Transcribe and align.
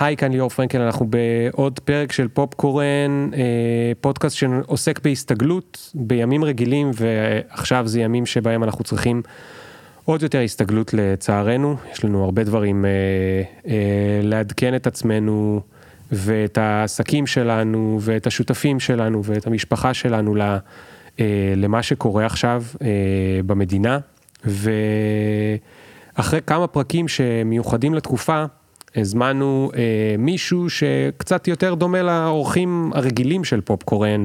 היי, 0.00 0.16
כאן 0.16 0.32
ליאור 0.32 0.50
פרנקל, 0.50 0.80
אנחנו 0.80 1.06
בעוד 1.06 1.78
פרק 1.78 2.12
של 2.12 2.28
פופקורן, 2.28 3.30
אה, 3.34 3.92
פודקאסט 4.00 4.36
שעוסק 4.36 5.00
בהסתגלות 5.04 5.90
בימים 5.94 6.44
רגילים, 6.44 6.90
ועכשיו 6.94 7.86
זה 7.86 8.00
ימים 8.00 8.26
שבהם 8.26 8.64
אנחנו 8.64 8.84
צריכים 8.84 9.22
עוד 10.04 10.22
יותר 10.22 10.40
הסתגלות 10.40 10.94
לצערנו. 10.94 11.76
יש 11.92 12.04
לנו 12.04 12.24
הרבה 12.24 12.44
דברים 12.44 12.84
אה, 12.84 12.90
אה, 13.66 14.20
לעדכן 14.22 14.74
את 14.74 14.86
עצמנו 14.86 15.60
ואת 16.12 16.58
העסקים 16.58 17.26
שלנו 17.26 17.98
ואת 18.00 18.26
השותפים 18.26 18.80
שלנו 18.80 19.24
ואת 19.24 19.46
המשפחה 19.46 19.94
שלנו 19.94 20.34
למה 21.56 21.82
שקורה 21.82 22.26
עכשיו 22.26 22.64
במדינה. 23.46 23.98
ואחרי 24.44 26.40
כמה 26.46 26.66
פרקים 26.66 27.08
שמיוחדים 27.08 27.94
לתקופה, 27.94 28.44
הזמנו 28.96 29.70
אה, 29.76 29.80
מישהו 30.18 30.70
שקצת 30.70 31.48
יותר 31.48 31.74
דומה 31.74 32.02
לאורחים 32.02 32.90
הרגילים 32.94 33.44
של 33.44 33.60
פופקורן 33.60 34.24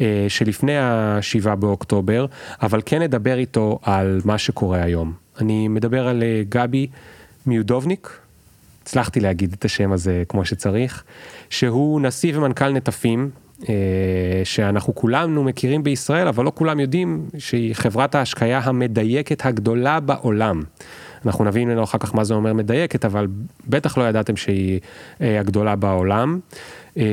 אה, 0.00 0.26
שלפני 0.28 0.78
השבעה 0.78 1.56
באוקטובר, 1.56 2.26
אבל 2.62 2.80
כן 2.86 3.02
נדבר 3.02 3.38
איתו 3.38 3.78
על 3.82 4.20
מה 4.24 4.38
שקורה 4.38 4.82
היום. 4.82 5.12
אני 5.40 5.68
מדבר 5.68 6.08
על 6.08 6.22
אה, 6.22 6.42
גבי 6.48 6.86
מיודובניק, 7.46 8.18
הצלחתי 8.82 9.20
להגיד 9.20 9.52
את 9.58 9.64
השם 9.64 9.92
הזה 9.92 10.22
כמו 10.28 10.44
שצריך, 10.44 11.04
שהוא 11.50 12.00
נשיא 12.00 12.38
ומנכ"ל 12.38 12.68
נטפים, 12.68 13.30
אה, 13.68 13.74
שאנחנו 14.44 14.94
כולנו 14.94 15.44
מכירים 15.44 15.82
בישראל, 15.82 16.28
אבל 16.28 16.44
לא 16.44 16.52
כולם 16.54 16.80
יודעים 16.80 17.26
שהיא 17.38 17.74
חברת 17.74 18.14
ההשקיה 18.14 18.58
המדייקת 18.58 19.46
הגדולה 19.46 20.00
בעולם. 20.00 20.62
אנחנו 21.26 21.44
נבין 21.44 21.68
ממנו 21.68 21.84
אחר 21.84 21.98
כך 21.98 22.14
מה 22.14 22.24
זה 22.24 22.34
אומר 22.34 22.52
מדייקת, 22.52 23.04
אבל 23.04 23.26
בטח 23.68 23.98
לא 23.98 24.08
ידעתם 24.08 24.36
שהיא 24.36 24.80
אה, 25.20 25.40
הגדולה 25.40 25.76
בעולם. 25.76 26.40
אה, 26.96 27.04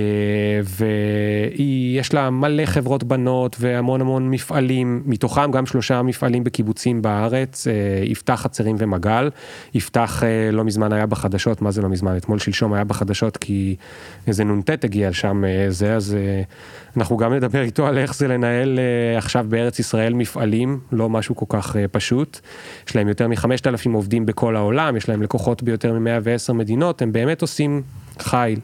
ויש 1.58 2.14
לה 2.14 2.30
מלא 2.30 2.66
חברות 2.66 3.03
בנות 3.03 3.56
והמון 3.59 4.02
המון 4.02 4.30
מפעלים, 4.30 5.03
מתוכם 5.06 5.52
גם 5.52 5.66
שלושה 5.66 6.02
מפעלים 6.02 6.44
בקיבוצים 6.44 7.02
בארץ, 7.02 7.67
אה, 7.67 7.73
יפתח 8.03 8.40
חצרים 8.44 8.76
ומגל. 8.80 9.30
יפתח 9.73 10.23
לא 10.52 10.64
מזמן 10.64 10.94
היה 10.94 11.06
בחדשות, 11.06 11.62
מה 11.62 11.72
זה 11.72 11.81
לא 11.81 11.90
מזמן? 11.90 12.18
אתמול 12.18 12.40
שלשום 12.40 12.73
היה 12.73 12.84
בחדשות 12.84 13.38
כי 13.38 13.76
איזה 14.28 14.44
נ"ט 14.44 14.84
הגיע 14.84 15.09
לשם 15.09 15.44
זה, 15.70 15.96
אז 15.96 16.18
אנחנו 16.98 17.18
גם 17.18 17.34
נדבר 17.34 17.62
איתו 17.62 17.88
על 17.88 17.98
איך 17.98 18.16
זה 18.16 18.28
לנהל 18.28 18.80
עכשיו 19.18 19.46
בארץ 19.50 19.80
ישראל 19.80 20.14
מפעלים, 20.14 20.80
לא 20.92 21.09
משהו 21.09 21.36
כל 21.36 21.46
כך 21.50 21.75
פשוט. 21.92 22.40
יש 22.88 22.96
להם 22.96 23.08
יותר 23.08 23.28
מחמשת 23.28 23.68
אלפים 23.68 23.94
עובדים 23.94 24.25
בכל 24.25 24.56
העולם, 24.56 24.96
יש 24.96 25.09
להם 25.09 25.22
לקוחות 25.22 25.64
ביותר 25.64 26.00
מ-110 26.00 26.53
מדינות, 26.53 27.02
הם 27.02 27.12
באמת 27.12 27.42
עושים 27.42 27.81
חיל. 28.20 28.59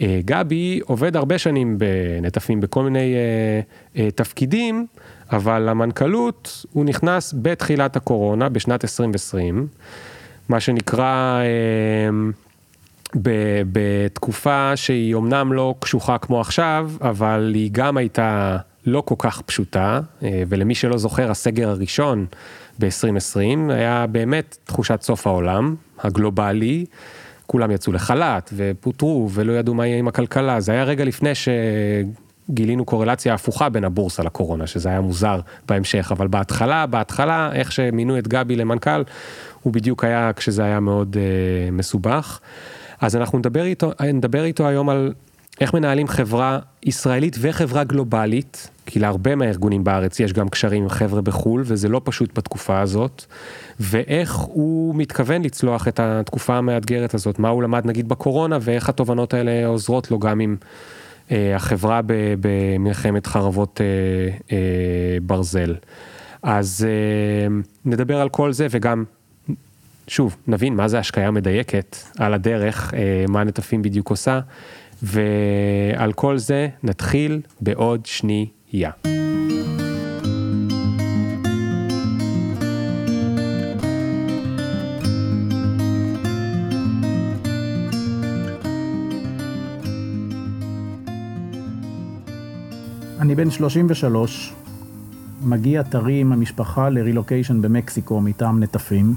אה, 0.00 0.20
גבי 0.24 0.80
עובד 0.86 1.16
הרבה 1.16 1.38
שנים 1.38 1.78
בנטפים 1.78 2.60
בכל 2.60 2.82
מיני 2.82 3.14
אה, 3.14 3.60
אה, 4.02 4.10
תפקידים, 4.10 4.86
אבל 5.32 5.62
למנכ"לות 5.70 6.66
הוא 6.72 6.84
נכנס 6.84 7.34
בתחילת 7.42 7.96
הקורונה, 7.96 8.48
בשנת 8.48 8.84
2020, 8.84 9.66
מה 10.48 10.60
שנקרא 10.60 11.40
בתקופה 13.72 14.76
שהיא 14.76 15.16
אמנם 15.16 15.52
לא 15.52 15.74
קשוחה 15.80 16.18
כמו 16.18 16.40
עכשיו, 16.40 16.90
אבל 17.00 17.52
היא 17.54 17.70
גם 17.72 17.96
הייתה 17.96 18.56
לא 18.86 19.00
כל 19.00 19.14
כך 19.18 19.42
פשוטה, 19.42 20.00
ולמי 20.22 20.74
שלא 20.74 20.98
זוכר, 20.98 21.30
הסגר 21.30 21.68
הראשון 21.68 22.26
ב-2020 22.78 23.72
היה 23.72 24.06
באמת 24.06 24.58
תחושת 24.64 25.02
סוף 25.02 25.26
העולם, 25.26 25.74
הגלובלי. 25.98 26.86
כולם 27.46 27.70
יצאו 27.70 27.92
לחל"ת 27.92 28.50
ופוטרו 28.56 29.28
ולא 29.32 29.52
ידעו 29.52 29.74
מה 29.74 29.86
יהיה 29.86 29.98
עם 29.98 30.08
הכלכלה, 30.08 30.60
זה 30.60 30.72
היה 30.72 30.84
רגע 30.84 31.04
לפני 31.04 31.30
שגילינו 32.48 32.84
קורלציה 32.84 33.34
הפוכה 33.34 33.68
בין 33.68 33.84
הבורסה 33.84 34.22
לקורונה, 34.22 34.66
שזה 34.66 34.88
היה 34.88 35.00
מוזר 35.00 35.40
בהמשך, 35.68 36.08
אבל 36.12 36.26
בהתחלה, 36.26 36.86
בהתחלה, 36.86 37.50
איך 37.52 37.72
שמינו 37.72 38.18
את 38.18 38.28
גבי 38.28 38.56
למנכ"ל, 38.56 39.02
הוא 39.62 39.72
בדיוק 39.72 40.04
היה 40.04 40.30
כשזה 40.36 40.64
היה 40.64 40.80
מאוד 40.80 41.16
uh, 41.16 41.72
מסובך. 41.72 42.40
אז 43.00 43.16
אנחנו 43.16 43.38
נדבר 43.38 43.64
איתו, 43.64 43.92
נדבר 44.14 44.44
איתו 44.44 44.68
היום 44.68 44.88
על 44.88 45.12
איך 45.60 45.74
מנהלים 45.74 46.08
חברה 46.08 46.58
ישראלית 46.82 47.36
וחברה 47.40 47.84
גלובלית, 47.84 48.70
כי 48.86 48.98
להרבה 48.98 49.34
מהארגונים 49.34 49.84
בארץ 49.84 50.20
יש 50.20 50.32
גם 50.32 50.48
קשרים 50.48 50.82
עם 50.82 50.88
חבר'ה 50.88 51.20
בחו"ל, 51.20 51.62
וזה 51.64 51.88
לא 51.88 52.00
פשוט 52.04 52.38
בתקופה 52.38 52.80
הזאת, 52.80 53.24
ואיך 53.80 54.34
הוא 54.34 54.94
מתכוון 54.94 55.42
לצלוח 55.42 55.88
את 55.88 56.00
התקופה 56.00 56.56
המאתגרת 56.56 57.14
הזאת, 57.14 57.38
מה 57.38 57.48
הוא 57.48 57.62
למד 57.62 57.86
נגיד 57.86 58.08
בקורונה, 58.08 58.58
ואיך 58.60 58.88
התובנות 58.88 59.34
האלה 59.34 59.66
עוזרות 59.66 60.10
לו 60.10 60.18
גם 60.18 60.40
עם 60.40 60.56
אה, 61.30 61.56
החברה 61.56 62.00
במלחמת 62.40 63.26
חרבות 63.26 63.80
אה, 63.80 63.86
אה, 64.52 65.18
ברזל. 65.22 65.74
אז 66.42 66.86
אה, 66.88 67.56
נדבר 67.84 68.20
על 68.20 68.28
כל 68.28 68.52
זה 68.52 68.66
וגם 68.70 69.04
שוב, 70.08 70.36
נבין 70.46 70.74
מה 70.74 70.88
זה 70.88 70.98
השקיה 70.98 71.30
מדייקת 71.30 71.96
על 72.18 72.34
הדרך, 72.34 72.94
אה, 72.94 73.24
מה 73.28 73.44
נטפים 73.44 73.82
בדיוק 73.82 74.10
עושה, 74.10 74.40
ועל 75.02 76.12
כל 76.12 76.38
זה 76.38 76.68
נתחיל 76.82 77.40
בעוד 77.60 78.06
שנייה. 78.76 78.90
אני 93.20 93.34
בן 93.34 93.50
33, 93.50 94.54
מגיע 95.42 95.82
טרי 95.82 96.20
עם 96.20 96.32
המשפחה 96.32 96.88
לרילוקיישן 96.88 97.62
במקסיקו 97.62 98.20
מטעם 98.20 98.62
נטפים, 98.62 99.14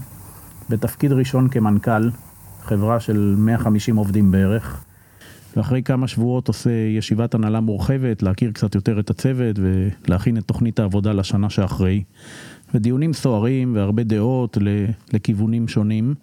בתפקיד 0.69 1.12
ראשון 1.12 1.50
כמנכ"ל, 1.50 2.09
חברה 2.62 3.00
של 3.00 3.36
150 3.38 3.96
עובדים 3.96 4.31
בערך. 4.31 4.89
ואחרי 5.58 5.84
כמה 5.84 6.08
שבועות 6.08 6.48
עושה 6.48 6.70
ישיבת 6.70 7.34
הנהלה 7.34 7.60
מורחבת, 7.60 8.24
להכיר 8.24 8.52
קצת 8.52 8.76
יותר 8.76 9.00
את 9.00 9.10
הצוות 9.10 9.60
ולהכין 9.60 10.38
את 10.38 10.44
תוכנית 10.44 10.80
העבודה 10.80 11.14
לשנה 11.14 11.50
שאחרי. 11.50 12.04
ודיונים 12.74 13.14
סוערים 13.14 13.76
והרבה 13.76 14.04
דעות 14.04 14.58
לכיוונים 15.14 15.68
שונים. 15.68 16.14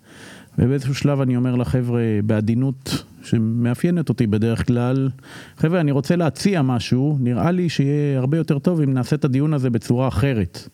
ובאיזשהו 0.59 0.95
שלב 0.95 1.21
אני 1.21 1.37
אומר 1.37 1.57
לחבר'ה 1.57 2.03
בעדינות 2.27 3.05
שמאפיינת 3.23 4.09
אותי 4.09 4.27
בדרך 4.27 4.67
כלל, 4.67 5.11
חבר'ה 5.57 5.81
אני 5.81 5.91
רוצה 5.91 6.17
להציע 6.17 6.63
משהו, 6.63 7.17
נראה 7.21 7.51
לי 7.51 7.69
שיהיה 7.69 8.19
הרבה 8.19 8.37
יותר 8.37 8.59
טוב 8.59 8.81
אם 8.81 8.95
נעשה 8.95 9.17
את 9.17 9.25
הדיון 9.25 9.55
הזה 9.55 9.71
בצורה 9.71 10.09
אחרת. 10.09 10.69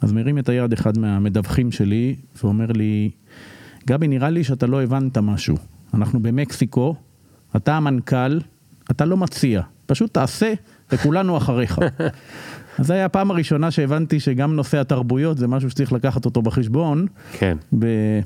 אז 0.00 0.12
מרים 0.12 0.38
את 0.38 0.48
היד 0.48 0.72
אחד 0.72 0.98
מהמדווחים 0.98 1.72
שלי 1.72 2.16
ואומר 2.42 2.72
לי, 2.72 3.10
גבי 3.86 4.08
נראה 4.08 4.30
לי 4.30 4.44
שאתה 4.44 4.66
לא 4.66 4.82
הבנת 4.82 5.18
משהו, 5.18 5.56
אנחנו 5.94 6.22
במקסיקו, 6.22 6.94
אתה 7.56 7.76
המנכ"ל, 7.76 8.38
אתה 8.90 9.04
לא 9.04 9.16
מציע, 9.16 9.62
פשוט 9.86 10.14
תעשה 10.14 10.52
וכולנו 10.92 11.36
אחריך. 11.36 11.78
אז 12.78 12.86
זו 12.86 12.92
הייתה 12.92 13.06
הפעם 13.06 13.30
הראשונה 13.30 13.70
שהבנתי 13.70 14.20
שגם 14.20 14.56
נושא 14.56 14.78
התרבויות 14.78 15.38
זה 15.38 15.48
משהו 15.48 15.70
שצריך 15.70 15.92
לקחת 15.92 16.24
אותו 16.24 16.42
בחשבון, 16.42 17.06
כן. 17.32 17.56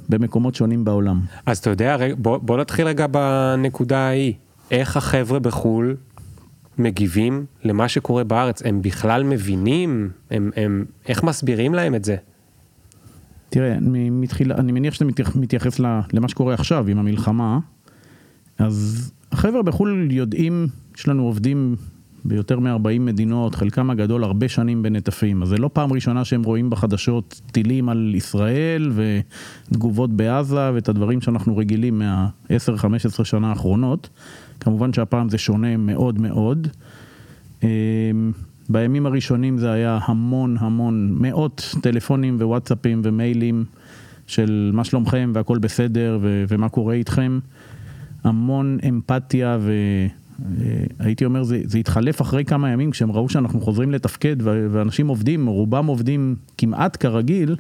במקומות 0.09 0.55
שונים 0.55 0.85
בעולם. 0.85 1.21
אז 1.47 1.59
אתה 1.59 1.71
יודע, 1.71 1.97
בוא, 2.19 2.39
בוא 2.39 2.59
נתחיל 2.59 2.87
רגע 2.87 3.07
בנקודה 3.07 3.99
ההיא, 3.99 4.35
איך 4.71 4.97
החבר'ה 4.97 5.39
בחו"ל 5.39 5.97
מגיבים 6.79 7.45
למה 7.65 7.89
שקורה 7.89 8.25
בארץ, 8.25 8.63
הם 8.63 8.83
בכלל 8.83 9.25
מבינים, 9.25 10.11
הם, 10.31 10.51
הם, 10.57 10.85
איך 11.09 11.23
מסבירים 11.23 11.75
להם 11.75 11.95
את 11.95 12.05
זה? 12.05 12.17
תראה, 13.49 13.77
מתחיל, 14.11 14.53
אני 14.53 14.73
מניח 14.73 14.95
שאתה 14.95 15.05
מתייחס 15.35 15.79
למה 16.13 16.29
שקורה 16.29 16.55
עכשיו 16.55 16.87
עם 16.89 16.99
המלחמה, 16.99 17.59
אז 18.61 19.11
החבר'ה 19.33 19.63
בחו"ל 19.63 20.09
יודעים, 20.11 20.67
יש 20.97 21.09
לנו 21.09 21.23
עובדים 21.23 21.77
ביותר 22.25 22.59
מ-40 22.59 23.01
מדינות, 23.01 23.55
חלקם 23.55 23.91
הגדול 23.91 24.25
הרבה 24.25 24.49
שנים 24.49 24.83
בנטפים, 24.83 25.43
אז 25.43 25.49
זה 25.49 25.57
לא 25.57 25.71
פעם 25.73 25.93
ראשונה 25.93 26.25
שהם 26.25 26.43
רואים 26.43 26.71
בחדשות 26.71 27.41
טילים 27.53 27.89
על 27.89 28.13
ישראל 28.15 28.93
ותגובות 28.95 30.11
בעזה 30.11 30.73
ואת 30.75 30.89
הדברים 30.89 31.21
שאנחנו 31.21 31.57
רגילים 31.57 31.99
מה-10-15 31.99 33.25
שנה 33.25 33.49
האחרונות. 33.49 34.09
כמובן 34.61 34.93
שהפעם 34.93 35.29
זה 35.29 35.39
שונה 35.39 35.77
מאוד 35.77 36.21
מאוד. 36.21 36.69
אמ, 37.63 37.69
בימים 38.69 39.07
הראשונים 39.07 39.59
זה 39.59 39.71
היה 39.73 39.99
המון 40.03 40.57
המון, 40.61 41.17
מאות 41.21 41.75
טלפונים 41.83 42.37
ווואטסאפים 42.37 43.01
ומיילים 43.05 43.65
של 44.27 44.71
מה 44.75 44.85
שלומכם 44.85 45.33
והכל 45.35 45.59
בסדר 45.59 46.19
ו- 46.23 46.45
ומה 46.49 46.69
קורה 46.69 46.95
איתכם. 46.95 47.39
המון 48.25 48.79
אמפתיה 48.89 49.59
והייתי 50.99 51.25
אומר 51.25 51.43
זה, 51.43 51.61
זה 51.65 51.79
התחלף 51.79 52.23
אחרי 52.23 52.45
כמה 52.45 52.71
ימים 52.71 52.91
כשהם 52.91 53.13
ראו 53.13 53.29
שאנחנו 53.29 53.61
חוזרים 53.61 53.93
לתפקד 53.93 54.37
ואנשים 54.43 55.09
עובדים, 55.09 55.47
רובם 55.47 55.87
עובדים 55.87 56.35
כמעט 56.59 56.97
כרגיל, 57.01 57.57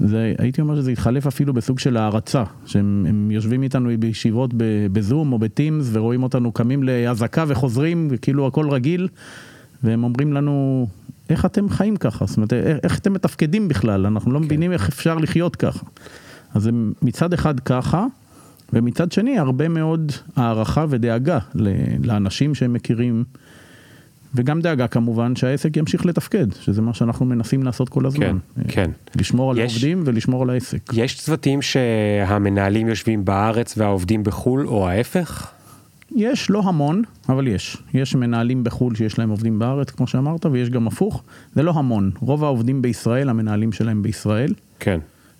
זה, 0.00 0.34
הייתי 0.38 0.60
אומר 0.60 0.76
שזה 0.76 0.90
התחלף 0.90 1.26
אפילו 1.26 1.52
בסוג 1.52 1.78
של 1.78 1.96
הערצה, 1.96 2.44
שהם 2.66 3.06
הם 3.08 3.30
יושבים 3.30 3.62
איתנו 3.62 3.90
בישיבות 3.98 4.50
בזום 4.92 5.32
או 5.32 5.38
בטימס 5.38 5.88
ורואים 5.92 6.22
אותנו 6.22 6.52
קמים 6.52 6.82
לאזעקה 6.82 7.44
וחוזרים, 7.48 8.08
וכאילו 8.10 8.46
הכל 8.46 8.70
רגיל, 8.70 9.08
והם 9.82 10.04
אומרים 10.04 10.32
לנו, 10.32 10.86
איך 11.30 11.44
אתם 11.44 11.68
חיים 11.68 11.96
ככה? 11.96 12.26
זאת 12.26 12.36
אומרת, 12.36 12.52
איך 12.82 12.98
אתם 12.98 13.12
מתפקדים 13.12 13.68
בכלל? 13.68 14.06
אנחנו 14.06 14.32
לא 14.32 14.38
כן. 14.38 14.44
מבינים 14.44 14.72
איך 14.72 14.88
אפשר 14.88 15.14
לחיות 15.14 15.56
ככה. 15.56 15.86
אז 16.54 16.66
הם 16.66 16.92
מצד 17.02 17.32
אחד 17.32 17.60
ככה, 17.60 18.06
ומצד 18.72 19.12
שני 19.12 19.38
הרבה 19.38 19.68
מאוד 19.68 20.12
הערכה 20.36 20.84
ודאגה 20.88 21.38
לאנשים 22.04 22.54
שהם 22.54 22.72
מכירים. 22.72 23.24
וגם 24.34 24.60
דאגה 24.60 24.86
כמובן 24.86 25.36
שהעסק 25.36 25.76
ימשיך 25.76 26.06
לתפקד, 26.06 26.46
שזה 26.60 26.82
מה 26.82 26.94
שאנחנו 26.94 27.26
מנסים 27.26 27.62
לעשות 27.62 27.88
כל 27.88 28.06
הזמן. 28.06 28.38
כן, 28.56 28.62
כן. 28.68 28.90
לשמור 29.16 29.50
על 29.50 29.58
יש, 29.58 29.72
העובדים 29.72 30.02
ולשמור 30.06 30.42
על 30.42 30.50
העסק. 30.50 30.92
יש 30.92 31.20
צוותים 31.20 31.62
שהמנהלים 31.62 32.88
יושבים 32.88 33.24
בארץ 33.24 33.74
והעובדים 33.78 34.24
בחו"ל, 34.24 34.66
או 34.66 34.88
ההפך? 34.88 35.52
יש, 36.16 36.50
לא 36.50 36.62
המון, 36.64 37.02
אבל 37.28 37.48
יש. 37.48 37.76
יש 37.94 38.14
מנהלים 38.14 38.64
בחו"ל 38.64 38.94
שיש 38.94 39.18
להם 39.18 39.30
עובדים 39.30 39.58
בארץ, 39.58 39.90
כמו 39.90 40.06
שאמרת, 40.06 40.46
ויש 40.46 40.70
גם 40.70 40.86
הפוך. 40.86 41.22
זה 41.54 41.62
לא 41.62 41.72
המון. 41.76 42.10
רוב 42.20 42.44
העובדים 42.44 42.82
בישראל, 42.82 43.28
המנהלים 43.28 43.72
שלהם 43.72 44.02
בישראל. 44.02 44.54
כן. 44.80 44.98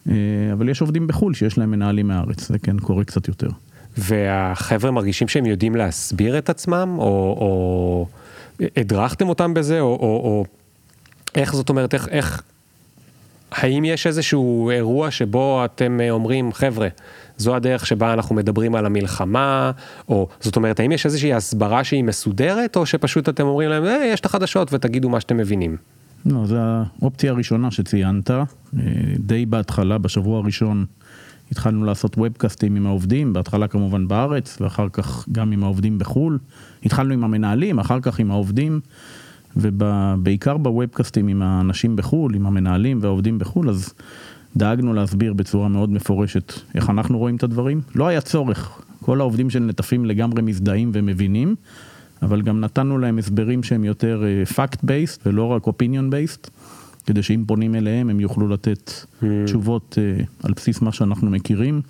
אה, 0.09 0.15
אבל 0.53 0.69
יש 0.69 0.81
עובדים 0.81 1.07
בחו"ל 1.07 1.35
שיש 1.35 1.59
להם 1.59 1.71
מנהלים 1.71 2.09
מהארץ, 2.09 2.49
זה 2.49 2.59
כן 2.59 2.79
קורה 2.79 3.05
קצת 3.05 3.29
יותר. 3.29 3.49
והחבר'ה 3.99 4.91
מרגישים 4.91 5.29
שהם 5.29 5.47
יודעים 5.47 5.77
להסביר 5.77 6.39
את 6.39 6.51
עצמם, 6.51 6.97
או... 6.99 7.05
או... 7.41 8.07
הדרכתם 8.77 9.29
אותם 9.29 9.55
בזה, 9.55 9.81
או, 9.81 9.87
או, 9.87 10.01
או 10.01 10.45
איך 11.35 11.55
זאת 11.55 11.69
אומרת, 11.69 11.95
איך, 11.95 12.09
איך, 12.09 12.43
האם 13.53 13.85
יש 13.85 14.07
איזשהו 14.07 14.71
אירוע 14.71 15.11
שבו 15.11 15.65
אתם 15.65 16.01
אה, 16.01 16.11
אומרים, 16.11 16.53
חבר'ה, 16.53 16.89
זו 17.37 17.57
הדרך 17.57 17.87
שבה 17.87 18.13
אנחנו 18.13 18.35
מדברים 18.35 18.75
על 18.75 18.87
המלחמה, 18.87 19.71
או 20.09 20.29
זאת 20.41 20.57
אומרת, 20.57 20.81
האם 20.81 20.93
יש 20.93 21.07
איזושהי 21.07 21.35
הסברה 21.35 21.85
שהיא 21.85 22.05
מסודרת, 22.05 22.77
או 22.77 22.87
שפשוט 22.87 23.29
אתם 23.29 23.47
אומרים 23.47 23.71
להם, 23.71 23.85
אה, 23.85 24.05
יש 24.13 24.21
את 24.21 24.27
החדשות 24.27 24.73
ותגידו 24.73 25.09
מה 25.09 25.21
שאתם 25.21 25.37
מבינים? 25.37 25.77
לא, 26.27 26.47
זו 26.47 26.57
האופציה 26.57 27.31
הראשונה 27.31 27.71
שציינת, 27.71 28.31
אה, 28.31 28.45
די 29.19 29.47
בהתחלה, 29.47 29.99
בשבוע 29.99 30.39
הראשון 30.39 30.85
התחלנו 31.51 31.85
לעשות 31.85 32.19
ובקאסטים 32.19 32.77
עם 32.77 32.87
העובדים, 32.87 33.33
בהתחלה 33.33 33.69
כמובן 33.69 34.09
בארץ, 34.09 34.59
ואחר 34.61 34.89
כך 34.93 35.29
גם 35.33 35.53
עם 35.53 35.65
העובדים 35.65 35.99
בחו"ל. 35.99 36.39
התחלנו 36.85 37.15
עם 37.15 37.25
המנהלים, 37.25 37.79
אחר 37.79 38.01
כך 38.01 38.19
עם 38.19 38.31
העובדים, 38.31 38.81
ובעיקר 39.57 40.57
בוובקאסטים 40.57 41.29
עם 41.29 41.43
האנשים 41.43 41.97
בחו"ל, 41.97 42.35
עם 42.35 42.47
המנהלים 42.47 42.99
והעובדים 43.01 43.39
בחו"ל, 43.39 43.71
אז 43.71 43.95
דאגנו 44.57 44.95
להסביר 44.95 45.33
בצורה 45.33 45.69
מאוד 45.69 45.91
מפורשת 45.91 46.53
איך 46.75 46.91
אנחנו 46.91 47.19
רואים 47.19 47.37
את 47.37 47.43
הדברים. 47.43 47.81
לא 47.95 48.09
היה 48.09 48.21
צורך, 48.21 48.83
כל 49.01 49.21
העובדים 49.21 49.51
של 49.51 49.61
נטפים 49.61 50.05
לגמרי 50.05 50.43
מזדהים 50.43 50.91
ומבינים, 50.95 51.55
אבל 52.23 52.43
גם 52.43 52.61
נתנו 52.61 52.99
להם 52.99 53.19
הסברים 53.19 53.63
שהם 53.63 53.85
יותר 53.85 54.23
uh, 54.23 54.53
fact-based 54.53 55.21
ולא 55.27 55.45
רק 55.45 55.67
opinion-based. 55.67 56.51
כדי 57.07 57.23
שאם 57.23 57.45
פונים 57.47 57.75
אליהם 57.75 58.11
הם 58.11 58.21
יוכלו 58.21 58.49
לתת 58.49 58.91
mm. 58.91 59.25
תשובות 59.45 59.99
uh, 59.99 60.47
על 60.47 60.53
בסיס 60.53 60.81
מה 60.81 60.93
שאנחנו 60.93 61.31
מכירים. 61.31 61.83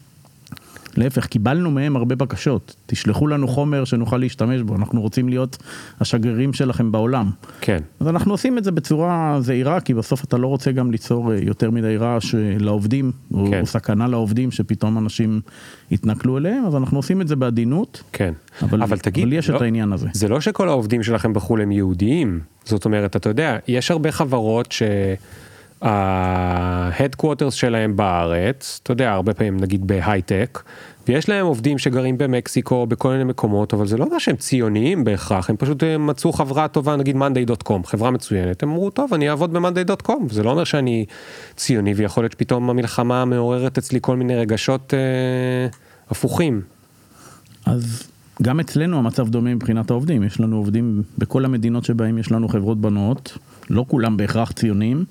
להפך, 0.97 1.27
קיבלנו 1.27 1.71
מהם 1.71 1.97
הרבה 1.97 2.17
בקשות. 2.17 2.77
תשלחו 2.87 3.27
לנו 3.27 3.49
חומר 3.49 3.85
שנוכל 3.85 4.17
להשתמש 4.17 4.61
בו, 4.61 4.77
אנחנו 4.77 5.01
רוצים 5.01 5.29
להיות 5.29 5.57
השגרירים 6.01 6.53
שלכם 6.53 6.93
בעולם. 6.93 7.31
כן. 7.61 7.79
אז 8.01 8.09
אנחנו 8.09 8.33
עושים 8.33 8.59
את 8.59 8.65
זה 8.65 8.73
בצורה 8.73 9.37
זהירה, 9.41 9.81
כי 9.81 9.95
בסוף 9.95 10.25
אתה 10.25 10.37
לא 10.37 10.47
רוצה 10.47 10.73
גם 10.73 10.91
ליצור 10.91 11.33
אה, 11.33 11.39
יותר 11.43 11.71
מדי 11.71 11.97
רעש 11.97 12.35
אה, 12.35 12.57
לעובדים, 12.59 13.13
כן. 13.31 13.61
או 13.61 13.67
סכנה 13.67 14.09
לעובדים 14.09 14.51
שפתאום 14.51 14.99
אנשים 14.99 15.41
יתנכלו 15.91 16.39
אליהם, 16.39 16.67
אז 16.67 16.77
אנחנו 16.77 16.99
עושים 16.99 17.21
את 17.21 17.29
זה 17.29 17.37
בעדינות. 17.37 18.03
כן. 18.13 18.33
אבל, 18.63 18.83
אבל 18.83 18.99
תגיד, 18.99 19.25
אבל 19.25 19.33
יש 19.33 19.51
לא, 19.51 19.57
את 19.57 19.63
העניין 19.63 19.93
הזה. 19.93 20.09
זה 20.13 20.29
לא 20.29 20.41
שכל 20.41 20.69
העובדים 20.69 21.03
שלכם 21.03 21.33
בחו"ל 21.33 21.61
הם 21.61 21.73
יהודיים. 21.73 22.41
זאת 22.65 22.85
אומרת, 22.85 23.17
אתה 23.17 23.29
יודע, 23.29 23.59
יש 23.69 23.91
הרבה 23.91 24.13
חברות 24.13 24.73
ש... 24.73 24.83
ה 25.83 25.96
headquarters 25.96 27.55
שלהם 27.55 27.97
בארץ, 27.97 28.81
אתה 28.83 28.93
יודע, 28.93 29.13
הרבה 29.13 29.35
פעמים 29.35 29.61
נגיד 29.61 29.87
בהייטק, 29.87 30.63
ויש 31.09 31.29
להם 31.29 31.47
עובדים 31.47 31.79
שגרים 31.79 32.19
במקסיקו, 32.19 32.87
בכל 32.87 33.13
מיני 33.13 33.25
מקומות, 33.25 33.75
אבל 33.75 33.87
זה 33.87 33.97
לא 33.97 34.05
אומר 34.05 34.19
שהם 34.19 34.37
ציוניים 34.37 35.05
בהכרח, 35.05 35.51
הם 35.51 35.57
פשוט 35.57 35.83
אה, 35.83 35.99
מצאו 35.99 36.33
חברה 36.33 36.69
טובה, 36.69 36.97
נגיד 36.97 37.17
monday.com, 37.17 37.87
חברה 37.87 38.11
מצוינת, 38.11 38.63
הם 38.63 38.71
אמרו, 38.71 38.91
טוב, 38.91 39.15
אני 39.15 39.31
אעבוד 39.31 39.53
ב-monday.com, 39.53 40.13
זה 40.31 40.43
לא 40.43 40.51
אומר 40.51 40.65
שאני 40.65 41.05
ציוני, 41.57 41.95
ויכול 41.95 42.25
להיות 42.25 42.33
שפתאום 42.33 42.71
המלחמה 42.71 43.25
מעוררת 43.25 43.79
אצלי 43.79 43.99
כל 44.03 44.17
מיני 44.17 44.37
רגשות 44.37 44.95
אה, 44.95 44.99
הפוכים. 46.11 46.61
אז 47.67 48.09
גם 48.43 48.61
אצלנו 48.61 48.99
המצב 48.99 49.29
דומה 49.29 49.55
מבחינת 49.55 49.91
העובדים, 49.91 50.23
יש 50.23 50.41
לנו 50.41 50.57
עובדים 50.57 51.03
בכל 51.19 51.45
המדינות 51.45 51.85
שבהם 51.85 52.19
יש 52.19 52.33
לנו 52.33 52.49
חברות 52.49 52.81
בנות, 52.81 53.39
לא 53.71 53.85
כולם 53.89 54.17
בהכרח 54.17 54.53
ציונים. 54.53 55.05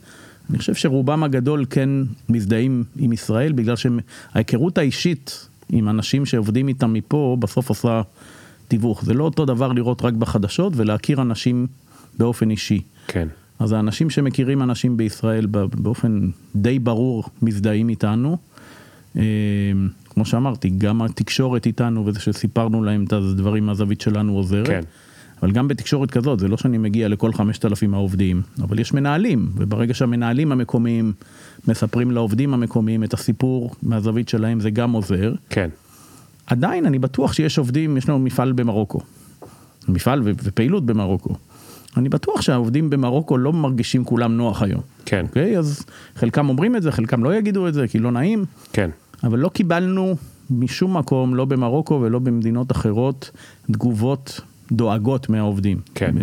אני 0.51 0.57
חושב 0.57 0.73
שרובם 0.73 1.23
הגדול 1.23 1.65
כן 1.69 1.89
מזדהים 2.29 2.83
עם 2.97 3.13
ישראל, 3.13 3.51
בגלל 3.51 3.75
שההיכרות 3.75 4.77
האישית 4.77 5.47
עם 5.69 5.89
אנשים 5.89 6.25
שעובדים 6.25 6.67
איתם 6.67 6.93
מפה, 6.93 7.37
בסוף 7.39 7.69
עושה 7.69 8.01
תיווך. 8.67 9.05
זה 9.05 9.13
לא 9.13 9.23
אותו 9.23 9.45
דבר 9.45 9.71
לראות 9.71 10.01
רק 10.01 10.13
בחדשות 10.13 10.73
ולהכיר 10.75 11.21
אנשים 11.21 11.67
באופן 12.17 12.49
אישי. 12.49 12.81
כן. 13.07 13.27
אז 13.59 13.71
האנשים 13.71 14.09
שמכירים 14.09 14.61
אנשים 14.61 14.97
בישראל 14.97 15.45
באופן 15.75 16.29
די 16.55 16.79
ברור 16.79 17.23
מזדהים 17.41 17.89
איתנו. 17.89 18.37
אה, 19.17 19.23
כמו 20.09 20.25
שאמרתי, 20.25 20.69
גם 20.77 21.01
התקשורת 21.01 21.65
איתנו 21.65 22.05
וזה 22.05 22.19
שסיפרנו 22.19 22.83
להם 22.83 23.03
את 23.03 23.13
הדברים 23.13 23.65
מהזווית 23.65 24.01
שלנו 24.01 24.33
עוזרת. 24.33 24.67
כן. 24.67 24.81
אבל 25.41 25.51
גם 25.51 25.67
בתקשורת 25.67 26.11
כזאת, 26.11 26.39
זה 26.39 26.47
לא 26.47 26.57
שאני 26.57 26.77
מגיע 26.77 27.07
לכל 27.07 27.33
5,000 27.33 27.93
העובדים, 27.93 28.41
אבל 28.61 28.79
יש 28.79 28.93
מנהלים, 28.93 29.49
וברגע 29.55 29.93
שהמנהלים 29.93 30.51
המקומיים 30.51 31.13
מספרים 31.67 32.11
לעובדים 32.11 32.53
המקומיים 32.53 33.03
את 33.03 33.13
הסיפור 33.13 33.71
מהזווית 33.83 34.29
שלהם, 34.29 34.59
זה 34.59 34.69
גם 34.69 34.91
עוזר. 34.91 35.33
כן. 35.49 35.69
עדיין 36.47 36.85
אני 36.85 36.99
בטוח 36.99 37.33
שיש 37.33 37.57
עובדים, 37.57 37.97
יש 37.97 38.09
לנו 38.09 38.19
מפעל 38.19 38.51
במרוקו. 38.51 38.99
מפעל 39.87 40.21
ופעילות 40.25 40.85
במרוקו. 40.85 41.35
אני 41.97 42.09
בטוח 42.09 42.41
שהעובדים 42.41 42.89
במרוקו 42.89 43.37
לא 43.37 43.53
מרגישים 43.53 44.03
כולם 44.05 44.37
נוח 44.37 44.61
היום. 44.61 44.81
כן. 45.05 45.25
אוקיי? 45.29 45.57
אז 45.57 45.85
חלקם 46.15 46.49
אומרים 46.49 46.75
את 46.75 46.83
זה, 46.83 46.91
חלקם 46.91 47.23
לא 47.23 47.35
יגידו 47.35 47.67
את 47.67 47.73
זה, 47.73 47.87
כי 47.87 47.99
לא 47.99 48.11
נעים. 48.11 48.45
כן. 48.73 48.89
אבל 49.23 49.39
לא 49.39 49.49
קיבלנו 49.49 50.15
משום 50.49 50.97
מקום, 50.97 51.35
לא 51.35 51.45
במרוקו 51.45 51.99
ולא 52.01 52.19
במדינות 52.19 52.71
אחרות, 52.71 53.31
תגובות 53.71 54.41
דואגות 54.71 55.29
מהעובדים. 55.29 55.77
כן. 55.95 56.15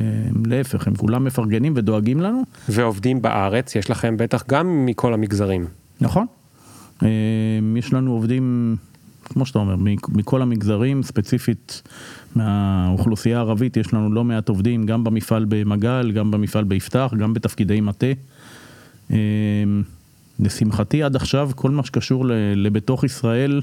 להפך, 0.47 0.87
הם 0.87 0.95
כולם 0.95 1.25
מפרגנים 1.25 1.73
ודואגים 1.76 2.21
לנו. 2.21 2.43
ועובדים 2.69 3.23
בארץ, 3.23 3.76
יש 3.76 3.90
לכם 3.90 4.17
בטח 4.17 4.45
גם 4.49 4.87
מכל 4.87 5.14
המגזרים. 5.14 5.67
נכון. 6.00 6.26
אה, 7.02 7.09
יש 7.76 7.93
לנו 7.93 8.12
עובדים, 8.12 8.76
כמו 9.25 9.47
שאתה 9.47 9.59
אומר, 9.59 9.76
מכל 10.09 10.43
המגזרים, 10.43 11.02
ספציפית 11.02 11.83
מהאוכלוסייה 12.37 13.37
הערבית, 13.37 13.76
יש 13.76 13.95
לנו 13.95 14.12
לא 14.12 14.25
מעט 14.25 14.49
עובדים, 14.49 14.87
גם 14.87 15.05
במפעל 15.05 15.47
במגל, 15.49 16.12
גם 16.12 16.31
במפעל 16.31 16.64
ביפתח, 16.64 17.12
גם 17.19 17.35
בתפקידי 17.35 17.81
מטה. 17.81 18.07
אה, 19.11 19.17
לשמחתי 20.40 21.02
עד 21.02 21.17
עכשיו, 21.17 21.50
כל 21.55 21.71
מה 21.71 21.85
שקשור 21.85 22.25
לבתוך 22.57 23.05
ישראל, 23.05 23.61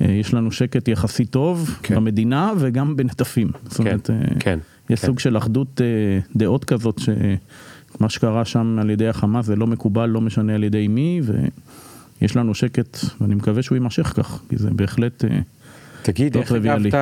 יש 0.00 0.34
לנו 0.34 0.52
שקט 0.52 0.88
יחסית 0.88 1.30
טוב 1.30 1.78
כן. 1.82 1.94
במדינה 1.94 2.52
וגם 2.58 2.96
בנטפים. 2.96 3.50
זאת 3.64 3.76
כן, 3.76 3.86
אומרת, 3.86 4.10
אה, 4.10 4.16
כן, 4.40 4.58
יש 4.90 5.00
כן. 5.00 5.06
סוג 5.06 5.18
של 5.18 5.36
אחדות 5.36 5.80
אה, 5.80 6.18
דעות 6.36 6.64
כזאת, 6.64 6.98
שמה 6.98 8.08
שקרה 8.08 8.44
שם 8.44 8.78
על 8.80 8.90
ידי 8.90 9.08
החמאס 9.08 9.46
זה 9.46 9.56
לא 9.56 9.66
מקובל, 9.66 10.06
לא 10.06 10.20
משנה 10.20 10.54
על 10.54 10.64
ידי 10.64 10.88
מי, 10.88 11.20
ויש 12.20 12.36
לנו 12.36 12.54
שקט, 12.54 12.98
ואני 13.20 13.34
מקווה 13.34 13.62
שהוא 13.62 13.76
יימשך 13.76 14.12
כך, 14.16 14.40
כי 14.48 14.56
זה 14.58 14.70
בהחלט... 14.70 15.24
תגיד, 16.02 16.36
איך 16.36 16.52
הגבת 16.52 16.94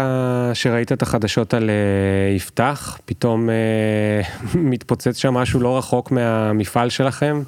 שראית 0.55 0.93
את 0.93 1.03
החדשות 1.03 1.55
על 1.55 1.71
יפתח, 2.37 2.99
פתאום 3.05 3.49
מתפוצץ 4.55 5.17
שם 5.17 5.35
משהו 5.35 5.61
לא 5.61 5.79
רחוק 5.79 6.11
מהמפעל 6.11 6.91
שלכם? 6.91 7.43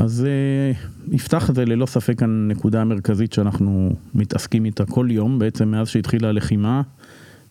אז 0.00 0.26
uh, 0.26 1.14
יפתח 1.14 1.50
את 1.50 1.54
זה 1.54 1.64
ללא 1.64 1.86
ספק 1.86 2.22
הנקודה 2.22 2.80
המרכזית 2.80 3.32
שאנחנו 3.32 3.90
מתעסקים 4.14 4.64
איתה 4.64 4.84
כל 4.84 5.08
יום, 5.10 5.38
בעצם 5.38 5.68
מאז 5.68 5.88
שהתחילה 5.88 6.28
הלחימה. 6.28 6.82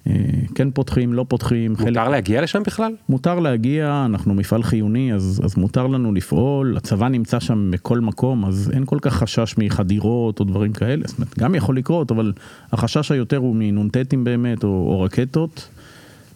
Uh, 0.08 0.10
כן 0.56 0.72
פותחים, 0.72 1.14
לא 1.14 1.26
פותחים. 1.28 1.72
מותר 1.72 1.84
חלק... 1.84 1.98
להגיע 1.98 2.42
לשם 2.42 2.64
בכלל? 2.64 2.92
מותר 3.10 3.40
להגיע, 3.40 4.04
אנחנו 4.06 4.34
מפעל 4.34 4.64
חיוני, 4.64 5.14
אז, 5.14 5.42
אז 5.44 5.58
מותר 5.58 5.88
לנו 5.88 6.14
לפעול, 6.14 6.78
הצבא 6.78 7.08
נמצא 7.08 7.40
שם 7.40 7.72
בכל 7.72 8.00
מקום, 8.00 8.46
אז 8.46 8.72
אין 8.74 8.86
כל 8.86 8.98
כך 9.02 9.14
חשש 9.14 9.56
מחדירות 9.58 10.40
או 10.40 10.46
דברים 10.46 10.74
כאלה, 10.74 11.04
זאת 11.08 11.18
אומרת, 11.18 11.40
גם 11.40 11.56
יכול 11.56 11.78
לקרות, 11.78 12.12
אבל 12.12 12.34
החשש 12.72 13.12
היותר 13.12 13.38
הוא 13.38 13.56
מנ"טים 13.60 14.24
באמת, 14.24 14.64
או, 14.64 14.70
או 14.70 15.02
רקטות. 15.02 15.70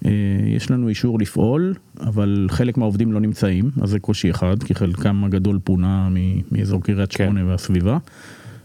אה, 0.05 0.11
יש 0.55 0.71
לנו 0.71 0.89
אישור 0.89 1.19
לפעול, 1.19 1.73
אבל 1.99 2.47
חלק 2.49 2.77
מהעובדים 2.77 3.11
לא 3.11 3.19
נמצאים, 3.19 3.71
אז 3.81 3.89
זה 3.89 3.99
קושי 3.99 4.31
אחד, 4.31 4.63
כי 4.63 4.75
חלקם 4.75 5.23
הגדול 5.23 5.59
פונה 5.63 6.09
מאזור 6.51 6.83
קריית 6.83 7.11
כן. 7.13 7.25
שמונה 7.25 7.45
והסביבה. 7.45 7.97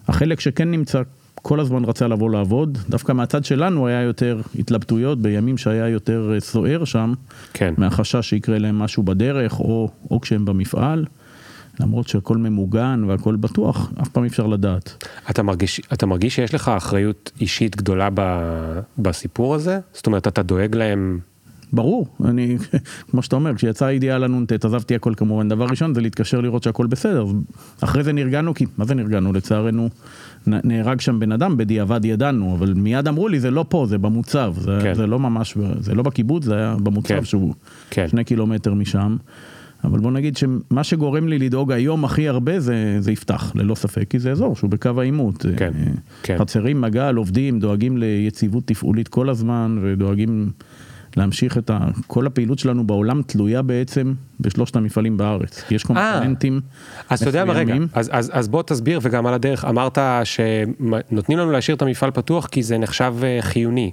החלק 0.09 0.41
שכן 0.41 0.71
נמצא 0.71 1.03
כל 1.43 1.61
הזמן 1.61 1.85
רצה 1.85 2.09
לבוא 2.09 2.31
לעבוד, 2.31 2.79
דווקא 2.91 3.13
מהצד 3.13 3.45
שלנו 3.45 3.87
היה 3.87 4.03
יותר 4.03 4.41
התלבטויות 4.59 5.23
בימים 5.23 5.59
שהיה 5.59 5.89
יותר 5.89 6.31
אה, 6.35 6.41
סוער 6.41 6.85
שם, 6.85 7.13
כן. 7.53 7.75
מהחשש 7.79 8.29
שיקרה 8.29 8.59
להם 8.59 8.79
משהו 8.79 9.03
בדרך 9.03 9.61
או, 9.61 9.91
או 10.11 10.21
כשהם 10.21 10.45
במפעל, 10.45 11.05
למרות 11.81 12.09
שהכל 12.09 12.37
ממוגן 12.37 13.05
והכל 13.07 13.37
בטוח, 13.37 13.93
אף 14.03 14.09
פעם 14.09 14.25
אי 14.25 14.29
אפשר 14.29 14.47
לדעת. 14.47 15.05
אתה 15.31 15.43
מרגיש, 15.43 15.81
אתה 15.93 16.07
מרגיש 16.07 16.35
שיש 16.35 16.55
לך 16.55 16.69
אחריות 16.69 17.33
אישית 17.41 17.77
גדולה 17.77 18.09
ב, 18.15 18.21
בסיפור 18.99 19.55
הזה? 19.55 19.79
זאת 19.93 20.07
אומרת, 20.07 20.29
אתה 20.29 20.43
דואג 20.43 20.77
להם... 20.77 21.19
ברור, 21.73 22.07
אני, 22.25 22.57
כמו 23.11 23.23
שאתה 23.23 23.37
אומר, 23.37 23.55
כשיצאה 23.55 23.89
הידיעה 23.89 24.17
על 24.17 24.25
הנ"ט, 24.25 24.65
עזבתי 24.65 24.95
הכל 24.95 25.13
כמובן, 25.17 25.49
דבר 25.49 25.65
ראשון 25.65 25.95
זה 25.95 26.01
להתקשר 26.01 26.41
לראות 26.41 26.63
שהכל 26.63 26.87
בסדר, 26.87 27.27
אחרי 27.81 28.05
זה 28.05 28.13
נרגענו, 28.13 28.55
כי, 28.55 28.67
מה 28.79 28.85
זה 28.85 28.95
נרגענו? 28.95 29.33
לצערנו, 29.33 29.89
נהרג 30.47 31.01
שם 31.01 31.21
בן 31.21 31.33
אדם, 31.33 31.57
בדיעבד 31.57 32.05
ידענו, 32.05 32.55
אבל 32.55 32.75
מיד 32.75 33.09
אמרו 33.09 33.29
לי, 33.29 33.41
זה 33.41 33.51
לא 33.51 33.65
פה, 33.69 33.87
זה 33.89 33.99
במוצב, 33.99 34.55
זה, 34.59 34.79
כן. 34.83 34.95
זה 34.95 35.07
לא 35.07 35.19
ממש, 35.19 35.57
זה 35.81 35.95
לא 35.95 36.03
בקיבוץ, 36.03 36.45
זה 36.45 36.55
היה 36.55 36.77
במוצב 36.83 37.09
כן. 37.09 37.25
שהוא 37.25 37.55
כן. 37.91 38.09
שני 38.09 38.25
קילומטר 38.25 38.75
משם. 38.75 39.17
אבל 39.85 39.99
בוא 39.99 40.11
נגיד 40.11 40.37
שמה 40.37 40.85
שגורם 40.85 41.29
לי 41.29 41.39
לדאוג 41.39 41.73
היום 41.73 42.05
הכי 42.05 42.29
הרבה 42.29 42.61
זה, 42.61 42.97
זה 43.01 43.13
יפתח, 43.13 43.53
ללא 43.55 43.75
ספק, 43.75 44.05
כי 44.11 44.19
זה 44.19 44.33
אזור 44.33 44.57
שהוא 44.57 44.71
בקו 44.71 44.91
העימות. 45.01 45.47
כן, 45.57 45.73
אה, 45.79 45.93
כן. 46.23 46.39
חצרים, 46.39 46.81
מגל, 46.81 47.15
עובדים, 47.15 47.61
דואגים 47.61 47.99
ליציבות 47.99 48.67
תפעולית 48.67 49.09
כל 49.09 49.29
הזמן, 49.29 49.79
ודואגים 49.83 50.51
להמשיך 51.17 51.59
את 51.59 51.71
ה... 51.71 51.79
כל 52.07 52.27
הפעילות 52.27 52.59
שלנו 52.59 52.87
בעולם 52.87 53.23
תלויה 53.23 53.63
בעצם 53.63 54.15
בשלושת 54.41 54.77
המפעלים 54.77 55.17
בארץ. 55.17 55.65
יש 55.71 55.85
קומפוננטים 55.85 56.61
אז 57.09 57.21
אתה 57.21 57.29
יודע 57.29 57.45
מה, 57.45 57.53
רגע, 57.53 57.65
מסוימים. 57.65 57.89
אז, 57.93 58.11
אז, 58.13 58.31
אז 58.35 58.49
בוא 58.49 58.63
תסביר 58.63 59.01
וגם 59.03 59.27
על 59.27 59.35
הדרך, 59.35 59.65
אמרת 59.65 59.99
שנותנים 60.25 61.39
לנו 61.39 61.51
להשאיר 61.51 61.77
את 61.77 61.83
המפעל 61.83 62.11
פתוח 62.11 62.47
כי 62.47 62.63
זה 62.63 62.79
נחשב 62.79 63.15
אה, 63.23 63.39
חיוני. 63.41 63.91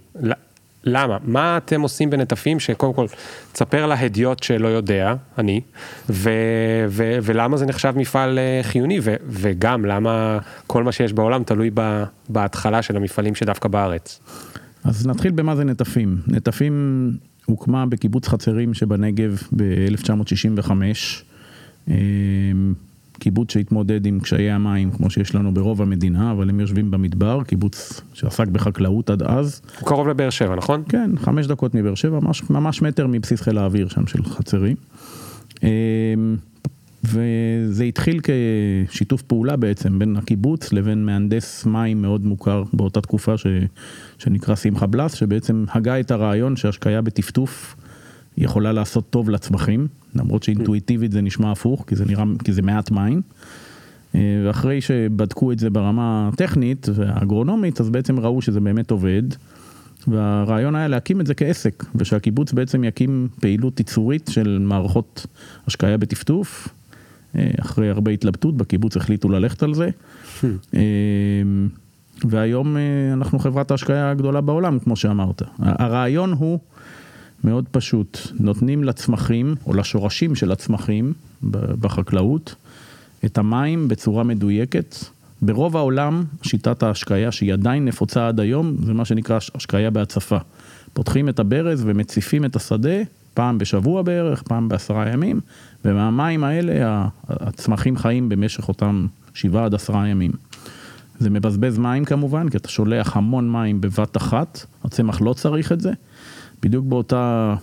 למה? 0.86 1.18
מה 1.24 1.58
אתם 1.58 1.82
עושים 1.82 2.10
בנטפים 2.10 2.60
שקודם 2.60 2.94
כל, 2.94 3.06
תספר 3.52 3.86
להדיוט 3.86 4.44
שלא 4.44 4.68
יודע, 4.68 5.14
אני, 5.38 5.62
ו, 6.10 6.30
ו, 6.88 7.18
ולמה 7.24 7.58
זה 7.58 7.66
נחשב 7.66 7.94
מפעל 7.96 8.40
אה, 8.40 8.60
חיוני, 8.64 9.00
ו, 9.04 9.16
וגם 9.28 9.86
למה 9.86 10.40
כל 10.68 10.84
מה 10.84 10.92
שיש 10.92 11.14
בעולם 11.14 11.44
תלוי 11.44 11.70
ב, 11.74 12.04
בהתחלה 12.30 12.82
של 12.82 12.98
המפעלים 12.98 13.36
שדווקא 13.36 13.70
בארץ. 13.70 14.20
אז 14.86 15.08
נתחיל 15.08 15.32
במה 15.32 15.56
זה 15.56 15.64
נטפים. 15.64 16.18
נטפים 16.28 17.12
הוקמה 17.46 17.86
בקיבוץ 17.86 18.28
חצרים 18.28 18.74
שבנגב 18.74 19.42
ב-1965. 19.56 20.72
קיבוץ 23.20 23.52
שהתמודד 23.52 24.06
עם 24.06 24.20
קשיי 24.20 24.52
המים 24.52 24.92
כמו 24.92 25.10
שיש 25.10 25.36
לנו 25.36 25.54
ברוב 25.54 25.82
המדינה, 25.82 26.32
אבל 26.32 26.50
הם 26.50 26.60
יושבים 26.60 26.92
במדבר, 26.92 27.44
קיבוץ 27.44 28.02
שעסק 28.14 28.48
בחקלאות 28.48 29.10
עד 29.10 29.22
אז. 29.22 29.62
הוא 29.80 29.88
קרוב 29.88 30.08
לבאר 30.08 30.30
שבע, 30.30 30.56
נכון? 30.56 30.84
כן, 30.90 31.12
חמש 31.18 31.48
דקות 31.48 31.76
מבאר 31.76 31.96
שבע, 31.96 32.20
ממש, 32.20 32.50
ממש 32.50 32.82
מטר 32.82 33.08
מבסיס 33.08 33.42
חיל 33.42 33.58
האוויר 33.58 33.88
שם 33.88 34.08
של 34.08 34.24
חצרים. 34.24 34.76
וזה 37.06 37.84
התחיל 37.84 38.20
כשיתוף 38.88 39.22
פעולה 39.22 39.56
בעצם 39.56 40.00
בין 40.00 40.16
הקיבוץ 40.16 40.74
לבין 40.74 41.06
מהנדס 41.06 41.66
מים 41.66 42.02
מאוד 42.02 42.26
מוכר 42.26 42.64
באותה 42.74 43.02
תקופה 43.02 43.38
ש, 43.38 43.48
שנקרא 44.18 44.56
שמחה 44.56 44.86
בלס, 44.86 45.14
שבעצם 45.14 45.66
הגה 45.72 46.00
את 46.00 46.12
הרעיון 46.12 46.56
שהשקיה 46.56 47.02
בטפטוף 47.02 47.76
יכולה 48.38 48.72
לעשות 48.72 49.10
טוב 49.10 49.30
לצמחים, 49.30 49.88
למרות 50.16 50.44
שאינטואיטיבית 50.44 51.12
זה 51.12 51.22
נשמע 51.22 51.52
הפוך, 51.52 51.84
כי 51.88 51.96
זה 51.96 52.06
נראה, 52.06 52.24
כי 52.44 52.54
זה 52.54 52.62
מעט 52.62 52.92
מים. 52.92 53.22
אה, 54.16 54.20
ואחרי 54.46 54.82
שבדקו 54.82 55.52
את 55.52 55.60
זה 55.60 55.70
ברמה 55.70 56.30
הטכנית 56.34 56.88
והאגרונומית, 56.94 57.82
אז 57.82 57.90
בעצם 57.90 58.20
ראו 58.20 58.42
שזה 58.42 58.60
באמת 58.60 58.92
עובד. 58.92 59.24
והרעיון 60.08 60.76
היה 60.76 60.88
להקים 60.88 61.22
את 61.22 61.28
זה 61.28 61.34
כעסק, 61.34 61.86
ושהקיבוץ 61.96 62.54
בעצם 62.54 62.84
יקים 62.84 63.28
פעילות 63.40 63.80
ייצורית 63.80 64.30
של 64.34 64.58
מערכות 64.62 65.26
השקיה 65.68 65.98
בטפטוף. 65.98 66.68
אה, 67.38 67.48
אחרי 67.62 67.90
הרבה 67.90 68.12
התלבטות 68.12 68.58
בקיבוץ 68.58 68.98
החליטו 68.98 69.30
ללכת 69.30 69.64
על 69.64 69.74
זה. 69.74 69.90
אה, 70.76 70.82
והיום 72.26 72.78
אה, 72.78 72.82
אנחנו 73.14 73.40
חברת 73.40 73.72
ההשקיה 73.72 74.12
הגדולה 74.12 74.42
בעולם, 74.42 74.80
כמו 74.80 74.96
שאמרת. 74.96 75.42
הרעיון 75.60 76.32
הוא 76.32 76.60
מאוד 77.44 77.66
פשוט, 77.72 78.18
נותנים 78.40 78.84
לצמחים, 78.84 79.56
או 79.66 79.74
לשורשים 79.74 80.36
של 80.36 80.52
הצמחים 80.52 81.14
בחקלאות, 81.80 82.56
את 83.26 83.38
המים 83.38 83.88
בצורה 83.88 84.24
מדויקת. 84.24 84.96
ברוב 85.42 85.78
העולם, 85.78 86.24
שיטת 86.42 86.84
ההשקיה 86.84 87.32
שהיא 87.32 87.54
עדיין 87.54 87.86
נפוצה 87.86 88.28
עד 88.28 88.40
היום, 88.40 88.76
זה 88.86 88.94
מה 88.94 89.06
שנקרא 89.06 89.40
השקיה 89.56 89.90
בהצפה. 89.90 90.38
פותחים 90.94 91.30
את 91.30 91.40
הברז 91.40 91.84
ומציפים 91.86 92.46
את 92.46 92.56
השדה 92.56 92.98
פעם 93.36 93.58
בשבוע 93.58 94.02
בערך, 94.02 94.42
פעם 94.42 94.70
בעשרה 94.70 95.10
ימים, 95.10 95.40
ומהמים 95.86 96.44
האלה 96.44 97.08
הצמחים 97.30 97.98
חיים 97.98 98.30
במשך 98.30 98.68
אותם 98.68 99.08
שבעה 99.34 99.66
עד 99.66 99.74
עשרה 99.74 100.08
ימים. 100.08 100.32
זה 101.20 101.30
מבזבז 101.30 101.78
מים 101.78 102.06
כמובן, 102.06 102.50
כי 102.50 102.58
אתה 102.58 102.70
שולח 102.70 103.18
המון 103.18 103.52
מים 103.52 103.82
בבת 103.82 104.18
אחת, 104.18 104.66
הצמח 104.86 105.22
לא 105.22 105.34
צריך 105.34 105.72
את 105.72 105.82
זה. 105.82 105.92
בדיוק 106.62 106.86
באותה 106.86 107.56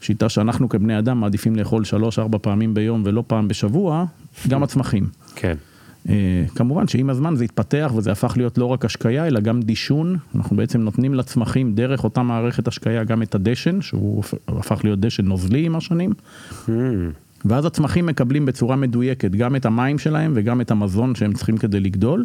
שיטה 0.00 0.28
שאנחנו 0.28 0.68
כבני 0.68 0.98
אדם 0.98 1.20
מעדיפים 1.20 1.56
לאכול 1.56 1.84
שלוש-ארבע 1.84 2.38
פעמים 2.42 2.74
ביום 2.74 3.02
ולא 3.04 3.24
פעם 3.26 3.48
בשבוע, 3.48 4.04
גם 4.48 4.62
הצמחים. 4.62 5.06
כן. 5.34 5.56
אה, 6.08 6.44
כמובן 6.54 6.88
שעם 6.88 7.10
הזמן 7.10 7.36
זה 7.36 7.44
התפתח 7.44 7.92
וזה 7.96 8.12
הפך 8.12 8.34
להיות 8.36 8.58
לא 8.58 8.66
רק 8.66 8.84
השקיה 8.84 9.26
אלא 9.26 9.40
גם 9.40 9.60
דישון, 9.62 10.16
אנחנו 10.34 10.56
בעצם 10.56 10.80
נותנים 10.80 11.14
לצמחים 11.14 11.74
דרך 11.74 12.04
אותה 12.04 12.22
מערכת 12.22 12.68
השקיה 12.68 13.04
גם 13.04 13.22
את 13.22 13.34
הדשן, 13.34 13.80
שהוא 13.80 14.22
הפך 14.48 14.80
להיות 14.84 15.00
דשן 15.00 15.24
נוזלי 15.24 15.66
עם 15.66 15.76
השנים, 15.76 16.12
Mm, 16.50 16.70
ואז 17.44 17.64
הצמחים 17.64 18.06
מקבלים 18.06 18.46
בצורה 18.46 18.76
מדויקת 18.76 19.30
גם 19.30 19.56
את 19.56 19.66
המים 19.66 19.98
שלהם 19.98 20.32
וגם 20.34 20.60
את 20.60 20.70
המזון 20.70 21.14
שהם 21.14 21.32
צריכים 21.32 21.56
כדי 21.56 21.80
לגדול. 21.80 22.24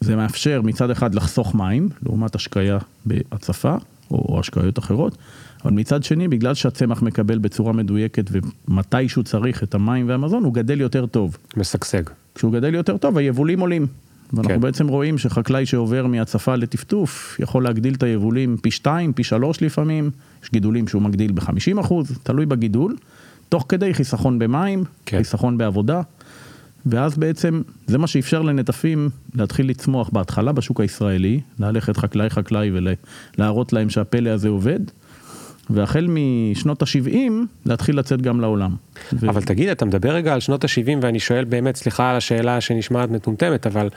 זה 0.00 0.16
מאפשר 0.16 0.62
מצד 0.62 0.90
אחד 0.90 1.14
לחסוך 1.14 1.54
מים, 1.54 1.88
לעומת 2.02 2.34
השקיה 2.34 2.78
בהצפה, 3.06 3.74
או, 4.12 4.40
השקיות 4.40 4.78
אחרות, 4.78 5.16
אבל 5.64 5.72
מצד 5.72 6.02
שני, 6.02 6.28
בגלל 6.28 6.54
שהצמח 6.54 7.02
מקבל 7.02 7.38
בצורה 7.38 7.72
מדויקת 7.72 8.30
ומתי 8.32 9.08
שהוא 9.08 9.24
צריך 9.24 9.62
את 9.62 9.74
המים 9.74 10.08
והמזון, 10.08 10.44
הוא 10.44 10.54
גדל 10.54 10.80
יותר 10.80 11.06
טוב. 11.06 11.36
משגשג. 11.56 12.02
כשהוא 12.34 12.52
גדל 12.52 12.74
יותר 12.74 12.96
טוב, 12.96 13.18
היבולים 13.18 13.60
עולים. 13.60 13.86
ואנחנו 14.32 14.54
כן. 14.54 14.60
בעצם 14.60 14.88
רואים 14.88 15.18
שחקלאי 15.18 15.66
שעובר 15.66 16.06
מהצפה 16.06 16.56
לטפטוף, 16.56 17.36
יכול 17.40 17.64
להגדיל 17.64 17.94
את 17.94 18.02
היבולים 18.02 18.56
פי 18.62 18.70
שתיים, 18.70 19.12
פי 19.12 19.24
שלוש 19.24 19.62
לפעמים, 19.62 20.10
יש 20.44 20.50
גידולים 20.50 20.88
שהוא 20.88 21.02
מגדיל 21.02 21.32
ב-50 21.32 21.80
אחוז, 21.80 22.18
תלוי 22.22 22.46
בגידול, 22.46 22.96
תוך 23.48 23.66
כדי 23.68 23.94
חיסכון 23.94 24.38
במים. 24.38 24.84
כן. 25.06 25.18
חיסכון 25.18 25.58
בעבודה, 25.58 26.00
ואז 26.86 27.18
בעצם 27.18 27.62
זה 27.86 27.98
מה 27.98 28.06
שאפשר 28.06 28.42
לנטפים 28.42 29.10
להתחיל 29.34 29.68
לצמוח 29.68 30.10
בהתחלה 30.12 30.52
בשוק 30.52 30.80
הישראלי, 30.80 31.40
ללכת 31.58 31.96
חקלאי 31.96 32.30
חקלאי 32.30 32.70
ולהראות 33.38 33.72
להם 33.72 33.90
שהפלא 33.90 34.30
הזה 34.30 34.48
עובד, 34.48 34.80
והחל 35.70 36.06
משנות 36.08 36.82
ה-70 36.82 37.32
להתחיל 37.66 37.98
לצאת 37.98 38.22
גם 38.22 38.40
לעולם. 38.40 38.76
ו- 39.12 39.28
אבל 39.28 39.42
תגיד, 39.42 39.68
אתה 39.68 39.84
מדבר 39.84 40.10
רגע 40.10 40.34
על 40.34 40.40
שנות 40.40 40.64
ה-70 40.64 40.98
ואני 41.00 41.20
שואל 41.20 41.44
באמת, 41.44 41.76
סליחה 41.76 42.10
על 42.10 42.16
השאלה 42.16 42.60
שנשמעת 42.60 43.10
מטומטמת, 43.10 43.66
אבל 43.66 43.88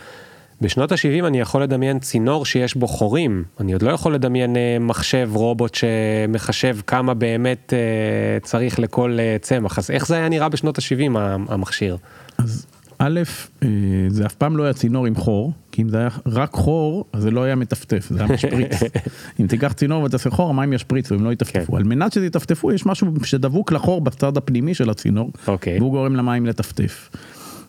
בשנות 0.61 0.91
ה-70 0.91 1.27
אני 1.27 1.39
יכול 1.39 1.63
לדמיין 1.63 1.99
צינור 1.99 2.45
שיש 2.45 2.75
בו 2.75 2.87
חורים, 2.87 3.43
אני 3.59 3.73
עוד 3.73 3.81
לא 3.81 3.91
יכול 3.91 4.13
לדמיין 4.13 4.57
אה, 4.57 4.77
מחשב 4.79 5.29
רובוט 5.33 5.75
שמחשב 5.75 6.77
כמה 6.87 7.13
באמת 7.13 7.73
אה, 7.73 8.39
צריך 8.39 8.79
לכל 8.79 9.17
אה, 9.19 9.37
צמח, 9.41 9.79
אז 9.79 9.91
איך 9.91 10.07
זה 10.07 10.15
היה 10.15 10.29
נראה 10.29 10.49
בשנות 10.49 10.77
ה-70 10.77 11.17
המכשיר? 11.49 11.97
אז 12.37 12.65
א', 12.99 13.19
אה, 13.63 13.67
זה 14.09 14.25
אף 14.25 14.33
פעם 14.33 14.57
לא 14.57 14.63
היה 14.63 14.73
צינור 14.73 15.05
עם 15.05 15.15
חור, 15.15 15.53
כי 15.71 15.81
אם 15.81 15.89
זה 15.89 15.97
היה 15.97 16.09
רק 16.25 16.53
חור, 16.53 17.05
אז 17.13 17.23
זה 17.23 17.31
לא 17.31 17.43
היה 17.43 17.55
מטפטף, 17.55 18.07
זה 18.09 18.19
היה 18.23 18.33
משפריץ. 18.33 18.79
אם 19.39 19.47
תיקח 19.47 19.73
צינור 19.73 20.03
ותעשה 20.03 20.29
חור, 20.29 20.49
המים 20.49 20.73
ישפריצו, 20.73 21.15
הם 21.15 21.23
לא 21.23 21.33
יטפטפו. 21.33 21.71
כן. 21.71 21.77
על 21.77 21.83
מנת 21.83 22.13
שזה 22.13 22.25
יטפטפו, 22.25 22.71
יש 22.71 22.85
משהו 22.85 23.07
שדבוק 23.23 23.71
לחור 23.71 24.01
בצד 24.01 24.37
הפנימי 24.37 24.73
של 24.73 24.89
הצינור, 24.89 25.31
אוקיי. 25.47 25.79
והוא 25.79 25.91
גורם 25.91 26.15
למים 26.15 26.45
לטפטף. 26.45 27.09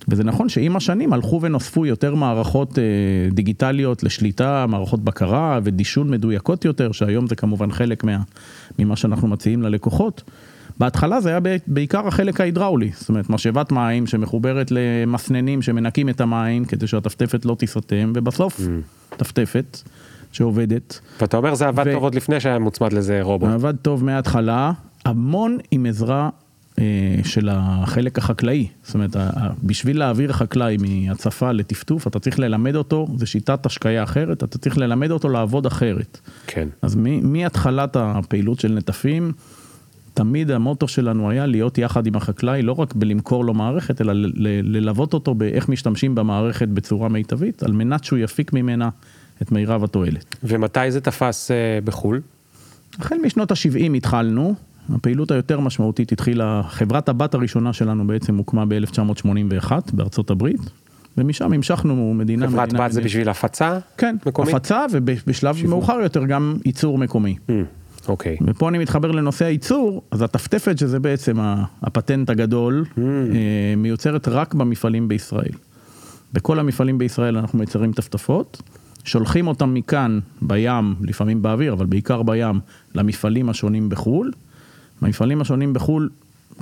וזה 0.08 0.24
נכון 0.24 0.48
שעם 0.48 0.76
השנים 0.76 1.12
הלכו 1.12 1.42
ונוספו 1.42 1.86
יותר 1.86 2.14
מערכות 2.14 2.78
אה, 2.78 2.84
דיגיטליות 3.32 4.02
לשליטה, 4.02 4.66
מערכות 4.68 5.04
בקרה 5.04 5.60
ודישון 5.62 6.10
מדויקות 6.10 6.64
יותר, 6.64 6.92
שהיום 6.92 7.26
זה 7.26 7.36
כמובן 7.36 7.72
חלק 7.72 8.04
מה, 8.04 8.18
ממה 8.78 8.96
שאנחנו 8.96 9.28
מציעים 9.28 9.62
ללקוחות. 9.62 10.22
בהתחלה 10.78 11.20
זה 11.20 11.28
היה 11.28 11.40
בעיקר 11.66 12.06
החלק 12.08 12.40
ההידראולי, 12.40 12.90
זאת 12.94 13.08
אומרת 13.08 13.30
משאבת 13.30 13.72
מים 13.72 14.06
שמחוברת 14.06 14.70
למסננים 14.70 15.62
שמנקים 15.62 16.08
את 16.08 16.20
המים 16.20 16.64
כדי 16.64 16.86
שהטפטפת 16.86 17.44
לא 17.44 17.54
תיסתם, 17.54 18.12
ובסוף 18.14 18.60
טפטפת. 19.16 19.78
שעובדת. 20.32 21.00
ואתה 21.20 21.36
אומר 21.36 21.54
זה 21.54 21.68
עבד 21.68 21.84
ו- 21.86 21.92
טוב 21.92 22.02
עוד 22.02 22.14
לפני 22.14 22.40
שהיה 22.40 22.58
מוצמד 22.58 22.92
לזה 22.92 23.22
רובוט. 23.22 23.50
עבד 23.50 23.76
טוב 23.76 24.04
מההתחלה, 24.04 24.72
המון 25.04 25.58
עם 25.70 25.86
עזרה 25.86 26.28
אה, 26.78 26.84
של 27.24 27.48
החלק 27.52 28.18
החקלאי. 28.18 28.68
זאת 28.82 28.94
אומרת, 28.94 29.16
בשביל 29.62 29.98
להעביר 29.98 30.32
חקלאי 30.32 30.76
מהצפה 30.76 31.52
לטפטוף, 31.52 32.06
אתה 32.06 32.18
צריך 32.18 32.38
ללמד 32.38 32.76
אותו, 32.76 33.06
זו 33.16 33.26
שיטת 33.26 33.66
השקיה 33.66 34.02
אחרת, 34.02 34.42
אתה 34.42 34.58
צריך 34.58 34.78
ללמד 34.78 35.10
אותו 35.10 35.28
לעבוד 35.28 35.66
אחרת. 35.66 36.18
כן. 36.46 36.68
אז 36.82 36.96
מהתחלת 37.22 37.96
הפעילות 37.96 38.60
של 38.60 38.72
נטפים, 38.72 39.32
תמיד 40.16 40.50
המוטו 40.50 40.88
שלנו 40.88 41.30
היה 41.30 41.46
להיות 41.46 41.78
יחד 41.78 42.06
עם 42.06 42.16
החקלאי, 42.16 42.62
לא 42.62 42.72
רק 42.72 42.94
בלמכור 42.94 43.44
לו 43.44 43.54
מערכת, 43.54 44.00
אלא 44.00 44.12
ללוות 44.62 45.14
אותו 45.14 45.34
באיך 45.34 45.68
משתמשים 45.68 46.14
במערכת 46.14 46.68
בצורה 46.68 47.08
מיטבית, 47.08 47.62
על 47.62 47.72
מנת 47.72 48.04
שהוא 48.04 48.18
יפיק 48.18 48.52
ממנה 48.52 48.88
את 49.42 49.52
מירב 49.52 49.84
התועלת. 49.84 50.36
ומתי 50.44 50.90
זה 50.90 51.00
תפס 51.00 51.50
אה, 51.50 51.78
בחו"ל? 51.84 52.20
החל 52.98 53.16
משנות 53.24 53.50
ה-70 53.50 53.96
התחלנו, 53.96 54.54
הפעילות 54.94 55.30
היותר 55.30 55.60
משמעותית 55.60 56.12
התחילה, 56.12 56.62
חברת 56.68 57.08
הבת 57.08 57.34
הראשונה 57.34 57.72
שלנו 57.72 58.06
בעצם 58.06 58.36
הוקמה 58.36 58.64
ב-1981 58.66 59.72
בארצות 59.92 60.30
הברית, 60.30 60.60
ומשם 61.18 61.52
המשכנו 61.52 62.14
מדינה... 62.14 62.48
חברת 62.48 62.68
מדינה 62.68 62.84
בת 62.84 62.92
זה 62.92 63.00
בשביל 63.00 63.28
הפצה? 63.28 63.78
כן, 63.96 64.16
מקומית? 64.26 64.54
הפצה 64.54 64.84
ובשלב 64.92 65.56
מאוחר 65.68 65.98
יותר 66.02 66.24
גם 66.24 66.56
ייצור 66.64 66.98
מקומי. 66.98 67.36
Mm, 67.48 67.52
אוקיי. 68.08 68.36
ופה 68.46 68.68
אני 68.68 68.78
מתחבר 68.78 69.10
לנושא 69.10 69.44
הייצור, 69.44 70.02
אז 70.10 70.22
הטפטפת 70.22 70.78
שזה 70.78 71.00
בעצם 71.00 71.36
הפטנט 71.82 72.30
הגדול, 72.30 72.84
Mm. 72.96 73.00
מיוצרת 73.76 74.28
רק 74.28 74.54
במפעלים 74.54 75.08
בישראל. 75.08 75.52
בכל 76.32 76.58
המפעלים 76.58 76.98
בישראל 76.98 77.36
אנחנו 77.36 77.58
מייצרים 77.58 77.92
טפטפות, 77.92 78.62
שולחים 79.04 79.46
אותם 79.48 79.74
מכאן 79.74 80.18
בים, 80.42 80.94
לפעמים 81.00 81.42
באוויר, 81.42 81.72
אבל 81.72 81.86
בעיקר 81.86 82.22
בים, 82.22 82.60
למפעלים 82.94 83.48
השונים 83.48 83.88
בחו"ל. 83.88 84.32
המפעלים 85.02 85.40
השונים 85.40 85.72
בחו"ל 85.72 86.08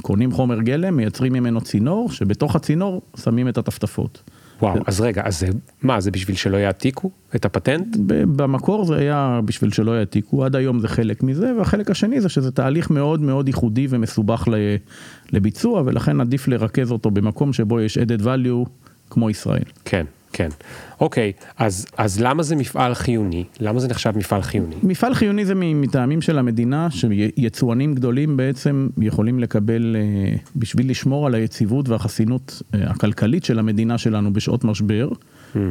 קונים 0.03 0.33
חומר 0.33 0.61
גלם, 0.61 0.97
מייצרים 0.97 1.33
ממנו 1.33 1.61
צינור, 1.61 2.11
שבתוך 2.11 2.57
הצינור 2.57 3.03
שמים 3.17 3.49
את 3.49 3.59
הטפטפות. 3.59 4.23
וואו, 4.63 4.79
אז 4.87 5.01
רגע, 5.01 5.23
אז 5.25 5.41
זה, 5.41 5.49
מה, 5.83 6.01
זה 6.01 6.11
בשביל 6.11 6.37
שלא 6.37 6.57
יעתיקו 6.57 7.11
את 7.35 7.45
הפטנט? 7.45 7.97
במקור 8.37 8.85
זה 8.85 8.97
היה 8.97 9.41
בשביל 9.45 9.71
שלא 9.71 9.99
יעתיקו, 9.99 10.45
עד 10.45 10.57
היום 10.57 10.81
זה 10.81 10.89
חלק 10.89 11.23
מזה, 11.23 11.53
והחלק 11.59 11.91
השני 11.91 12.21
זה 12.21 12.29
שזה 12.29 12.51
תהליך 12.51 12.91
מאוד 12.91 13.21
מאוד 13.21 13.49
ייחודי 13.49 13.87
ומסובך 13.91 14.49
לביצוע, 15.33 15.83
ולכן 15.87 16.21
עדיף 16.21 16.49
לרכז 16.49 16.91
אותו 16.91 17.11
במקום 17.11 17.53
שבו 17.53 17.81
יש 17.81 17.99
added 17.99 18.23
value 18.23 18.69
כמו 19.11 19.31
ישראל. 19.31 19.65
כן, 19.85 20.07
כן. 20.35 20.49
אוקיי, 21.01 21.33
אז, 21.59 21.87
אז 21.97 22.21
למה 22.21 22.43
זה 22.43 22.57
מפעל 22.57 22.95
חיוני? 22.95 23.45
למה 23.61 23.81
זה 23.81 23.89
נחשב 23.89 24.13
מפעל 24.17 24.43
חיוני? 24.43 24.75
מפעל 24.83 25.15
חיוני 25.15 25.45
זה 25.45 25.55
מטעמים 25.55 26.21
של 26.21 26.39
המדינה, 26.39 26.89
שיצואנים 26.91 27.95
גדולים 27.95 28.37
בעצם 28.37 28.89
יכולים 28.99 29.39
לקבל, 29.39 29.97
אה, 29.99 30.37
בשביל 30.57 30.91
לשמור 30.91 31.27
על 31.27 31.35
היציבות 31.35 31.89
והחסינות 31.89 32.63
אה, 32.75 32.91
הכלכלית 32.91 33.45
של 33.45 33.59
המדינה 33.59 33.99
שלנו 33.99 34.33
בשעות 34.33 34.65
משבר. 34.65 35.09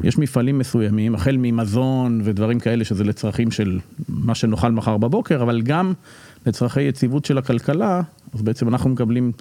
יש 0.03 0.17
מפעלים 0.17 0.59
מסוימים, 0.59 1.15
החל 1.15 1.35
ממזון 1.39 2.21
ודברים 2.23 2.59
כאלה 2.59 2.85
שזה 2.85 3.03
לצרכים 3.03 3.51
של 3.51 3.79
מה 4.09 4.35
שנאכל 4.35 4.71
מחר 4.71 4.97
בבוקר, 4.97 5.43
אבל 5.43 5.61
גם 5.61 5.93
לצרכי 6.45 6.81
יציבות 6.81 7.25
של 7.25 7.37
הכלכלה, 7.37 8.01
אז 8.33 8.41
בעצם 8.41 8.67
אנחנו 8.67 8.89
מקבלים 8.89 9.31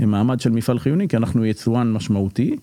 אה, 0.00 0.06
מעמד 0.06 0.40
של 0.40 0.50
מפעל 0.50 0.78
חיוני, 0.78 1.08
כי 1.08 1.16
אנחנו 1.16 1.46
יצואן 1.46 1.92
משמעותי. 1.92 2.56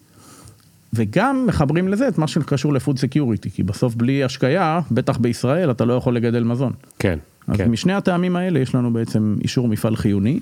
וגם 0.93 1.45
מחברים 1.47 1.87
לזה 1.87 2.07
את 2.07 2.17
מה 2.17 2.27
שקשור 2.27 2.73
ל 2.73 2.78
food 2.78 2.99
security, 2.99 3.49
כי 3.51 3.63
בסוף 3.63 3.95
בלי 3.95 4.23
השקיה, 4.23 4.79
בטח 4.91 5.17
בישראל, 5.17 5.71
אתה 5.71 5.85
לא 5.85 5.93
יכול 5.93 6.15
לגדל 6.15 6.43
מזון. 6.43 6.73
כן, 6.99 7.19
אז 7.47 7.57
כן. 7.57 7.71
משני 7.71 7.93
הטעמים 7.93 8.35
האלה 8.35 8.59
יש 8.59 8.75
לנו 8.75 8.93
בעצם 8.93 9.35
אישור 9.43 9.67
מפעל 9.67 9.95
חיוני. 9.95 10.39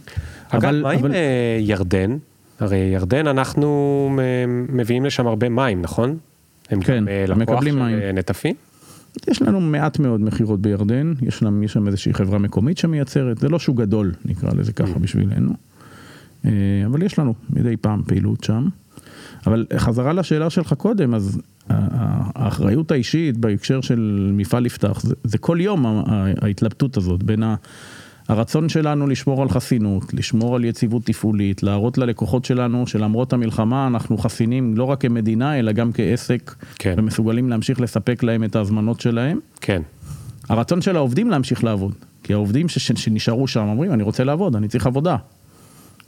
אגב, 0.49 0.63
אבל- 0.65 0.81
מה 0.83 0.91
עם 0.91 0.99
אבל- 0.99 1.11
אה, 1.13 1.57
ירדן? 1.61 2.17
הרי 2.59 2.77
ירדן, 2.77 3.27
אנחנו 3.27 3.67
אה, 4.19 4.23
מביאים 4.73 5.05
לשם 5.05 5.27
הרבה 5.27 5.49
מים, 5.49 5.81
נכון? 5.81 6.17
הם 6.69 6.81
כן, 6.81 6.97
גם 6.97 7.07
אה, 7.07 7.23
לקוח 7.27 7.37
מקבלים 7.37 7.73
של 7.73 7.79
מים. 7.79 7.99
אה, 7.99 8.11
נטפים? 8.11 8.55
יש 9.27 9.41
לנו 9.41 9.61
מעט 9.61 9.99
מאוד 9.99 10.21
מכירות 10.21 10.61
בירדן, 10.61 11.13
יש 11.21 11.37
שם, 11.37 11.63
יש 11.63 11.73
שם 11.73 11.87
איזושהי 11.87 12.13
חברה 12.13 12.39
מקומית 12.39 12.77
שמייצרת, 12.77 13.37
זה 13.37 13.49
לא 13.49 13.59
שוק 13.59 13.77
גדול, 13.77 14.11
נקרא 14.25 14.49
לזה 14.55 14.73
ככה 14.73 14.99
בשבילנו. 14.99 15.51
אה, 16.45 16.51
אבל 16.85 17.03
יש 17.03 17.19
לנו 17.19 17.33
מדי 17.49 17.77
פעם 17.77 18.01
פעילות 18.07 18.43
שם. 18.43 18.67
אבל 19.47 19.65
חזרה 19.77 20.13
לשאלה 20.13 20.49
שלך 20.49 20.73
קודם, 20.73 21.13
אז 21.13 21.41
האחריות 21.69 22.91
האישית 22.91 23.37
בהקשר 23.37 23.81
של 23.81 24.31
מפעל 24.33 24.65
יפתח, 24.65 24.99
זה, 25.01 25.15
זה 25.23 25.37
כל 25.37 25.57
יום 25.61 26.03
ההתלבטות 26.41 26.97
הזאת 26.97 27.23
בין 27.23 27.43
ה... 27.43 27.55
הרצון 28.27 28.69
שלנו 28.69 29.07
לשמור 29.07 29.41
על 29.41 29.49
חסינות, 29.49 30.13
לשמור 30.13 30.55
על 30.55 30.65
יציבות 30.65 31.05
תפעולית, 31.05 31.63
להראות 31.63 31.97
ללקוחות 31.97 32.45
שלנו 32.45 32.87
שלמרות 32.87 33.33
המלחמה 33.33 33.87
אנחנו 33.87 34.17
חסינים 34.17 34.77
לא 34.77 34.83
רק 34.83 35.01
כמדינה 35.01 35.59
אלא 35.59 35.71
גם 35.71 35.91
כעסק, 35.93 36.55
כן. 36.79 36.93
ומסוגלים 36.97 37.49
להמשיך 37.49 37.81
לספק 37.81 38.23
להם 38.23 38.43
את 38.43 38.55
ההזמנות 38.55 38.99
שלהם. 38.99 39.39
כן, 39.61 39.81
הרצון 40.49 40.81
של 40.81 40.95
העובדים 40.95 41.29
להמשיך 41.29 41.63
לעבוד, 41.63 41.93
כי 42.23 42.33
העובדים 42.33 42.69
ש- 42.69 42.91
שנשארו 42.91 43.47
שם 43.47 43.67
אומרים 43.67 43.93
אני 43.93 44.03
רוצה 44.03 44.23
לעבוד, 44.23 44.55
אני 44.55 44.67
צריך 44.67 44.87
עבודה. 44.87 45.15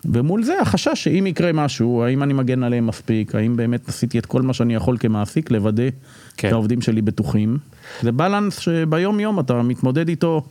ומול 0.05 0.43
זה 0.43 0.61
החשש 0.61 1.03
שאם 1.03 1.27
יקרה 1.27 1.51
משהו, 1.51 2.03
האם 2.03 2.23
אני 2.23 2.33
מגן 2.33 2.63
עליהם 2.63 2.87
מספיק, 2.87 3.35
האם 3.35 3.55
באמת 3.55 3.89
עשיתי 3.89 4.19
את 4.19 4.25
כל 4.25 4.41
מה 4.41 4.53
שאני 4.53 4.75
יכול 4.75 4.97
כמעסיק 4.99 5.51
לוודא 5.51 5.83
כן. 6.37 6.47
את 6.47 6.53
העובדים 6.53 6.81
שלי 6.81 7.01
בטוחים. 7.01 7.57
זה 8.01 8.11
בלנס 8.11 8.59
שביום 8.59 9.19
יום 9.19 9.39
אתה 9.39 9.61
מתמודד 9.61 10.07
איתו 10.07 10.43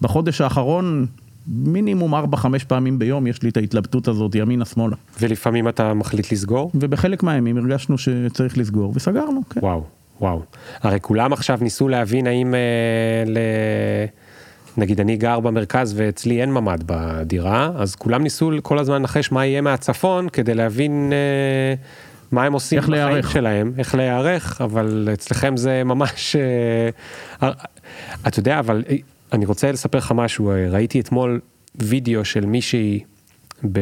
בחודש 0.00 0.40
האחרון, 0.40 1.06
מינימום 1.48 2.14
4-5 2.14 2.18
פעמים 2.68 2.98
ביום 2.98 3.26
יש 3.26 3.42
לי 3.42 3.48
את 3.48 3.56
ההתלבטות 3.56 4.08
הזאת 4.08 4.34
ימינה 4.34 4.64
שמאלה. 4.64 4.96
ולפעמים 5.20 5.68
אתה 5.68 5.94
מחליט 5.94 6.32
לסגור? 6.32 6.70
ובחלק 6.74 7.22
מהימים 7.22 7.56
הרגשנו 7.56 7.98
שצריך 7.98 8.58
לסגור 8.58 8.92
וסגרנו, 8.96 9.40
כן. 9.50 9.60
וואו, 9.62 9.84
וואו. 10.20 10.42
הרי 10.82 10.98
כולם 11.00 11.32
עכשיו 11.32 11.58
ניסו 11.62 11.88
להבין 11.88 12.26
האם 12.26 12.54
אה, 12.54 12.60
ל... 13.26 13.38
נגיד 14.76 15.00
אני 15.00 15.16
גר 15.16 15.40
במרכז 15.40 15.94
ואצלי 15.96 16.40
אין 16.40 16.52
ממ"ד 16.52 16.82
בדירה, 16.86 17.70
אז 17.76 17.94
כולם 17.94 18.22
ניסו 18.22 18.50
כל 18.62 18.78
הזמן 18.78 18.96
לנחש 18.96 19.32
מה 19.32 19.46
יהיה 19.46 19.60
מהצפון 19.60 20.28
כדי 20.28 20.54
להבין 20.54 21.12
אה, 21.12 21.74
מה 22.32 22.44
הם 22.44 22.52
עושים 22.52 22.78
איך 22.78 22.88
בחיים 22.88 23.02
להיערך. 23.02 23.30
שלהם, 23.30 23.72
איך 23.78 23.94
להיערך, 23.94 24.60
אבל 24.60 25.08
אצלכם 25.12 25.56
זה 25.56 25.84
ממש... 25.84 26.36
אה, 27.42 27.50
אתה 28.26 28.38
יודע, 28.38 28.58
אבל 28.58 28.84
אה, 28.88 28.96
אני 29.32 29.46
רוצה 29.46 29.72
לספר 29.72 29.98
לך 29.98 30.12
משהו, 30.12 30.50
אה, 30.50 30.68
ראיתי 30.70 31.00
אתמול 31.00 31.40
וידאו 31.74 32.24
של 32.24 32.46
מישהי, 32.46 33.00
ב... 33.72 33.78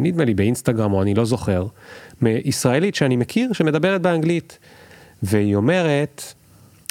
נדמה 0.00 0.24
לי 0.24 0.34
באינסטגרם 0.34 0.92
או 0.92 1.02
אני 1.02 1.14
לא 1.14 1.24
זוכר, 1.24 1.66
ישראלית 2.22 2.94
שאני 2.94 3.16
מכיר 3.16 3.52
שמדברת 3.52 4.02
באנגלית, 4.02 4.58
והיא 5.22 5.56
אומרת, 5.56 6.22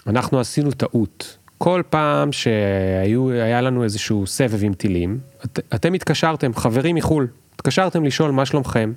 אנחנו 0.08 0.40
עשינו 0.40 0.72
טעות. 0.72 1.38
כל 1.64 1.82
פעם 1.90 2.32
שהיה 2.32 3.62
לנו 3.62 3.84
איזשהו 3.84 4.28
סבב 4.28 4.64
עם 4.64 4.74
טילים, 4.74 5.20
את, 5.46 5.60
אתם 5.76 5.94
התקשרתם, 5.94 6.54
חברים 6.54 6.96
מחו"ל, 6.96 7.28
התקשרתם 7.56 8.04
לשאול 8.04 8.32
מה 8.32 8.46
שלומכם, 8.46 8.94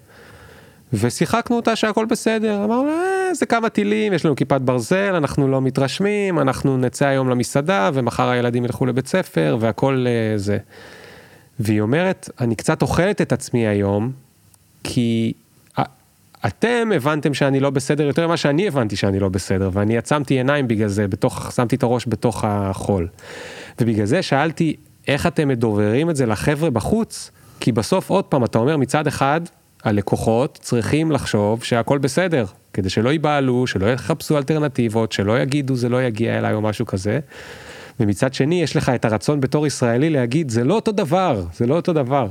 ושיחקנו 0.92 1.56
אותה 1.56 1.76
שהכל 1.76 2.04
בסדר, 2.04 2.64
אמרנו, 2.64 2.88
אה, 2.88 3.34
זה 3.34 3.46
כמה 3.46 3.68
טילים, 3.68 4.12
יש 4.12 4.24
לנו 4.24 4.36
כיפת 4.36 4.60
ברזל, 4.60 5.14
אנחנו 5.14 5.48
לא 5.48 5.60
מתרשמים, 5.62 6.38
אנחנו 6.38 6.76
נצא 6.76 7.06
היום 7.06 7.28
למסעדה, 7.28 7.90
ומחר 7.94 8.28
הילדים 8.28 8.64
ילכו 8.64 8.86
לבית 8.86 9.06
ספר, 9.06 9.56
והכל 9.60 10.06
אה, 10.08 10.38
זה. 10.38 10.58
והיא 11.60 11.80
אומרת, 11.80 12.30
אני 12.40 12.54
קצת 12.54 12.82
אוכלת 12.82 13.20
את 13.20 13.32
עצמי 13.32 13.66
היום, 13.66 14.12
כי 14.84 15.32
אתם 16.46 16.88
הבנתם 16.94 17.34
שאני 17.34 17.60
לא 17.60 17.70
בסדר 17.70 18.04
יותר 18.04 18.26
ממה 18.26 18.36
שאני 18.36 18.68
הבנתי 18.68 18.96
שאני 18.96 19.18
לא 19.18 19.28
בסדר, 19.28 19.70
ואני 19.72 19.98
עצמתי 19.98 20.34
עיניים 20.34 20.68
בגלל 20.68 20.88
זה, 20.88 21.08
בתוך, 21.08 21.52
שמתי 21.56 21.76
את 21.76 21.82
הראש 21.82 22.04
בתוך 22.08 22.44
החול. 22.48 23.08
ובגלל 23.80 24.06
זה 24.06 24.22
שאלתי, 24.22 24.76
איך 25.08 25.26
אתם 25.26 25.48
מדוברים 25.48 26.10
את 26.10 26.16
זה 26.16 26.26
לחבר'ה 26.26 26.70
בחוץ? 26.70 27.30
כי 27.60 27.72
בסוף, 27.72 28.10
עוד 28.10 28.24
פעם, 28.24 28.44
אתה 28.44 28.58
אומר, 28.58 28.76
מצד 28.76 29.06
אחד, 29.06 29.40
הלקוחות 29.84 30.58
צריכים 30.62 31.12
לחשוב 31.12 31.64
שהכל 31.64 31.98
בסדר, 31.98 32.44
כדי 32.72 32.90
שלא 32.90 33.10
ייבהלו, 33.10 33.66
שלא 33.66 33.86
יחפשו 33.86 34.36
אלטרנטיבות, 34.36 35.12
שלא 35.12 35.40
יגידו 35.40 35.76
זה 35.76 35.88
לא 35.88 36.02
יגיע 36.02 36.38
אליי 36.38 36.54
או 36.54 36.60
משהו 36.60 36.86
כזה. 36.86 37.20
ומצד 38.00 38.34
שני, 38.34 38.62
יש 38.62 38.76
לך 38.76 38.88
את 38.88 39.04
הרצון 39.04 39.40
בתור 39.40 39.66
ישראלי 39.66 40.10
להגיד, 40.10 40.50
זה 40.50 40.64
לא 40.64 40.74
אותו 40.74 40.92
דבר, 40.92 41.44
זה 41.54 41.66
לא 41.66 41.74
אותו 41.74 41.92
דבר. 41.92 42.28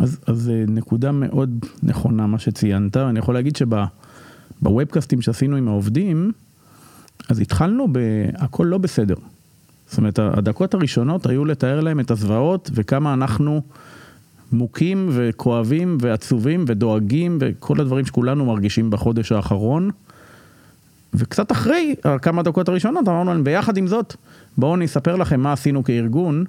אז, 0.00 0.18
אז 0.26 0.50
אה, 0.50 0.64
נקודה 0.68 1.12
מאוד 1.12 1.64
נכונה 1.82 2.26
מה 2.26 2.38
שציינת, 2.38 2.96
אני 2.96 3.18
יכול 3.18 3.34
להגיד 3.34 3.56
שבוובקאסטים 3.56 5.22
שעשינו 5.22 5.56
עם 5.56 5.68
העובדים, 5.68 6.32
אז 7.28 7.40
התחלנו 7.40 7.92
בהכל 7.92 8.64
לא 8.64 8.78
בסדר. 8.78 9.14
זאת 9.88 9.98
אומרת, 9.98 10.18
הדקות 10.18 10.74
הראשונות 10.74 11.26
היו 11.26 11.44
לתאר 11.44 11.80
להם 11.80 12.00
את 12.00 12.10
הזוועות 12.10 12.70
וכמה 12.74 13.14
אנחנו 13.14 13.62
מוכים 14.52 15.08
וכואבים 15.12 15.98
ועצובים 16.00 16.64
ודואגים 16.66 17.38
וכל 17.40 17.80
הדברים 17.80 18.06
שכולנו 18.06 18.46
מרגישים 18.46 18.90
בחודש 18.90 19.32
האחרון. 19.32 19.90
וקצת 21.14 21.52
אחרי 21.52 21.94
כמה 22.22 22.42
דקות 22.42 22.68
הראשונות 22.68 23.08
אמרנו 23.08 23.32
להם 23.32 23.44
ביחד 23.44 23.76
עם 23.76 23.86
זאת 23.86 24.14
בואו 24.58 24.74
אני 24.74 24.84
אספר 24.84 25.16
לכם 25.16 25.40
מה 25.40 25.52
עשינו 25.52 25.84
כארגון 25.84 26.44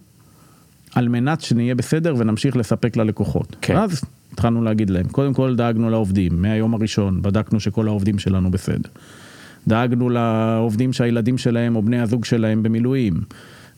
על 0.95 1.07
מנת 1.09 1.41
שנהיה 1.41 1.75
בסדר 1.75 2.15
ונמשיך 2.17 2.57
לספק 2.57 2.97
ללקוחות. 2.97 3.55
כן. 3.61 3.75
ואז 3.75 4.01
התחלנו 4.33 4.63
להגיד 4.63 4.89
להם 4.89 5.05
קודם 5.07 5.33
כל 5.33 5.55
דאגנו 5.55 5.89
לעובדים 5.89 6.41
מהיום 6.41 6.73
הראשון 6.73 7.21
בדקנו 7.21 7.59
שכל 7.59 7.87
העובדים 7.87 8.19
שלנו 8.19 8.51
בסדר. 8.51 8.89
דאגנו 9.67 10.09
לעובדים 10.09 10.93
שהילדים 10.93 11.37
שלהם 11.37 11.75
או 11.75 11.81
בני 11.81 11.99
הזוג 11.99 12.25
שלהם 12.25 12.63
במילואים. 12.63 13.13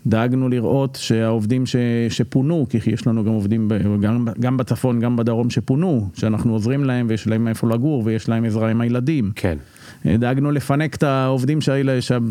דאגנו 0.07 0.49
לראות 0.49 0.97
שהעובדים 1.01 1.65
ש, 1.65 1.75
שפונו, 2.09 2.65
כי 2.69 2.77
יש 2.91 3.07
לנו 3.07 3.23
גם 3.23 3.31
עובדים 3.31 3.67
ב- 3.67 4.01
גם, 4.01 4.27
גם 4.39 4.57
בצפון, 4.57 4.99
גם 4.99 5.15
בדרום 5.15 5.49
שפונו, 5.49 6.09
שאנחנו 6.13 6.53
עוזרים 6.53 6.83
להם 6.83 7.05
ויש 7.09 7.27
להם 7.27 7.47
איפה 7.47 7.69
לגור 7.69 8.01
ויש 8.05 8.29
להם 8.29 8.45
עזרה 8.45 8.69
עם 8.69 8.81
הילדים. 8.81 9.31
כן. 9.35 9.57
דאגנו 10.05 10.51
לפנק 10.51 10.95
את 10.95 11.03
העובדים 11.03 11.59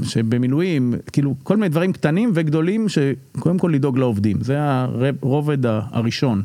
שבמילואים, 0.02 0.94
כאילו 1.12 1.34
כל 1.42 1.56
מיני 1.56 1.68
דברים 1.68 1.92
קטנים 1.92 2.30
וגדולים 2.34 2.86
שקודם 2.88 3.58
כל 3.58 3.70
לדאוג 3.74 3.98
לעובדים, 3.98 4.36
זה 4.40 4.56
הרובד 4.60 5.66
הראשון. 5.66 6.42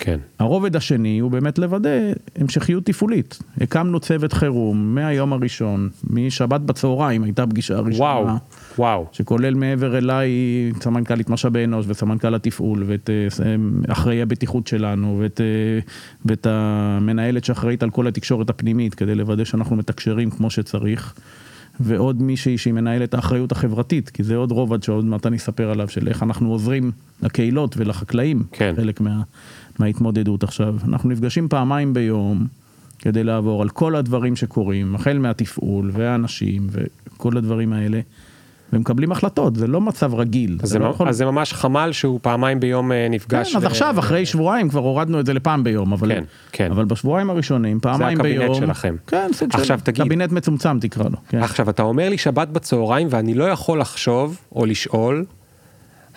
כן. 0.00 0.18
הרובד 0.38 0.76
השני 0.76 1.18
הוא 1.18 1.30
באמת 1.30 1.58
לוודא 1.58 1.88
המשכיות 2.36 2.84
תפעולית. 2.84 3.38
הקמנו 3.60 4.00
צוות 4.00 4.32
חירום 4.32 4.94
מהיום 4.94 5.32
הראשון, 5.32 5.88
משבת 6.10 6.60
בצהריים 6.60 7.22
הייתה 7.22 7.46
פגישה 7.46 7.78
ראשונה. 7.78 7.98
וואו, 7.98 8.36
וואו. 8.78 9.06
שכולל 9.12 9.54
מעבר 9.54 9.98
אליי 9.98 10.30
סמנכ"לית 10.80 11.30
משאבי 11.30 11.64
אנוש 11.64 11.86
וסמנכ"ל 11.88 12.34
התפעול 12.34 12.84
ואת 12.86 13.10
אה, 13.10 13.54
אחראי 13.92 14.22
הבטיחות 14.22 14.66
שלנו 14.66 15.18
ואת, 15.20 15.40
אה, 15.40 15.46
ואת 16.24 16.46
המנהלת 16.50 17.44
שאחראית 17.44 17.82
על 17.82 17.90
כל 17.90 18.06
התקשורת 18.06 18.50
הפנימית 18.50 18.94
כדי 18.94 19.14
לוודא 19.14 19.44
שאנחנו 19.44 19.76
מתקשרים 19.76 20.30
כמו 20.30 20.50
שצריך. 20.50 21.14
ועוד 21.80 22.22
מישהי 22.22 22.58
שהיא 22.58 22.74
מנהלת 22.74 23.14
האחריות 23.14 23.52
החברתית, 23.52 24.08
כי 24.08 24.22
זה 24.22 24.36
עוד 24.36 24.52
רובד 24.52 24.82
שעוד 24.82 25.04
מעט 25.04 25.26
אני 25.26 25.36
אספר 25.36 25.70
עליו, 25.70 25.88
של 25.88 26.08
איך 26.08 26.22
אנחנו 26.22 26.50
עוזרים 26.50 26.90
לקהילות 27.22 27.76
ולחקלאים, 27.76 28.42
כן. 28.52 28.72
חלק 28.76 29.00
מה, 29.00 29.22
מההתמודדות 29.80 30.42
עכשיו. 30.42 30.74
אנחנו 30.88 31.10
נפגשים 31.10 31.48
פעמיים 31.48 31.94
ביום 31.94 32.46
כדי 32.98 33.24
לעבור 33.24 33.62
על 33.62 33.68
כל 33.68 33.96
הדברים 33.96 34.36
שקורים, 34.36 34.94
החל 34.94 35.18
מהתפעול 35.18 35.90
והאנשים 35.94 36.66
וכל 36.70 37.36
הדברים 37.36 37.72
האלה, 37.72 38.00
ומקבלים 38.72 39.12
החלטות, 39.12 39.56
זה 39.56 39.66
לא 39.66 39.80
מצב 39.80 40.14
רגיל. 40.14 40.58
אז 40.62 40.68
זה 40.68 40.72
זה, 40.72 40.78
לא 40.78 40.86
יכול- 40.88 41.08
אז 41.08 41.16
זה 41.16 41.24
ממש 41.24 41.52
חמ"ל 41.52 41.92
שהוא 41.92 42.18
פעמיים 42.22 42.60
ביום 42.60 42.92
אה, 42.92 43.06
נפגש. 43.10 43.50
כן, 43.52 43.56
אז 43.58 43.64
ו- 43.64 43.66
עכשיו, 43.66 43.98
אחרי 43.98 44.26
שבועיים, 44.26 44.68
כבר 44.68 44.80
הורדנו 44.80 45.20
את 45.20 45.26
זה 45.26 45.32
לפעם 45.34 45.64
ביום, 45.64 45.92
אבל, 45.92 46.08
כן, 46.08 46.24
כן. 46.52 46.70
אבל 46.70 46.84
בשבועיים 46.84 47.30
הראשונים, 47.30 47.80
פעמיים 47.80 48.18
הקבינט 48.20 48.38
ביום, 48.40 48.54
שלכם. 48.54 48.96
כן, 49.06 49.30
סוג 49.32 49.48
עכשיו 49.52 49.78
של 49.78 49.84
תגיד- 49.84 50.04
קבינט 50.04 50.32
מצומצם 50.32 50.78
תקרא 50.80 51.04
לו, 51.04 51.16
כן. 51.28 51.38
עכשיו, 51.42 51.70
אתה 51.70 51.82
אומר 51.82 52.08
לי 52.08 52.18
שבת 52.18 52.48
בצהריים, 52.48 53.06
ואני 53.10 53.34
לא 53.34 53.44
יכול 53.44 53.80
לחשוב 53.80 54.38
או 54.52 54.66
לשאול, 54.66 55.24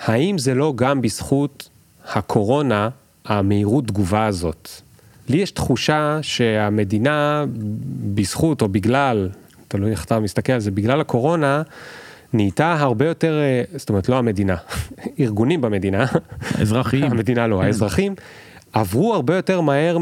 האם 0.05 0.37
זה 0.37 0.53
לא 0.55 0.73
גם 0.75 1.01
בזכות 1.01 1.69
הקורונה, 2.13 2.89
המהירות 3.25 3.87
תגובה 3.87 4.25
הזאת? 4.25 4.69
לי 5.29 5.37
יש 5.37 5.51
תחושה 5.51 6.19
שהמדינה, 6.21 7.45
בזכות 8.13 8.61
או 8.61 8.67
בגלל, 8.69 9.29
תלוי 9.67 9.91
איך 9.91 10.05
אתה 10.05 10.19
מסתכל 10.19 10.53
על 10.53 10.59
זה, 10.59 10.71
בגלל 10.71 11.01
הקורונה, 11.01 11.61
נהייתה 12.33 12.73
הרבה 12.79 13.05
יותר, 13.07 13.33
אה, 13.41 13.63
זאת 13.77 13.89
אומרת, 13.89 14.09
לא 14.09 14.17
המדינה, 14.17 14.55
ארגונים 15.19 15.61
במדינה, 15.61 16.05
אזרחיים. 16.61 17.11
המדינה 17.11 17.47
לא, 17.47 17.57
כן. 17.57 17.65
האזרחים, 17.65 18.15
עברו 18.73 19.13
הרבה 19.13 19.35
יותר 19.35 19.61
מהר 19.61 19.97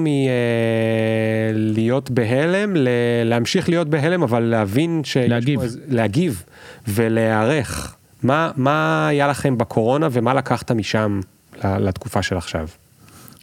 מלהיות 1.53 2.11
בהלם, 2.11 2.75
ל- 2.75 2.87
להמשיך 3.25 3.69
להיות 3.69 3.89
בהלם, 3.89 4.23
אבל 4.23 4.39
להבין 4.43 5.01
ש... 5.03 5.17
להגיב. 5.17 5.59
להגיב 5.87 6.43
ולהיערך. 6.87 7.95
מה, 8.23 8.51
מה 8.55 9.07
היה 9.07 9.27
לכם 9.27 9.57
בקורונה 9.57 10.07
ומה 10.11 10.33
לקחת 10.33 10.71
משם 10.71 11.19
לתקופה 11.63 12.21
של 12.21 12.37
עכשיו? 12.37 12.67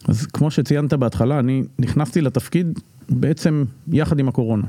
אז 0.05 0.27
כמו 0.27 0.51
שציינת 0.51 0.93
בהתחלה, 0.93 1.39
אני 1.39 1.63
נכנסתי 1.79 2.21
לתפקיד 2.21 2.79
בעצם 3.11 3.65
יחד 3.93 4.19
עם 4.19 4.29
הקורונה, 4.29 4.63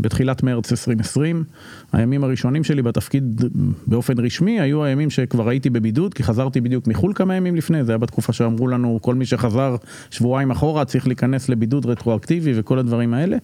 בתחילת 0.00 0.42
מרץ 0.42 0.72
2020. 0.72 1.44
הימים 1.92 2.24
הראשונים 2.24 2.64
שלי 2.64 2.82
בתפקיד 2.82 3.42
באופן 3.86 4.18
רשמי 4.18 4.60
היו 4.60 4.84
הימים 4.84 5.10
שכבר 5.10 5.48
הייתי 5.48 5.70
בבידוד, 5.70 6.14
כי 6.14 6.22
חזרתי 6.22 6.60
בדיוק 6.60 6.86
מחו"ל 6.86 7.12
כמה 7.14 7.34
ימים 7.34 7.56
לפני, 7.56 7.84
זה 7.84 7.92
היה 7.92 7.98
בתקופה 7.98 8.32
שאמרו 8.32 8.68
לנו, 8.68 8.98
כל 9.02 9.14
מי 9.14 9.26
שחזר 9.26 9.76
שבועיים 10.10 10.50
אחורה 10.50 10.84
צריך 10.84 11.06
להיכנס 11.06 11.48
לבידוד 11.48 11.86
רטרואקטיבי 11.86 12.52
וכל 12.56 12.78
הדברים 12.78 13.14
האלה. 13.14 13.36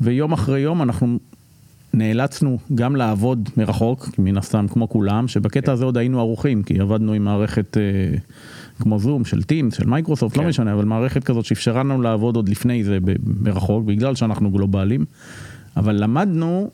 ויום 0.00 0.32
אחרי 0.32 0.60
יום 0.60 0.82
אנחנו 0.82 1.18
נאלצנו 1.94 2.58
גם 2.74 2.96
לעבוד 2.96 3.48
מרחוק, 3.56 4.08
מן 4.18 4.36
הסתם 4.38 4.66
כמו 4.68 4.88
כולם, 4.88 5.28
שבקטע 5.28 5.72
הזה 5.72 5.84
עוד 5.84 5.96
היינו 5.96 6.20
ערוכים, 6.20 6.62
כי 6.62 6.80
עבדנו 6.80 7.12
עם 7.12 7.24
מערכת 7.24 7.76
אה, 7.76 8.18
כמו 8.80 8.98
זום 8.98 9.24
של 9.24 9.42
Teams, 9.42 9.74
של 9.74 9.86
מייקרוסופט, 9.86 10.36
כן. 10.36 10.42
לא 10.42 10.48
משנה, 10.48 10.72
אבל 10.72 10.84
מערכת 10.84 11.24
כזאת 11.24 11.44
שאפשרה 11.44 11.82
לנו 11.82 12.02
לעבוד 12.02 12.36
עוד 12.36 12.48
לפני 12.48 12.84
זה 12.84 12.98
מרחוק, 13.40 13.84
בגלל 13.84 14.14
שאנחנו 14.14 14.50
גלובליים, 14.50 15.04
אבל 15.76 16.02
למדנו 16.02 16.70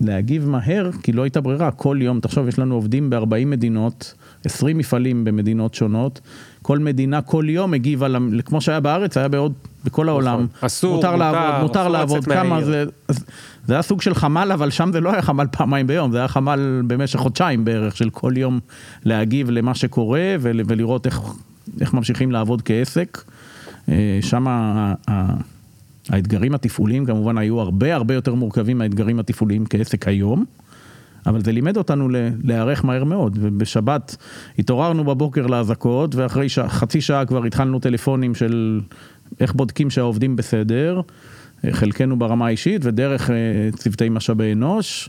להגיב 0.00 0.48
מהר, 0.48 0.90
כי 1.02 1.12
לא 1.12 1.22
הייתה 1.22 1.40
ברירה, 1.40 1.70
כל 1.70 1.98
יום, 2.00 2.20
תחשוב, 2.20 2.48
יש 2.48 2.58
לנו 2.58 2.74
עובדים 2.74 3.10
ב-40 3.10 3.46
מדינות, 3.46 4.14
20 4.44 4.78
מפעלים 4.78 5.24
במדינות 5.24 5.74
שונות, 5.74 6.20
כל 6.62 6.78
מדינה 6.78 7.22
כל 7.22 7.44
יום 7.48 7.74
הגיבה, 7.74 8.06
כמו 8.44 8.60
שהיה 8.60 8.80
בארץ, 8.80 9.16
היה 9.16 9.28
בעוד, 9.28 9.52
בכל 9.84 10.08
העולם. 10.08 10.34
נכון. 10.34 10.46
אסור, 10.60 10.96
מותר 10.96 11.10
מותר, 11.10 11.18
לעבוד, 11.18 11.62
מותר 11.62 11.88
לעבוד, 11.88 12.24
כמה. 12.24 12.64
זה, 12.64 12.84
אז 13.08 13.24
זה 13.68 13.74
היה 13.74 13.82
סוג 13.82 14.02
של 14.02 14.14
חמ"ל, 14.14 14.50
אבל 14.54 14.70
שם 14.70 14.90
זה 14.92 15.00
לא 15.00 15.12
היה 15.12 15.22
חמ"ל 15.22 15.46
פעמיים 15.50 15.86
ביום, 15.86 16.12
זה 16.12 16.18
היה 16.18 16.28
חמ"ל 16.28 16.82
במשך 16.86 17.18
חודשיים 17.18 17.64
בערך, 17.64 17.96
של 17.96 18.10
כל 18.10 18.32
יום 18.36 18.60
להגיב 19.04 19.50
למה 19.50 19.74
שקורה 19.74 20.36
ול, 20.40 20.60
ולראות 20.66 21.06
איך, 21.06 21.20
איך 21.80 21.94
ממשיכים 21.94 22.32
לעבוד 22.32 22.62
כעסק. 22.62 23.22
אה, 23.88 24.18
שם 24.20 24.46
האתגרים 26.08 26.54
התפעוליים 26.54 27.04
כמובן 27.04 27.38
היו 27.38 27.60
הרבה 27.60 27.94
הרבה 27.94 28.14
יותר 28.14 28.34
מורכבים 28.34 28.78
מהאתגרים 28.78 29.18
התפעוליים 29.18 29.66
כעסק 29.66 30.08
היום. 30.08 30.44
אבל 31.26 31.44
זה 31.44 31.52
לימד 31.52 31.76
אותנו 31.76 32.08
להיערך 32.44 32.84
מהר 32.84 33.04
מאוד, 33.04 33.38
ובשבת 33.40 34.16
התעוררנו 34.58 35.04
בבוקר 35.04 35.46
לאזעקות, 35.46 36.14
ואחרי 36.14 36.48
שע, 36.48 36.68
חצי 36.68 37.00
שעה 37.00 37.24
כבר 37.24 37.44
התחלנו 37.44 37.78
טלפונים 37.78 38.34
של 38.34 38.80
איך 39.40 39.54
בודקים 39.54 39.90
שהעובדים 39.90 40.36
בסדר, 40.36 41.00
חלקנו 41.70 42.18
ברמה 42.18 42.46
האישית 42.46 42.84
ודרך 42.84 43.30
אה, 43.30 43.36
צוותי 43.76 44.08
משאבי 44.08 44.52
אנוש, 44.52 45.08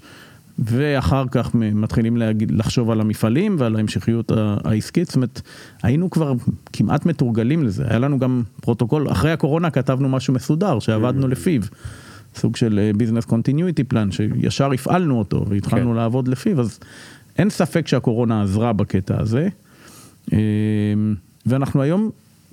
ואחר 0.60 1.26
כך 1.32 1.56
מתחילים 1.56 2.18
להגיד, 2.18 2.52
לחשוב 2.52 2.92
על 2.92 3.02
המפעלים 3.02 3.56
ועל 3.60 3.76
ההמשכיות 3.76 4.32
העסקית, 4.64 5.08
זאת 5.08 5.16
אומרת, 5.16 5.42
היינו 5.84 6.10
כבר 6.10 6.34
כמעט 6.74 7.06
מתורגלים 7.06 7.64
לזה, 7.64 7.84
היה 7.90 8.00
לנו 8.00 8.20
גם 8.20 8.44
פרוטוקול, 8.62 9.12
אחרי 9.12 9.32
הקורונה 9.32 9.70
כתבנו 9.70 10.10
משהו 10.10 10.34
מסודר 10.34 10.80
שעבדנו 10.80 11.28
לפיו. 11.28 11.62
סוג 12.36 12.56
של 12.56 12.92
business 12.98 13.30
continuity 13.30 13.94
plan 13.94 14.12
שישר 14.12 14.72
הפעלנו 14.72 15.20
אותו 15.20 15.46
והתחלנו 15.50 15.90
כן. 15.90 15.96
לעבוד 15.96 16.28
לפיו 16.28 16.60
אז 16.62 16.80
אין 17.38 17.50
ספק 17.50 17.88
שהקורונה 17.88 18.42
עזרה 18.42 18.74
בקטע 18.74 19.22
הזה. 19.22 19.48
אה, 20.34 20.38
ואנחנו 21.46 21.82
היום 21.82 22.12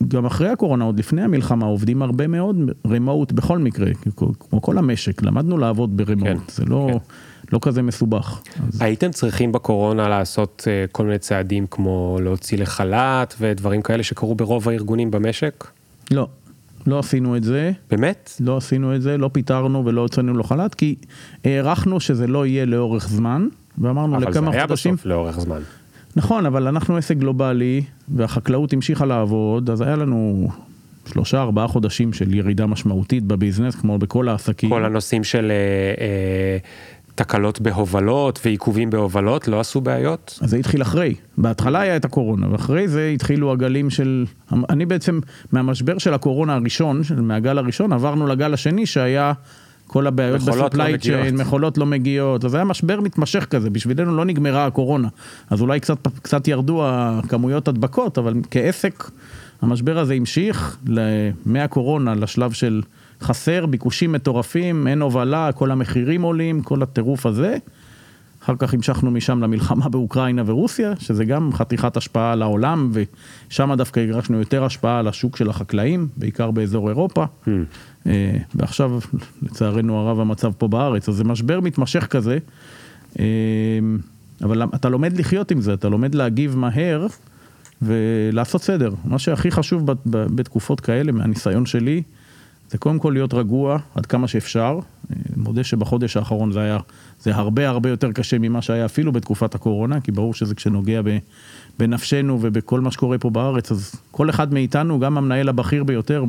גם 0.09 0.27
אחרי 0.27 0.49
הקורונה 0.49 0.85
עוד 0.85 0.99
לפני 0.99 1.23
המלחמה 1.23 1.67
עובדים 1.67 2.03
הרבה 2.03 2.27
מאוד 2.27 2.57
רמוט 2.87 3.33
בכל 3.33 3.59
מקרה 3.59 3.91
כמו 4.17 4.63
כל 4.63 4.79
המשק 4.79 5.23
למדנו 5.23 5.59
לעבוד 5.59 5.97
ברמוט 5.97 6.27
כן, 6.27 6.37
זה 6.49 6.65
לא 6.65 6.89
כן. 6.93 6.99
לא 7.53 7.59
כזה 7.63 7.83
מסובך. 7.83 8.41
אז 8.69 8.83
הייתם 8.83 9.11
צריכים 9.11 9.53
בקורונה 9.53 10.09
לעשות 10.09 10.65
אה, 10.67 10.85
כל 10.93 11.05
מיני 11.05 11.19
צעדים 11.19 11.67
כמו 11.71 12.19
להוציא 12.23 12.59
לחל"ת 12.59 13.35
ודברים 13.41 13.83
כאלה 13.83 14.03
שקרו 14.03 14.35
ברוב 14.35 14.69
הארגונים 14.69 15.11
במשק? 15.11 15.65
לא 16.11 16.29
לא 16.87 16.99
עשינו 16.99 17.37
את 17.37 17.45
זה. 17.45 17.73
באמת? 17.91 18.33
לא 18.41 18.57
עשינו 18.57 18.97
את 18.97 19.03
זה, 19.03 19.19
לא 19.19 19.31
פיטרנו 19.33 19.85
ולא 19.85 20.01
הוצאנו 20.01 20.35
לו 20.35 20.45
חל"ת, 20.45 20.75
כי 20.75 20.95
הערכנו 21.45 22.01
שזה 22.01 22.27
לא 22.27 22.47
יהיה 22.47 22.65
לאורך 22.65 23.09
זמן, 23.09 23.49
ואמרנו 23.79 24.17
אבל 24.17 24.25
זה 24.25 24.31
לכמה 24.31 24.53
היה 24.53 24.67
חודשים. 24.67 24.95
בסוף 24.95 25.07
לאורך 25.07 25.41
זמן. 25.41 25.61
נכון, 26.17 26.47
אבל 26.47 26.69
אנחנו 26.69 26.97
עסק 26.97 27.17
גלובלי, 27.17 27.83
והחקלאות 28.09 28.73
המשיכה 28.73 29.05
לעבוד, 29.07 29.71
אז 29.71 29.81
היה 29.81 29.97
לנו 29.97 30.49
שלושה 31.13 31.41
ארבעה 31.43 31.69
חודשים 31.69 32.13
של 32.13 32.35
ירידה 32.35 32.67
משמעותית 32.67 33.25
בביזנס, 33.25 33.75
כמו 33.75 33.99
בכל 33.99 34.29
העסקים. 34.29 34.71
כל 34.71 34.85
הנושאים 34.85 35.25
של 35.25 35.51
אה, 35.51 36.05
אה, 36.05 36.59
תקלות 37.15 37.61
בהובלות 37.61 38.41
ועיכובים 38.45 38.91
בהובלות 38.91 39.49
לא 39.49 39.61
עשו 39.61 39.81
בעיות? 39.81 40.39
אז 40.43 40.51
זה 40.51 40.57
התחיל 40.57 40.83
אחרי, 40.83 41.15
בהתחלה 41.39 41.81
היה 41.81 41.97
את 41.97 42.05
הקורונה, 42.05 42.53
ואחרי 42.53 42.89
זה 42.89 43.11
התחילו 43.15 43.53
הגלים 43.53 43.91
של, 43.91 44.25
אני 44.71 44.87
בעצם 44.87 45.21
מהמשבר 45.53 45.99
של 45.99 46.15
הקורונה 46.15 46.55
הראשון, 46.55 47.05
של- 47.05 47.21
מהגל 47.21 47.59
הראשון, 47.59 47.93
עברנו 47.93 48.27
לגל 48.27 48.55
השני 48.55 48.87
שהיה 48.87 49.33
כל 49.87 50.07
הבעיות 50.07 50.41
לא 50.43 50.55
מגיעות. 50.85 51.01
צ'יין, 51.01 51.37
מכולות 51.37 51.79
לא 51.79 51.87
מגיעות, 51.87 52.45
אז 52.45 52.55
היה 52.55 52.65
משבר 52.65 53.01
מתמשך 53.01 53.45
כזה, 53.45 53.71
בשבילנו 53.71 54.17
לא 54.17 54.25
נגמרה 54.25 54.67
הקורונה, 54.67 55.09
אז 55.51 55.61
אולי 55.61 55.81
קצת, 55.81 56.09
קצת 56.23 56.49
ירדו 56.49 56.83
הכמויות 56.87 57.69
הדבקות, 57.69 58.19
אבל 58.19 58.35
כעסק 58.51 59.11
המשבר 59.63 59.99
הזה 59.99 60.15
המשיך 60.15 60.79
מהקורונה 61.47 62.15
לשלב 62.15 62.53
של 62.53 62.83
חסר, 63.21 63.67
ביקושים 63.67 64.13
מטורפים, 64.13 64.87
אין 64.87 65.03
הובלה, 65.03 65.51
כל 65.55 65.71
המחירים 65.71 66.23
עולים, 66.23 66.63
כל 66.63 66.83
הטירוף 66.83 67.27
הזה. 67.27 67.57
אחר 68.47 68.55
כך 68.59 68.75
המשכנו 68.75 69.11
משם 69.11 69.43
למלחמה 69.43 69.89
באוקראינה 69.89 70.43
ורוסיה, 70.47 70.93
שזה 70.99 71.25
גם 71.25 71.53
חתיכת 71.53 71.97
השפעה 71.97 72.33
על 72.33 72.43
העולם, 72.43 72.91
ושם 73.49 73.75
דווקא 73.75 74.01
הרגשנו 74.01 74.39
יותר 74.39 74.65
השפעה 74.65 74.99
על 74.99 75.09
השוק 75.09 75.37
של 75.37 75.51
החקלאים, 75.51 76.09
בעיקר 76.17 76.51
באזור 76.51 76.89
אירופה. 76.89 77.25
Hmm. 77.25 77.49
אה, 78.07 78.37
ועכשיו, 78.55 78.99
לצערנו 79.43 79.99
הרב, 79.99 80.21
המצב 80.21 80.53
פה 80.59 80.69
בארץ, 80.69 81.09
אז 81.09 81.15
זה 81.15 81.25
משבר 81.25 81.61
מתמשך 81.61 82.07
כזה, 82.07 82.39
אה, 83.19 83.25
אבל 84.43 84.63
אתה 84.75 84.89
לומד 84.89 85.17
לחיות 85.17 85.51
עם 85.51 85.61
זה, 85.61 85.75
אתה 85.75 85.89
לומד 85.89 86.15
להגיב 86.15 86.57
מהר 86.57 87.07
ולעשות 87.83 88.63
סדר. 88.63 88.95
מה 89.05 89.19
שהכי 89.19 89.51
חשוב 89.51 89.83
בתקופות 90.07 90.81
כאלה, 90.81 91.13
מהניסיון 91.13 91.67
שלי, 91.67 92.03
זה 92.71 92.79
קודם 92.79 92.99
כל 92.99 93.11
להיות 93.11 93.35
רגוע 93.35 93.79
עד 93.95 94.07
כמה 94.07 94.29
שאפשר. 94.29 94.79
אני 95.11 95.19
מודה 95.37 95.65
שבחודש 95.65 96.17
האחרון 96.17 96.53
זה 96.53 96.61
היה, 96.61 96.79
זה 97.21 97.35
הרבה 97.35 97.69
הרבה 97.69 97.91
יותר 97.91 98.13
קשה 98.13 98.39
ממה 98.39 98.63
שהיה 98.63 98.85
אפילו 98.85 99.13
בתקופת 99.13 99.55
הקורונה, 99.55 100.01
כי 100.01 100.13
ברור 100.13 100.35
שזה 100.35 100.55
כשנוגע 100.55 101.01
בנפשנו 101.79 102.39
ובכל 102.41 102.81
מה 102.81 102.91
שקורה 102.91 103.19
פה 103.19 103.31
בארץ, 103.31 103.73
אז 103.73 103.95
כל 104.11 104.31
אחד 104.31 104.55
מאיתנו, 104.55 105.01
גם 105.01 105.19
המנהל 105.19 105.49
הבכיר 105.49 105.85
ביותר, 105.85 106.25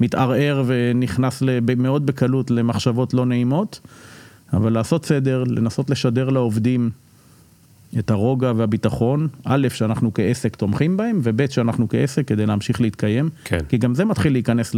מתערער 0.00 0.62
ונכנס 0.66 1.42
מאוד 1.76 2.06
בקלות 2.06 2.50
למחשבות 2.50 3.14
לא 3.14 3.26
נעימות, 3.26 3.80
אבל 4.52 4.72
לעשות 4.72 5.06
סדר, 5.06 5.44
לנסות 5.46 5.90
לשדר 5.90 6.28
לעובדים 6.28 6.90
את 7.98 8.10
הרוגע 8.10 8.52
והביטחון, 8.56 9.28
א', 9.44 9.68
שאנחנו 9.68 10.14
כעסק 10.14 10.56
תומכים 10.56 10.96
בהם, 10.96 11.20
וב', 11.22 11.50
שאנחנו 11.50 11.88
כעסק 11.88 12.28
כדי 12.28 12.46
להמשיך 12.46 12.80
להתקיים. 12.80 13.28
כן. 13.44 13.58
כי 13.68 13.78
גם 13.78 13.94
זה 13.94 14.04
מתחיל 14.04 14.32
להיכנס 14.32 14.76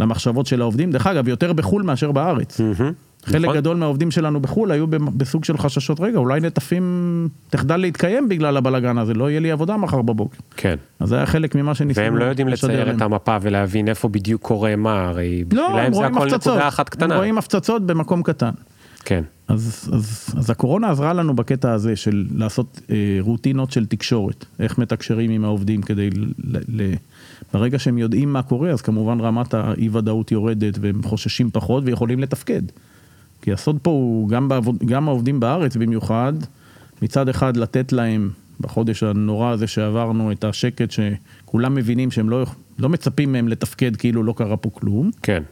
למחשבות 0.00 0.46
של 0.46 0.60
העובדים, 0.60 0.90
דרך 0.90 1.06
אגב, 1.06 1.28
יותר 1.28 1.52
בחו"ל 1.52 1.82
מאשר 1.82 2.12
בארץ. 2.12 2.60
Mm-hmm. 2.60 3.07
חלק 3.28 3.44
נכון. 3.44 3.56
גדול 3.56 3.76
מהעובדים 3.76 4.10
שלנו 4.10 4.40
בחו"ל 4.40 4.72
היו 4.72 4.86
בסוג 4.88 5.44
של 5.44 5.58
חששות, 5.58 6.00
רגע, 6.00 6.18
אולי 6.18 6.40
נטפים 6.40 7.28
תחדל 7.50 7.76
להתקיים 7.76 8.28
בגלל 8.28 8.56
הבלגן 8.56 8.98
הזה, 8.98 9.14
לא 9.14 9.30
יהיה 9.30 9.40
לי 9.40 9.50
עבודה 9.50 9.76
מחר 9.76 10.02
בבוקר. 10.02 10.38
כן. 10.56 10.76
אז 11.00 11.08
זה 11.08 11.16
היה 11.16 11.26
חלק 11.26 11.54
ממה 11.54 11.74
שניסינו 11.74 12.06
והם 12.06 12.16
לא 12.16 12.24
יודעים 12.24 12.48
לצייר 12.48 12.90
את 12.90 13.02
המפה 13.02 13.36
ולהבין 13.42 13.88
איפה 13.88 14.08
בדיוק 14.08 14.42
קורה 14.42 14.76
מה, 14.76 15.08
הרי 15.08 15.44
לא, 15.52 15.68
בשבילם 15.68 15.92
זה 15.92 16.06
הכל 16.06 16.26
נקודה 16.26 16.68
אחת 16.68 16.88
קטנה. 16.88 17.14
הם 17.14 17.18
רואים 17.18 17.38
הפצצות 17.38 17.86
במקום 17.86 18.22
קטן. 18.22 18.50
כן. 19.04 19.24
אז, 19.48 19.90
אז, 19.92 20.34
אז 20.38 20.50
הקורונה 20.50 20.90
עזרה 20.90 21.12
לנו 21.12 21.36
בקטע 21.36 21.72
הזה 21.72 21.96
של 21.96 22.26
לעשות 22.34 22.80
אה, 22.90 22.96
רוטינות 23.20 23.70
של 23.70 23.86
תקשורת, 23.86 24.44
איך 24.60 24.78
מתקשרים 24.78 25.30
עם 25.30 25.44
העובדים 25.44 25.82
כדי, 25.82 26.10
ל, 26.10 26.58
ל, 26.68 26.94
ברגע 27.52 27.78
שהם 27.78 27.98
יודעים 27.98 28.32
מה 28.32 28.42
קורה, 28.42 28.70
אז 28.70 28.82
כמובן 28.82 29.20
רמת 29.20 29.54
האי 29.54 29.88
ודאות 29.92 30.32
יורדת 30.32 30.78
והם 30.80 31.02
חוששים 31.02 31.50
פחות 31.50 31.82
ויכולים 31.86 32.20
לתפקד. 32.20 32.62
כי 33.42 33.52
הסוד 33.52 33.78
פה 33.82 33.90
הוא 33.90 34.28
גם, 34.28 34.48
בעבוד, 34.48 34.76
גם 34.84 35.08
העובדים 35.08 35.40
בארץ 35.40 35.76
במיוחד, 35.76 36.32
מצד 37.02 37.28
אחד 37.28 37.56
לתת 37.56 37.92
להם 37.92 38.30
בחודש 38.60 39.02
הנורא 39.02 39.50
הזה 39.50 39.66
שעברנו 39.66 40.32
את 40.32 40.44
השקט 40.44 40.90
שכולם 40.90 41.74
מבינים 41.74 42.10
שהם 42.10 42.30
לא, 42.30 42.46
לא 42.78 42.88
מצפים 42.88 43.32
מהם 43.32 43.48
לתפקד 43.48 43.96
כאילו 43.96 44.22
לא 44.22 44.34
קרה 44.36 44.56
פה 44.56 44.70
כלום. 44.70 45.10
כן. 45.22 45.42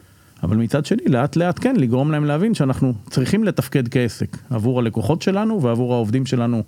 אבל 0.42 0.56
מצד 0.56 0.86
שני, 0.86 1.02
לאט 1.06 1.36
לאט 1.36 1.58
כן, 1.62 1.76
לגרום 1.76 2.10
להם 2.10 2.24
להבין 2.24 2.54
שאנחנו 2.54 2.94
צריכים 3.10 3.44
לתפקד 3.44 3.88
כעסק 3.88 4.36
עבור 4.50 4.78
הלקוחות 4.78 5.22
שלנו 5.22 5.62
ועבור 5.62 5.94
העובדים 5.94 6.26
שלנו 6.26 6.62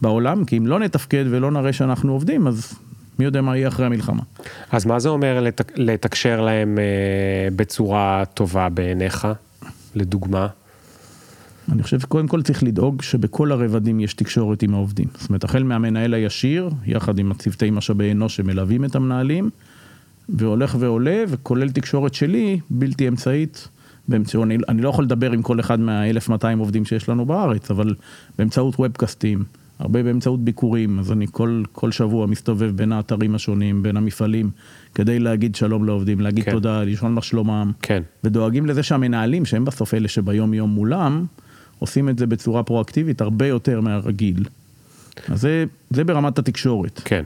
בעולם, 0.00 0.44
כי 0.44 0.58
אם 0.58 0.66
לא 0.66 0.78
נתפקד 0.78 1.24
ולא 1.30 1.50
נראה 1.50 1.72
שאנחנו 1.72 2.12
עובדים, 2.12 2.46
אז 2.46 2.74
מי 3.18 3.24
יודע 3.24 3.40
מה 3.40 3.56
יהיה 3.56 3.68
אחרי 3.68 3.86
המלחמה. 3.86 4.22
אז 4.70 4.86
מה 4.86 4.98
זה 4.98 5.08
אומר 5.08 5.40
לתק... 5.40 5.72
לתקשר 5.76 6.40
להם 6.40 6.78
אה, 6.78 7.48
בצורה 7.56 8.24
טובה 8.34 8.68
בעיניך, 8.68 9.28
לדוגמה? 9.94 10.46
אני 11.72 11.82
חושב 11.82 12.00
שקודם 12.00 12.28
כל 12.28 12.42
צריך 12.42 12.62
לדאוג 12.62 13.02
שבכל 13.02 13.52
הרבדים 13.52 14.00
יש 14.00 14.14
תקשורת 14.14 14.62
עם 14.62 14.74
העובדים. 14.74 15.08
זאת 15.18 15.28
אומרת, 15.28 15.44
החל 15.44 15.62
מהמנהל 15.62 16.14
הישיר, 16.14 16.70
יחד 16.86 17.18
עם 17.18 17.30
הצוותי 17.30 17.70
משאבי 17.70 18.12
אנוש 18.12 18.36
שמלווים 18.36 18.84
את 18.84 18.94
המנהלים, 18.94 19.50
והולך 20.28 20.76
ועולה, 20.78 21.24
וכולל 21.28 21.70
תקשורת 21.70 22.14
שלי, 22.14 22.60
בלתי 22.70 23.08
אמצעית, 23.08 23.68
באמצעות, 24.08 24.44
אני, 24.44 24.58
אני 24.68 24.82
לא 24.82 24.88
יכול 24.88 25.04
לדבר 25.04 25.32
עם 25.32 25.42
כל 25.42 25.60
אחד 25.60 25.80
מה-1200 25.80 26.58
עובדים 26.58 26.84
שיש 26.84 27.08
לנו 27.08 27.26
בארץ, 27.26 27.70
אבל 27.70 27.94
באמצעות 28.38 28.80
ובקאסטים, 28.80 29.44
הרבה 29.78 30.02
באמצעות 30.02 30.44
ביקורים, 30.44 30.98
אז 30.98 31.12
אני 31.12 31.26
כל, 31.30 31.62
כל 31.72 31.92
שבוע 31.92 32.26
מסתובב 32.26 32.70
בין 32.76 32.92
האתרים 32.92 33.34
השונים, 33.34 33.82
בין 33.82 33.96
המפעלים, 33.96 34.50
כדי 34.94 35.18
להגיד 35.18 35.54
שלום 35.54 35.84
לעובדים, 35.84 36.20
להגיד 36.20 36.44
כן. 36.44 36.50
תודה, 36.50 36.84
לשאול 36.84 37.10
מה 37.10 37.22
שלומם, 37.22 37.72
כן. 37.82 38.02
ודואגים 38.24 38.66
לזה 38.66 38.82
שהמנהלים, 38.82 39.44
שהם 39.44 39.64
בסוף 39.64 39.94
אלה 39.94 40.08
שביום 40.08 40.54
יום 40.54 40.70
מולם, 40.70 41.26
עושים 41.78 42.08
את 42.08 42.18
זה 42.18 42.26
בצורה 42.26 42.62
פרואקטיבית 42.62 43.20
הרבה 43.20 43.46
יותר 43.46 43.80
מהרגיל. 43.80 44.44
אז 45.28 45.40
זה, 45.40 45.64
זה 45.90 46.04
ברמת 46.04 46.38
התקשורת. 46.38 47.00
כן. 47.04 47.22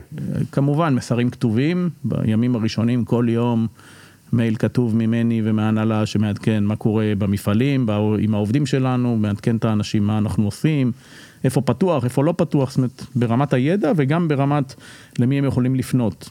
כמובן, 0.51 0.95
מסרים 0.95 1.29
כתובים, 1.29 1.89
בימים 2.03 2.55
הראשונים 2.55 3.05
כל 3.05 3.25
יום 3.29 3.67
מייל 4.33 4.55
כתוב 4.55 4.95
ממני 4.95 5.41
ומההנהלה 5.43 6.05
שמעדכן 6.05 6.63
מה 6.63 6.75
קורה 6.75 7.13
במפעלים, 7.17 7.87
עם 8.19 8.33
העובדים 8.33 8.65
שלנו, 8.65 9.17
מעדכן 9.17 9.55
את 9.55 9.65
האנשים 9.65 10.07
מה 10.07 10.17
אנחנו 10.17 10.45
עושים, 10.45 10.91
איפה 11.43 11.61
פתוח, 11.61 12.03
איפה 12.03 12.23
לא 12.23 12.33
פתוח, 12.37 12.69
זאת 12.69 12.77
אומרת, 12.77 13.03
ברמת 13.15 13.53
הידע 13.53 13.91
וגם 13.95 14.27
ברמת 14.27 14.75
למי 15.19 15.37
הם 15.37 15.45
יכולים 15.45 15.75
לפנות. 15.75 16.29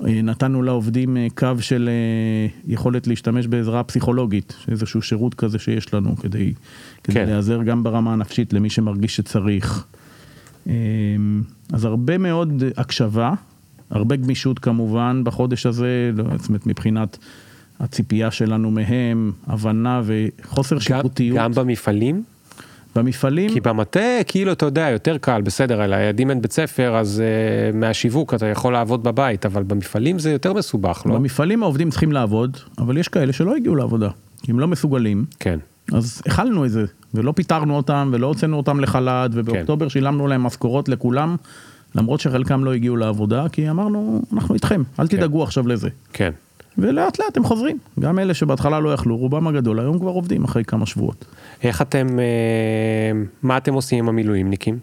נתנו 0.00 0.62
לעובדים 0.62 1.16
אה, 1.16 1.26
קו 1.34 1.52
של 1.60 1.88
אה, 1.88 2.72
יכולת 2.72 3.06
להשתמש 3.06 3.46
בעזרה 3.46 3.84
פסיכולוגית, 3.84 4.56
איזשהו 4.68 5.02
שירות 5.02 5.34
כזה 5.34 5.58
שיש 5.58 5.94
לנו 5.94 6.16
כדי, 6.16 6.52
כדי 7.04 7.14
כן. 7.14 7.26
להיעזר 7.26 7.62
גם 7.62 7.82
ברמה 7.82 8.12
הנפשית 8.12 8.52
למי 8.52 8.70
שמרגיש 8.70 9.16
שצריך. 9.16 9.86
אמ, 10.66 10.72
אז 11.72 11.84
הרבה 11.84 12.18
מאוד 12.18 12.62
הקשבה, 12.76 13.34
הרבה 13.90 14.16
גמישות 14.16 14.58
כמובן 14.58 15.20
בחודש 15.24 15.66
הזה, 15.66 16.10
לא, 16.14 16.24
זאת 16.38 16.48
אומרת 16.48 16.66
מבחינת 16.66 17.18
הציפייה 17.80 18.30
שלנו 18.30 18.70
מהם, 18.70 19.32
הבנה 19.46 20.02
וחוסר 20.04 20.78
שיפוטיות. 20.78 21.38
גם 21.38 21.52
במפעלים? 21.52 22.22
במפעלים... 22.96 23.50
כי 23.50 23.60
במטה, 23.60 24.00
כאילו, 24.26 24.52
אתה 24.52 24.66
יודע, 24.66 24.88
יותר 24.90 25.18
קל, 25.18 25.42
בסדר, 25.42 25.80
על 25.80 25.92
הילדים 25.92 26.30
אין 26.30 26.42
בית 26.42 26.52
ספר, 26.52 26.96
אז 26.96 27.22
uh, 27.22 27.76
מהשיווק 27.76 28.34
אתה 28.34 28.46
יכול 28.46 28.72
לעבוד 28.72 29.02
בבית, 29.02 29.46
אבל 29.46 29.62
במפעלים 29.62 30.18
זה 30.18 30.32
יותר 30.32 30.52
מסובך, 30.52 31.02
לא? 31.06 31.14
במפעלים 31.14 31.62
העובדים 31.62 31.90
צריכים 31.90 32.12
לעבוד, 32.12 32.56
אבל 32.78 32.98
יש 32.98 33.08
כאלה 33.08 33.32
שלא 33.32 33.56
הגיעו 33.56 33.74
לעבודה, 33.74 34.08
כי 34.42 34.52
הם 34.52 34.60
לא 34.60 34.68
מסוגלים. 34.68 35.24
כן. 35.38 35.58
אז 35.92 36.22
הכלנו 36.26 36.64
את 36.64 36.70
זה, 36.70 36.84
ולא 37.14 37.32
פיטרנו 37.32 37.76
אותם, 37.76 38.10
ולא 38.12 38.26
הוצאנו 38.26 38.56
אותם 38.56 38.80
לחל"ת, 38.80 39.30
ובאוקטובר 39.32 39.86
כן. 39.86 39.90
שילמנו 39.90 40.26
להם 40.26 40.42
משכורות 40.42 40.88
לכולם, 40.88 41.36
למרות 41.94 42.20
שחלקם 42.20 42.64
לא 42.64 42.72
הגיעו 42.72 42.96
לעבודה, 42.96 43.46
כי 43.52 43.70
אמרנו, 43.70 44.22
אנחנו 44.32 44.54
איתכם, 44.54 44.82
אל 45.00 45.08
כן. 45.08 45.16
תדאגו 45.16 45.42
עכשיו 45.42 45.68
לזה. 45.68 45.88
כן. 46.12 46.30
ולאט 46.78 47.18
לאט 47.18 47.36
הם 47.36 47.44
חוזרים. 47.44 47.78
גם 48.00 48.18
אלה 48.18 48.34
שבהתחלה 48.34 48.80
לא 48.80 48.92
יכלו, 48.92 49.16
רובם 49.16 49.46
הגדול 49.46 49.80
היום 49.80 49.98
כבר 49.98 50.10
עובדים 50.10 50.44
אחרי 50.44 50.64
כמה 50.64 50.86
שבועות. 50.86 51.24
איך 51.62 51.82
אתם, 51.82 52.18
אה, 52.18 53.12
מה 53.42 53.56
אתם 53.56 53.74
עושים 53.74 53.98
עם 53.98 54.08
המילואימניקים? 54.08 54.78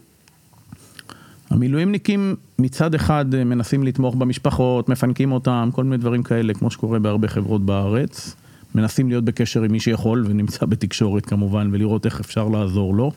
המילואימניקים 1.50 2.36
מצד 2.58 2.94
אחד 2.94 3.34
אה, 3.34 3.44
מנסים 3.44 3.84
לתמוך 3.84 4.14
במשפחות, 4.14 4.88
מפנקים 4.88 5.32
אותם, 5.32 5.68
כל 5.72 5.84
מיני 5.84 5.96
דברים 5.96 6.22
כאלה, 6.22 6.54
כמו 6.54 6.70
שקורה 6.70 6.98
בהרבה 6.98 7.28
חברות 7.28 7.66
בארץ. 7.66 8.36
מנסים 8.74 9.08
להיות 9.08 9.24
בקשר 9.24 9.62
עם 9.62 9.72
מי 9.72 9.80
שיכול 9.80 10.24
ונמצא 10.28 10.66
בתקשורת 10.66 11.26
כמובן 11.26 11.68
ולראות 11.72 12.06
איך 12.06 12.20
אפשר 12.20 12.48
לעזור 12.48 12.94
לו. 12.94 13.12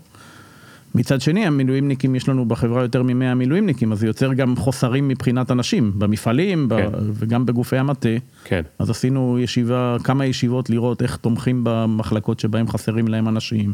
מצד 0.98 1.22
שני 1.22 1.46
המילואימניקים 1.46 2.16
יש 2.16 2.30
לנו 2.30 2.46
בחברה 2.46 2.82
יותר 2.82 3.04
מ-100 3.04 3.34
מילואימניקים 3.36 3.92
אז 3.92 4.00
זה 4.00 4.08
יוצר 4.08 4.34
גם 4.34 4.56
חוסרים 4.56 5.08
מבחינת 5.08 5.52
אנשים 5.52 5.92
במפעלים 5.98 6.68
כן. 6.70 6.76
ב- 6.92 7.10
וגם 7.14 7.46
בגופי 7.46 7.78
המטה. 7.78 8.10
כן. 8.44 8.62
אז 8.80 8.90
עשינו 8.90 9.40
ישיבה 9.40 9.98
כמה 10.04 10.26
ישיבות 10.26 10.70
לראות 10.70 11.02
איך 11.02 11.16
תומכים 11.16 11.62
במחלקות 11.64 12.40
שבהם 12.40 12.68
חסרים 12.68 13.08
להם 13.08 13.28
אנשים. 13.28 13.74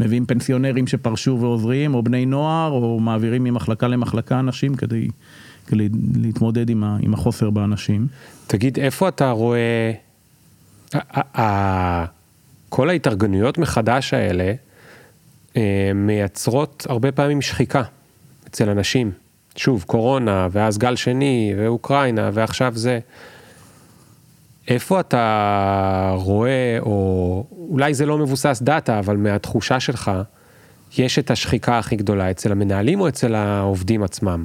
מביאים 0.00 0.26
פנסיונרים 0.26 0.86
שפרשו 0.86 1.38
ועוזרים 1.40 1.94
או 1.94 2.02
בני 2.02 2.26
נוער 2.26 2.70
או 2.70 3.00
מעבירים 3.00 3.44
ממחלקה 3.44 3.88
למחלקה 3.88 4.40
אנשים 4.40 4.74
כדי, 4.74 5.08
כדי 5.66 5.88
להתמודד 6.14 6.70
עם, 6.70 6.84
ה- 6.84 6.96
עם 7.00 7.14
החוסר 7.14 7.50
באנשים. 7.50 8.06
תגיד 8.46 8.78
איפה 8.78 9.08
אתה 9.08 9.30
רואה 9.30 9.92
כל 12.68 12.88
ההתארגנויות 12.90 13.58
מחדש 13.58 14.14
האלה 14.14 14.52
מייצרות 15.94 16.86
הרבה 16.88 17.12
פעמים 17.12 17.42
שחיקה 17.42 17.82
אצל 18.48 18.70
אנשים. 18.70 19.12
שוב, 19.56 19.84
קורונה, 19.86 20.48
ואז 20.52 20.78
גל 20.78 20.96
שני, 20.96 21.54
ואוקראינה, 21.58 22.30
ועכשיו 22.32 22.72
זה. 22.76 22.98
איפה 24.68 25.00
אתה 25.00 26.14
רואה, 26.16 26.78
או 26.80 27.46
אולי 27.68 27.94
זה 27.94 28.06
לא 28.06 28.18
מבוסס 28.18 28.62
דאטה, 28.62 28.98
אבל 28.98 29.16
מהתחושה 29.16 29.80
שלך, 29.80 30.10
יש 30.98 31.18
את 31.18 31.30
השחיקה 31.30 31.78
הכי 31.78 31.96
גדולה 31.96 32.30
אצל 32.30 32.52
המנהלים 32.52 33.00
או 33.00 33.08
אצל 33.08 33.34
העובדים 33.34 34.02
עצמם? 34.02 34.44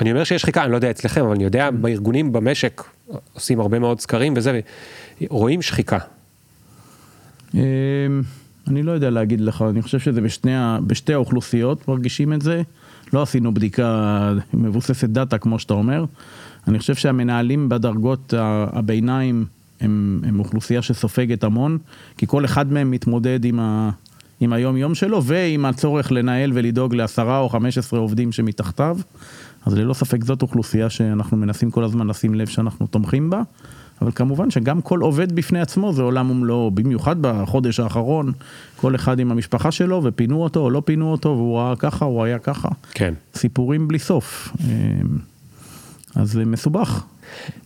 אני 0.00 0.12
אומר 0.12 0.24
שיש 0.24 0.42
שחיקה, 0.42 0.62
אני 0.62 0.70
לא 0.70 0.76
יודע 0.76 0.90
אצלכם, 0.90 1.24
אבל 1.24 1.34
אני 1.34 1.44
יודע 1.44 1.70
בארגונים 1.70 2.32
במשק 2.32 2.82
עושים 3.32 3.60
הרבה 3.60 3.78
מאוד 3.78 4.00
סקרים 4.00 4.34
וזה, 4.36 4.60
רואים 5.28 5.62
שחיקה. 5.62 5.98
אני 8.68 8.82
לא 8.82 8.92
יודע 8.92 9.10
להגיד 9.10 9.40
לך, 9.40 9.64
אני 9.70 9.82
חושב 9.82 9.98
שזה 9.98 10.20
בשני, 10.20 10.52
בשתי 10.86 11.14
האוכלוסיות 11.14 11.88
מרגישים 11.88 12.32
את 12.32 12.42
זה. 12.42 12.62
לא 13.12 13.22
עשינו 13.22 13.54
בדיקה 13.54 14.32
מבוססת 14.54 15.08
דאטה 15.08 15.38
כמו 15.38 15.58
שאתה 15.58 15.74
אומר. 15.74 16.04
אני 16.68 16.78
חושב 16.78 16.94
שהמנהלים 16.94 17.68
בדרגות 17.68 18.34
הביניים 18.36 19.44
הם, 19.80 20.20
הם 20.26 20.38
אוכלוסייה 20.38 20.82
שסופגת 20.82 21.44
המון, 21.44 21.78
כי 22.16 22.26
כל 22.26 22.44
אחד 22.44 22.72
מהם 22.72 22.90
מתמודד 22.90 23.44
עם, 23.44 23.60
ה, 23.60 23.90
עם 24.42 24.52
היום 24.52 24.76
יום 24.76 24.94
שלו 24.94 25.24
ועם 25.24 25.64
הצורך 25.64 26.12
לנהל 26.12 26.50
ולדאוג 26.54 26.94
לעשרה 26.94 27.38
או 27.38 27.48
חמש 27.48 27.78
עשרה 27.78 28.00
עובדים 28.00 28.32
שמתחתיו. 28.32 28.98
אז 29.66 29.74
ללא 29.74 29.94
ספק 29.94 30.24
זאת 30.24 30.42
אוכלוסייה 30.42 30.90
שאנחנו 30.90 31.36
מנסים 31.36 31.70
כל 31.70 31.84
הזמן 31.84 32.06
לשים 32.06 32.34
לב 32.34 32.46
שאנחנו 32.46 32.86
תומכים 32.86 33.30
בה. 33.30 33.42
אבל 34.02 34.10
כמובן 34.14 34.50
שגם 34.50 34.80
כל 34.80 35.00
עובד 35.00 35.32
בפני 35.32 35.60
עצמו 35.60 35.92
זה 35.92 36.02
עולם 36.02 36.30
ומלואו, 36.30 36.70
במיוחד 36.70 37.16
בחודש 37.20 37.80
האחרון, 37.80 38.32
כל 38.76 38.94
אחד 38.94 39.18
עם 39.18 39.30
המשפחה 39.30 39.70
שלו, 39.70 40.00
ופינו 40.04 40.42
אותו 40.42 40.60
או 40.60 40.70
לא 40.70 40.82
פינו 40.84 41.12
אותו, 41.12 41.28
והוא 41.28 41.58
ראה 41.58 41.76
ככה, 41.76 42.04
הוא 42.04 42.24
היה 42.24 42.38
ככה. 42.38 42.68
כן. 42.90 43.14
סיפורים 43.34 43.88
בלי 43.88 43.98
סוף. 43.98 44.56
אמ, 44.60 45.18
אז 46.14 46.32
זה 46.32 46.44
מסובך. 46.44 47.04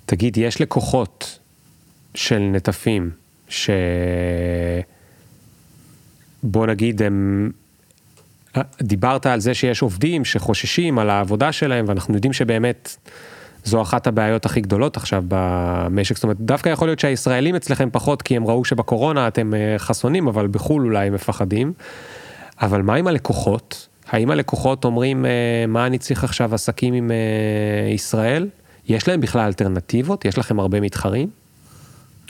תגיד, 0.06 0.36
יש 0.36 0.60
לקוחות 0.60 1.38
של 2.14 2.38
נטפים, 2.38 3.10
ש... 3.48 3.70
בוא 6.46 6.66
נגיד 6.66 7.02
הם... 7.02 7.50
דיברת 8.82 9.26
על 9.26 9.40
זה 9.40 9.54
שיש 9.54 9.82
עובדים 9.82 10.24
שחוששים 10.24 10.98
על 10.98 11.10
העבודה 11.10 11.52
שלהם 11.52 11.84
ואנחנו 11.88 12.14
יודעים 12.14 12.32
שבאמת 12.32 12.96
זו 13.64 13.82
אחת 13.82 14.06
הבעיות 14.06 14.46
הכי 14.46 14.60
גדולות 14.60 14.96
עכשיו 14.96 15.24
במשק, 15.28 16.14
זאת 16.14 16.24
אומרת 16.24 16.40
דווקא 16.40 16.68
יכול 16.68 16.88
להיות 16.88 16.98
שהישראלים 16.98 17.56
אצלכם 17.56 17.88
פחות 17.92 18.22
כי 18.22 18.36
הם 18.36 18.46
ראו 18.46 18.64
שבקורונה 18.64 19.28
אתם 19.28 19.54
אה, 19.54 19.74
חסונים 19.78 20.28
אבל 20.28 20.46
בחו"ל 20.46 20.84
אולי 20.84 21.06
הם 21.06 21.14
מפחדים, 21.14 21.72
אבל 22.60 22.82
מה 22.82 22.94
עם 22.94 23.06
הלקוחות? 23.06 23.88
האם 24.08 24.30
הלקוחות 24.30 24.84
אומרים 24.84 25.26
אה, 25.26 25.30
מה 25.68 25.86
אני 25.86 25.98
צריך 25.98 26.24
עכשיו 26.24 26.54
עסקים 26.54 26.94
עם 26.94 27.10
אה, 27.10 27.92
ישראל? 27.92 28.48
יש 28.88 29.08
להם 29.08 29.20
בכלל 29.20 29.46
אלטרנטיבות? 29.46 30.24
יש 30.24 30.38
לכם 30.38 30.60
הרבה 30.60 30.80
מתחרים? 30.80 31.28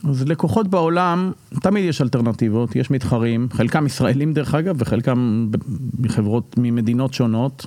אז 0.09 0.29
לקוחות 0.29 0.69
בעולם, 0.69 1.33
תמיד 1.61 1.85
יש 1.85 2.03
אלטרנטיבות, 2.03 2.77
יש 2.77 2.91
מתחרים, 2.91 3.49
חלקם 3.53 3.87
ישראלים 3.87 4.33
דרך 4.33 4.55
אגב, 4.55 4.77
וחלקם 4.79 5.49
מחברות, 5.99 6.55
ממדינות 6.59 7.15
שונות, 7.15 7.67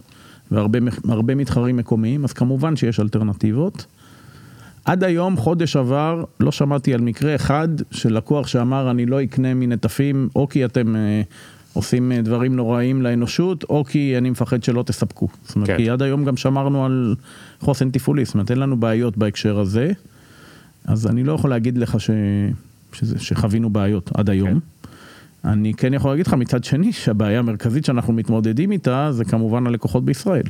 והרבה 0.51 1.35
מתחרים 1.35 1.77
מקומיים, 1.77 2.23
אז 2.23 2.33
כמובן 2.33 2.75
שיש 2.75 2.99
אלטרנטיבות. 2.99 3.85
עד 4.85 5.03
היום, 5.03 5.37
חודש 5.37 5.75
עבר, 5.75 6.23
לא 6.39 6.51
שמעתי 6.51 6.93
על 6.93 7.01
מקרה 7.01 7.35
אחד 7.35 7.67
של 7.91 8.17
לקוח 8.17 8.47
שאמר 8.47 8.91
אני 8.91 9.05
לא 9.05 9.23
אקנה 9.23 9.53
מנטפים, 9.53 10.29
או 10.35 10.49
כי 10.49 10.65
אתם 10.65 10.95
אה, 10.95 11.21
עושים 11.73 12.11
אה, 12.11 12.21
דברים 12.21 12.55
נוראים 12.55 13.01
לאנושות, 13.01 13.63
או 13.63 13.85
כי 13.85 14.17
אני 14.17 14.29
מפחד 14.29 14.63
שלא 14.63 14.83
תספקו. 14.83 15.27
זאת 15.43 15.55
אומרת, 15.55 15.67
כן. 15.67 15.77
כי 15.77 15.89
עד 15.89 16.01
היום 16.01 16.25
גם 16.25 16.37
שמרנו 16.37 16.85
על 16.85 17.15
חוסן 17.59 17.89
תפעולי, 17.89 18.25
זאת 18.25 18.33
אומרת, 18.33 18.51
אין 18.51 18.59
לנו 18.59 18.77
בעיות 18.79 19.17
בהקשר 19.17 19.59
הזה. 19.59 19.91
אז 20.89 21.07
אני 21.07 21.23
לא 21.23 21.33
יכול 21.33 21.49
להגיד 21.49 21.77
לך 21.77 21.99
ש... 21.99 22.09
שזה, 22.93 23.19
שחווינו 23.19 23.69
בעיות 23.69 24.11
עד 24.13 24.29
היום. 24.29 24.59
כן. 24.59 24.89
אני 25.45 25.73
כן 25.73 25.93
יכול 25.93 26.11
להגיד 26.11 26.27
לך 26.27 26.33
מצד 26.33 26.63
שני 26.63 26.93
שהבעיה 26.93 27.39
המרכזית 27.39 27.85
שאנחנו 27.85 28.13
מתמודדים 28.13 28.71
איתה 28.71 29.11
זה 29.11 29.25
כמובן 29.25 29.67
הלקוחות 29.67 30.05
בישראל. 30.05 30.43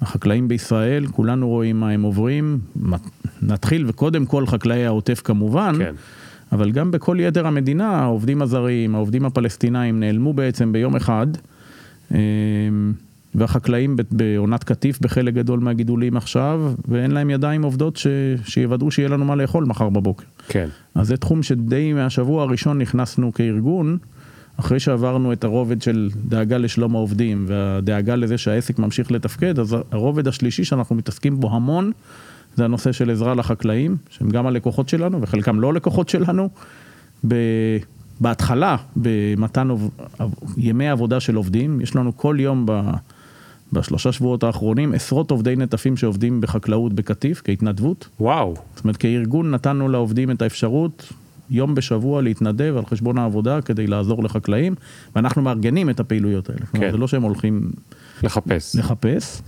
החקלאים 0.00 0.48
בישראל, 0.48 1.06
כולנו 1.06 1.48
רואים 1.48 1.80
מה 1.80 1.90
הם 1.90 2.02
עוברים, 2.02 2.58
נתחיל 3.42 3.84
וקודם 3.88 4.26
כל 4.26 4.46
חקלאי 4.46 4.86
העוטף 4.86 5.20
כמובן, 5.24 5.74
כן. 5.78 5.94
אבל 6.52 6.70
גם 6.70 6.90
בכל 6.90 7.16
יתר 7.20 7.46
המדינה, 7.46 7.88
העובדים 7.88 8.42
הזרים, 8.42 8.94
העובדים 8.94 9.24
הפלסטינאים 9.24 10.00
נעלמו 10.00 10.32
בעצם 10.32 10.72
ביום 10.72 10.96
אחד. 10.96 11.26
והחקלאים 13.34 13.96
בעונת 14.10 14.64
קטיף 14.64 15.00
בחלק 15.00 15.34
גדול 15.34 15.60
מהגידולים 15.60 16.16
עכשיו, 16.16 16.72
ואין 16.88 17.10
להם 17.10 17.30
ידיים 17.30 17.62
עובדות 17.62 17.96
ש... 17.96 18.06
שיוודאו 18.44 18.90
שיהיה 18.90 19.08
לנו 19.08 19.24
מה 19.24 19.36
לאכול 19.36 19.64
מחר 19.64 19.88
בבוקר. 19.88 20.24
כן. 20.48 20.68
אז 20.94 21.06
זה 21.06 21.16
תחום 21.16 21.42
שדי 21.42 21.92
מהשבוע 21.92 22.42
הראשון 22.42 22.78
נכנסנו 22.78 23.32
כארגון, 23.32 23.98
אחרי 24.56 24.80
שעברנו 24.80 25.32
את 25.32 25.44
הרובד 25.44 25.82
של 25.82 26.10
דאגה 26.28 26.58
לשלום 26.58 26.94
העובדים 26.94 27.44
והדאגה 27.48 28.16
לזה 28.16 28.38
שהעסק 28.38 28.78
ממשיך 28.78 29.12
לתפקד, 29.12 29.58
אז 29.58 29.76
הרובד 29.90 30.28
השלישי 30.28 30.64
שאנחנו 30.64 30.96
מתעסקים 30.96 31.40
בו 31.40 31.50
המון, 31.56 31.92
זה 32.56 32.64
הנושא 32.64 32.92
של 32.92 33.10
עזרה 33.10 33.34
לחקלאים, 33.34 33.96
שהם 34.10 34.28
גם 34.28 34.46
הלקוחות 34.46 34.88
שלנו 34.88 35.22
וחלקם 35.22 35.60
לא 35.60 35.74
לקוחות 35.74 36.08
שלנו. 36.08 36.48
ב... 37.28 37.34
בהתחלה, 38.20 38.76
במתן 38.96 39.68
ימי 40.56 40.88
עבודה 40.88 41.20
של 41.20 41.34
עובדים, 41.34 41.80
יש 41.80 41.96
לנו 41.96 42.16
כל 42.16 42.36
יום 42.40 42.66
ב... 42.66 42.80
בשלושה 43.72 44.12
שבועות 44.12 44.44
האחרונים 44.44 44.94
עשרות 44.94 45.30
עובדי 45.30 45.56
נטפים 45.56 45.96
שעובדים 45.96 46.40
בחקלאות 46.40 46.92
בקטיף 46.92 47.42
כהתנדבות. 47.44 48.08
וואו. 48.20 48.54
זאת 48.74 48.84
אומרת 48.84 48.96
כארגון 48.96 49.50
נתנו 49.50 49.88
לעובדים 49.88 50.30
את 50.30 50.42
האפשרות 50.42 51.12
יום 51.50 51.74
בשבוע 51.74 52.22
להתנדב 52.22 52.74
על 52.76 52.86
חשבון 52.86 53.18
העבודה 53.18 53.60
כדי 53.60 53.86
לעזור 53.86 54.24
לחקלאים 54.24 54.74
ואנחנו 55.16 55.42
מארגנים 55.42 55.90
את 55.90 56.00
הפעילויות 56.00 56.50
האלה. 56.50 56.66
כן. 56.72 56.90
זה 56.90 56.96
לא 56.96 57.08
שהם 57.08 57.22
הולכים 57.22 57.70
לחפש. 58.22 58.76
לחפש. 58.76 59.42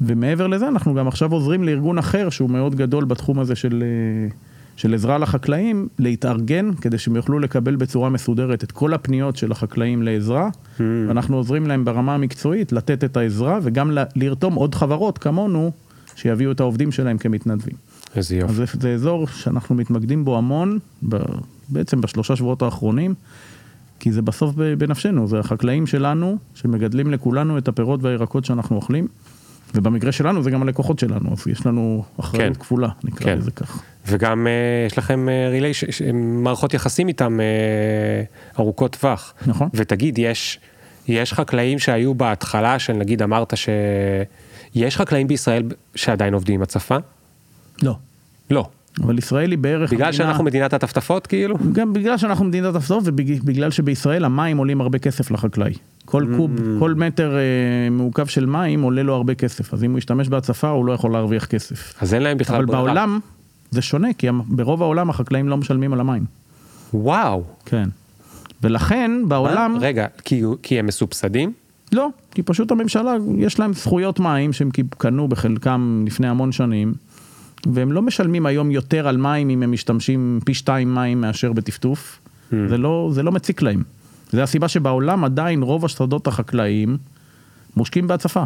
ומעבר 0.00 0.46
לזה 0.46 0.68
אנחנו 0.68 0.94
גם 0.94 1.08
עכשיו 1.08 1.32
עוזרים 1.32 1.64
לארגון 1.64 1.98
אחר 1.98 2.30
שהוא 2.30 2.50
מאוד 2.50 2.74
גדול 2.74 3.04
בתחום 3.04 3.38
הזה 3.38 3.54
של 3.54 3.82
אה, 3.82 4.34
של 4.76 4.94
עזרה 4.94 5.18
לחקלאים 5.18 5.88
להתארגן 5.98 6.74
כדי 6.74 6.98
שהם 6.98 7.16
יוכלו 7.16 7.38
לקבל 7.38 7.76
בצורה 7.76 8.10
מסודרת 8.10 8.64
את 8.64 8.72
כל 8.72 8.94
הפניות 8.94 9.36
של 9.36 9.52
החקלאים 9.52 10.02
לעזרה. 10.02 10.48
Hmm. 10.48 10.82
ואנחנו 11.08 11.36
עוזרים 11.36 11.66
להם 11.66 11.84
ברמה 11.84 12.14
המקצועית 12.14 12.72
לתת 12.72 13.04
את 13.04 13.16
העזרה 13.16 13.58
וגם 13.62 13.98
לרתום 14.16 14.54
עוד 14.54 14.74
חברות 14.74 15.18
כמונו 15.18 15.72
שיביאו 16.16 16.52
את 16.52 16.60
העובדים 16.60 16.92
שלהם 16.92 17.18
כמתנדבים. 17.18 17.74
איזה 18.16 18.36
יופי. 18.36 18.52
אז 18.52 18.56
זה, 18.56 18.64
זה 18.80 18.94
אזור 18.94 19.26
שאנחנו 19.26 19.74
מתמקדים 19.74 20.24
בו 20.24 20.38
המון, 20.38 20.78
ב, 21.08 21.16
בעצם 21.68 22.00
בשלושה 22.00 22.36
שבועות 22.36 22.62
האחרונים, 22.62 23.14
כי 24.00 24.12
זה 24.12 24.22
בסוף 24.22 24.54
בנפשנו, 24.78 25.28
זה 25.28 25.38
החקלאים 25.38 25.86
שלנו 25.86 26.38
שמגדלים 26.54 27.10
לכולנו 27.10 27.58
את 27.58 27.68
הפירות 27.68 28.02
והירקות 28.02 28.44
שאנחנו 28.44 28.76
אוכלים. 28.76 29.08
ובמקרה 29.76 30.12
שלנו 30.12 30.42
זה 30.42 30.50
גם 30.50 30.62
הלקוחות 30.62 30.98
שלנו, 30.98 31.32
אז 31.32 31.46
יש 31.46 31.66
לנו 31.66 32.04
אחריות 32.20 32.56
כן, 32.56 32.60
כפולה, 32.60 32.88
נקרא 33.04 33.26
כן. 33.26 33.38
לזה 33.38 33.50
כך. 33.50 33.82
וגם 34.06 34.46
uh, 34.46 34.86
יש 34.86 34.98
לכם 34.98 35.28
uh, 35.28 35.60
relation, 35.60 36.12
מערכות 36.14 36.74
יחסים 36.74 37.08
איתם 37.08 37.38
uh, 37.40 38.58
ארוכות 38.60 38.96
טווח. 39.00 39.34
נכון. 39.46 39.68
ותגיד, 39.74 40.18
יש, 40.18 40.60
יש 41.08 41.32
חקלאים 41.32 41.78
שהיו 41.78 42.14
בהתחלה, 42.14 42.78
של 42.78 42.92
נגיד 42.92 43.22
אמרת 43.22 43.54
שיש 43.56 44.96
חקלאים 44.96 45.26
בישראל 45.26 45.62
שעדיין 45.94 46.34
עובדים 46.34 46.54
עם 46.54 46.62
הצפה? 46.62 46.96
לא. 47.82 47.94
לא. 48.50 48.68
אבל 49.02 49.18
ישראל 49.18 49.50
היא 49.50 49.58
בערך... 49.58 49.92
בגלל 49.92 50.06
המדינה... 50.06 50.24
שאנחנו 50.24 50.44
מדינת 50.44 50.74
הטפטפות 50.74 51.26
כאילו? 51.26 51.56
גם 51.72 51.92
בגלל 51.92 52.18
שאנחנו 52.18 52.44
מדינת 52.44 52.74
הטפטפות 52.74 53.02
ובגלל 53.06 53.70
שבישראל 53.70 54.24
המים 54.24 54.58
עולים 54.58 54.80
הרבה 54.80 54.98
כסף 54.98 55.30
לחקלאי. 55.30 55.74
כל 56.06 56.22
mm. 56.22 56.36
קוב, 56.36 56.50
כל 56.78 56.94
מטר 56.94 57.36
אה, 57.36 57.90
מעוקב 57.90 58.26
של 58.26 58.46
מים 58.46 58.82
עולה 58.82 59.02
לו 59.02 59.14
הרבה 59.14 59.34
כסף, 59.34 59.74
אז 59.74 59.84
אם 59.84 59.90
הוא 59.90 59.98
ישתמש 59.98 60.28
בהצפה 60.28 60.68
הוא 60.68 60.86
לא 60.86 60.92
יכול 60.92 61.12
להרוויח 61.12 61.46
כסף. 61.46 61.94
אז 62.00 62.14
אין 62.14 62.22
להם 62.22 62.38
בכלל 62.38 62.64
ברירה. 62.64 62.80
אבל 62.82 62.88
בעולם 62.88 63.18
זה 63.70 63.82
שונה, 63.82 64.08
כי 64.18 64.26
ברוב 64.46 64.82
העולם 64.82 65.10
החקלאים 65.10 65.48
לא 65.48 65.56
משלמים 65.56 65.92
על 65.92 66.00
המים. 66.00 66.24
וואו. 66.94 67.42
כן. 67.64 67.88
ולכן 68.62 69.10
בעולם... 69.28 69.72
מה? 69.72 69.78
רגע, 69.78 70.06
כי, 70.24 70.42
כי 70.62 70.78
הם 70.78 70.86
מסובסדים? 70.86 71.52
לא, 71.92 72.08
כי 72.30 72.42
פשוט 72.42 72.70
הממשלה, 72.70 73.16
יש 73.38 73.58
להם 73.58 73.72
זכויות 73.72 74.20
מים 74.20 74.52
שהם 74.52 74.70
קנו 74.98 75.28
בחלקם 75.28 76.04
לפני 76.06 76.28
המון 76.28 76.52
שנים. 76.52 76.94
והם 77.72 77.92
לא 77.92 78.02
משלמים 78.02 78.46
היום 78.46 78.70
יותר 78.70 79.08
על 79.08 79.16
מים 79.16 79.50
אם 79.50 79.62
הם 79.62 79.72
משתמשים 79.72 80.40
פי 80.44 80.54
שתיים 80.54 80.94
מים 80.94 81.20
מאשר 81.20 81.52
בטפטוף, 81.52 82.18
mm. 82.20 82.54
זה, 82.68 82.78
לא, 82.78 83.10
זה 83.12 83.22
לא 83.22 83.32
מציק 83.32 83.62
להם. 83.62 83.82
זה 84.30 84.42
הסיבה 84.42 84.68
שבעולם 84.68 85.24
עדיין 85.24 85.62
רוב 85.62 85.84
השדות 85.84 86.26
החקלאיים 86.26 86.96
מושקים 87.76 88.06
בהצפה. 88.06 88.42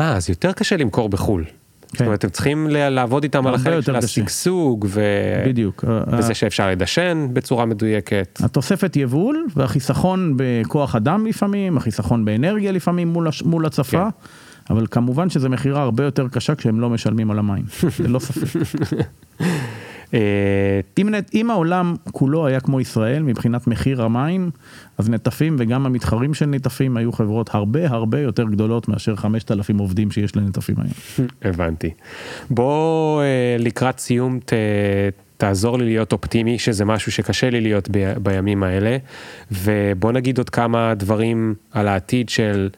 אה, 0.00 0.16
אז 0.16 0.30
יותר 0.30 0.52
קשה 0.52 0.76
למכור 0.76 1.08
בחו"ל. 1.08 1.44
כן. 1.44 1.98
זאת 1.98 2.06
אומרת, 2.06 2.18
אתם 2.18 2.28
צריכים 2.28 2.66
לעבוד 2.70 3.22
איתם 3.22 3.46
על 3.46 3.54
החלק 3.54 3.84
של 3.84 3.96
השגשוג, 3.96 4.86
ו... 4.88 5.02
בדיוק. 5.46 5.84
וזה 6.06 6.34
שאפשר 6.34 6.70
לדשן 6.70 7.26
בצורה 7.32 7.64
מדויקת. 7.66 8.40
התוספת 8.44 8.96
יבול 8.96 9.46
והחיסכון 9.56 10.34
בכוח 10.36 10.96
אדם 10.96 11.26
לפעמים, 11.26 11.76
החיסכון 11.76 12.24
באנרגיה 12.24 12.72
לפעמים 12.72 13.08
מול, 13.08 13.28
מול 13.44 13.66
הצפה. 13.66 14.10
כן. 14.10 14.74
אבל 14.74 14.86
כמובן 14.90 15.30
שזו 15.30 15.48
מכירה 15.48 15.82
הרבה 15.82 16.04
יותר 16.04 16.28
קשה 16.28 16.54
כשהם 16.54 16.80
לא 16.80 16.90
משלמים 16.90 17.30
על 17.30 17.38
המים, 17.38 17.64
ללא 18.04 18.18
ספק. 18.18 18.58
אה, 20.14 20.80
אם, 20.98 21.08
אם 21.34 21.50
העולם 21.50 21.94
כולו 22.12 22.46
היה 22.46 22.60
כמו 22.60 22.80
ישראל 22.80 23.22
מבחינת 23.22 23.66
מחיר 23.66 24.02
המים, 24.02 24.50
אז 24.98 25.10
נטפים 25.10 25.56
וגם 25.58 25.86
המתחרים 25.86 26.34
של 26.34 26.46
נטפים 26.46 26.96
היו 26.96 27.12
חברות 27.12 27.54
הרבה 27.54 27.90
הרבה 27.90 28.20
יותר 28.20 28.44
גדולות 28.44 28.88
מאשר 28.88 29.16
5,000 29.16 29.78
עובדים 29.78 30.10
שיש 30.10 30.36
לנטפים 30.36 30.76
היום. 30.78 31.28
הבנתי. 31.42 31.90
בוא 32.50 33.22
אה, 33.22 33.56
לקראת 33.58 33.98
סיום 33.98 34.38
ת, 34.44 34.52
תעזור 35.36 35.78
לי 35.78 35.84
להיות 35.84 36.12
אופטימי, 36.12 36.58
שזה 36.58 36.84
משהו 36.84 37.12
שקשה 37.12 37.50
לי 37.50 37.60
להיות 37.60 37.88
ב, 37.90 38.12
בימים 38.18 38.62
האלה, 38.62 38.96
ובוא 39.52 40.12
נגיד 40.12 40.38
עוד 40.38 40.50
כמה 40.50 40.94
דברים 40.94 41.54
על 41.72 41.88
העתיד 41.88 42.28
של 42.28 42.68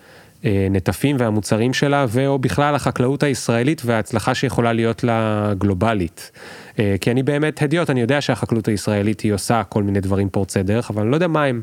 אה, 0.46 0.66
נטפים 0.70 1.16
והמוצרים 1.18 1.74
שלה, 1.74 2.06
ואו 2.08 2.38
בכלל 2.38 2.74
החקלאות 2.74 3.22
הישראלית 3.22 3.82
וההצלחה 3.84 4.34
שיכולה 4.34 4.72
להיות 4.72 5.04
לה 5.04 5.52
גלובלית. 5.58 6.30
אה, 6.78 6.96
כי 7.00 7.10
אני 7.10 7.22
באמת 7.22 7.62
הדיוט, 7.62 7.90
אני 7.90 8.00
יודע 8.00 8.20
שהחקלאות 8.20 8.68
הישראלית 8.68 9.20
היא 9.20 9.32
עושה 9.32 9.62
כל 9.64 9.82
מיני 9.82 10.00
דברים 10.00 10.28
פורצי 10.28 10.62
דרך, 10.62 10.90
אבל 10.90 11.02
אני 11.02 11.10
לא 11.10 11.16
יודע 11.16 11.28
מה 11.28 11.44
הם. 11.44 11.62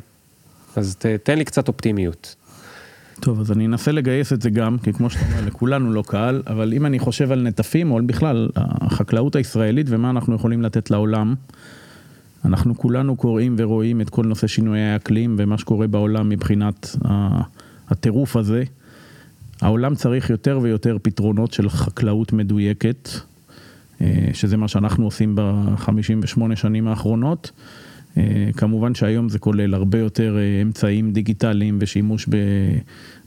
אז 0.76 0.96
ת, 0.96 1.06
תן 1.06 1.38
לי 1.38 1.46
קצת 1.46 1.68
אופטימיות. 1.68 2.36
טוב, 3.20 3.40
אז 3.40 3.52
אני 3.52 3.66
אנסה 3.66 3.92
לגייס 3.92 4.34
את 4.34 4.42
זה 4.42 4.50
גם, 4.50 4.78
כי 4.84 4.94
כמו 4.94 5.10
שאתה 5.10 5.26
אומר, 5.26 5.48
לכולנו 5.48 5.94
לא 5.94 6.04
קל, 6.08 6.42
אבל 6.48 6.74
אם 6.74 6.86
אני 6.86 7.00
חושב 7.00 7.32
על 7.32 7.42
נטפים, 7.42 7.92
או 7.92 8.00
בכלל 8.06 8.50
החקלאות 8.56 9.36
הישראלית 9.36 9.88
ומה 9.90 10.10
אנחנו 10.10 10.36
יכולים 10.36 10.62
לתת 10.62 10.92
לעולם, 10.92 11.36
אנחנו 12.46 12.78
כולנו 12.78 13.16
קוראים 13.16 13.56
ורואים 13.58 14.02
את 14.02 14.10
כל 14.10 14.26
נושא 14.26 14.48
שינויי 14.48 14.82
האקלים 14.82 15.36
ומה 15.38 15.58
שקורה 15.58 15.88
בעולם 15.88 16.30
מבחינת 16.30 16.96
ה- 17.06 17.42
הטירוף 17.90 18.36
הזה. 18.36 18.64
העולם 19.62 19.96
צריך 19.96 20.30
יותר 20.30 20.60
ויותר 20.62 20.98
פתרונות 21.02 21.54
של 21.54 21.70
חקלאות 21.70 22.34
מדויקת, 22.34 23.10
אה, 24.02 24.28
שזה 24.34 24.58
מה 24.58 24.68
שאנחנו 24.68 25.06
עושים 25.06 25.36
ב-58 25.36 26.56
שנים 26.56 26.88
האחרונות. 26.88 27.52
אה, 28.18 28.50
כמובן 28.58 28.96
שהיום 28.96 29.30
זה 29.30 29.40
כולל 29.40 29.74
הרבה 29.74 30.00
יותר 30.00 30.38
אה, 30.38 30.62
אמצעים 30.62 31.12
דיגיטליים 31.12 31.78
ושימוש 31.82 32.28
ב, 32.30 32.36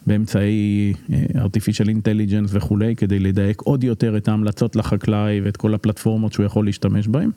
באמצעי 0.07 0.93
artificial 1.35 1.87
intelligence 1.87 2.49
וכולי, 2.49 2.97
כדי 2.97 3.19
לדייק 3.19 3.61
עוד 3.61 3.85
יותר 3.85 4.17
את 4.17 4.29
ההמלצות 4.29 4.77
לחקלאי 4.77 5.41
ואת 5.41 5.57
כל 5.57 5.75
הפלטפורמות 5.75 6.33
שהוא 6.33 6.47
יכול 6.47 6.65
להשתמש 6.65 7.09
בהן. 7.09 7.31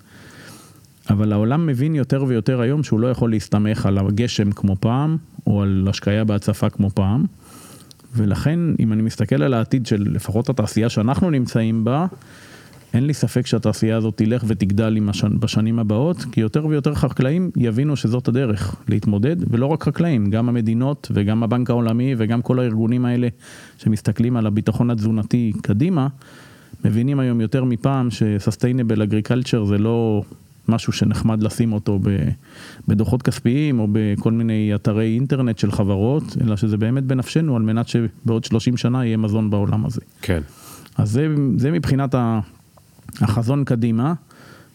אבל 1.10 1.34
העולם 1.34 1.66
מבין 1.66 1.96
יותר 1.96 2.24
ויותר 2.28 2.62
היום 2.62 2.84
שהוא 2.84 3.00
לא 3.00 3.08
יכול 3.08 3.30
להסתמך 3.30 3.86
על 3.86 3.98
הגשם 3.98 4.52
כמו 4.52 4.76
פעם, 4.80 5.18
או 5.48 5.62
על 5.62 5.88
השקיה 5.90 6.24
בהצפה 6.24 6.70
כמו 6.70 6.90
פעם. 6.90 7.26
ולכן, 8.16 8.60
אם 8.80 8.94
אני 8.94 9.02
מסתכל 9.02 9.44
על 9.44 9.54
העתיד 9.54 9.86
של 9.86 10.06
לפחות 10.12 10.50
התעשייה 10.50 10.90
שאנחנו 10.90 11.30
נמצאים 11.30 11.84
בה, 11.84 12.06
אין 12.94 13.06
לי 13.06 13.14
ספק 13.14 13.46
שהתעשייה 13.46 13.98
הזאת 13.98 14.18
תלך 14.18 14.44
ותגדל 14.48 14.98
השנ... 15.10 15.40
בשנים 15.40 15.80
הבאות, 15.80 16.26
כי 16.32 16.42
יותר 16.42 16.66
ויותר 16.66 16.96
חקלאים 16.96 17.52
יבינו 17.58 17.96
שזאת 17.96 18.28
הדרך 18.28 18.76
להתמודד, 18.88 19.36
ולא 19.54 19.66
רק 19.66 19.84
חקלאים, 19.84 20.30
גם 20.30 20.50
המדינות 20.50 21.12
וגם 21.14 21.44
הבנק 21.44 21.70
העולמי 21.70 22.16
וגם 22.18 22.42
כל 22.42 22.60
הארגונים 22.60 23.06
האלה 23.06 23.28
שמסתכלים 23.78 24.38
על 24.38 24.48
הביטחון 24.48 24.90
התזונתי 24.90 25.54
קדימה, 25.62 26.08
מבינים 26.86 27.20
היום 27.20 27.42
יותר 27.42 27.64
מפעם 27.64 28.12
ש-sustainable 28.12 28.98
agriculture 28.98 29.66
זה 29.66 29.78
לא 29.78 30.24
משהו 30.70 30.94
שנחמד 30.94 31.44
לשים 31.44 31.74
אותו 31.74 32.00
ב- 32.04 32.30
בדוחות 32.88 33.22
כספיים 33.22 33.80
או 33.80 33.88
בכל 33.92 34.32
מיני 34.32 34.76
אתרי 34.76 35.14
אינטרנט 35.14 35.58
של 35.58 35.72
חברות, 35.72 36.24
אלא 36.42 36.56
שזה 36.56 36.78
באמת 36.78 37.04
בנפשנו 37.04 37.56
על 37.56 37.62
מנת 37.62 37.88
שבעוד 37.88 38.44
30 38.44 38.78
שנה 38.78 39.06
יהיה 39.06 39.18
מזון 39.18 39.50
בעולם 39.50 39.86
הזה. 39.86 40.02
כן. 40.22 40.42
אז 40.98 41.12
זה, 41.12 41.28
זה 41.58 41.72
מבחינת 41.72 42.16
החזון 43.22 43.64
קדימה, 43.64 44.14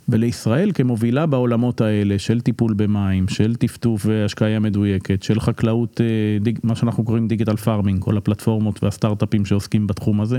ולישראל 0.08 0.70
כמובילה 0.74 1.26
בעולמות 1.26 1.80
האלה 1.80 2.18
של 2.18 2.40
טיפול 2.40 2.74
במים, 2.74 3.28
של 3.28 3.56
טפטוף 3.56 4.06
והשקיה 4.06 4.60
מדויקת, 4.60 5.22
של 5.22 5.40
חקלאות, 5.40 6.00
אה, 6.00 6.06
דיג, 6.40 6.58
מה 6.62 6.76
שאנחנו 6.76 7.04
קוראים 7.04 7.28
digital 7.28 7.56
farming, 7.56 8.00
כל 8.00 8.16
הפלטפורמות 8.16 8.82
והסטארט-אפים 8.82 9.44
שעוסקים 9.44 9.86
בתחום 9.86 10.20
הזה, 10.20 10.38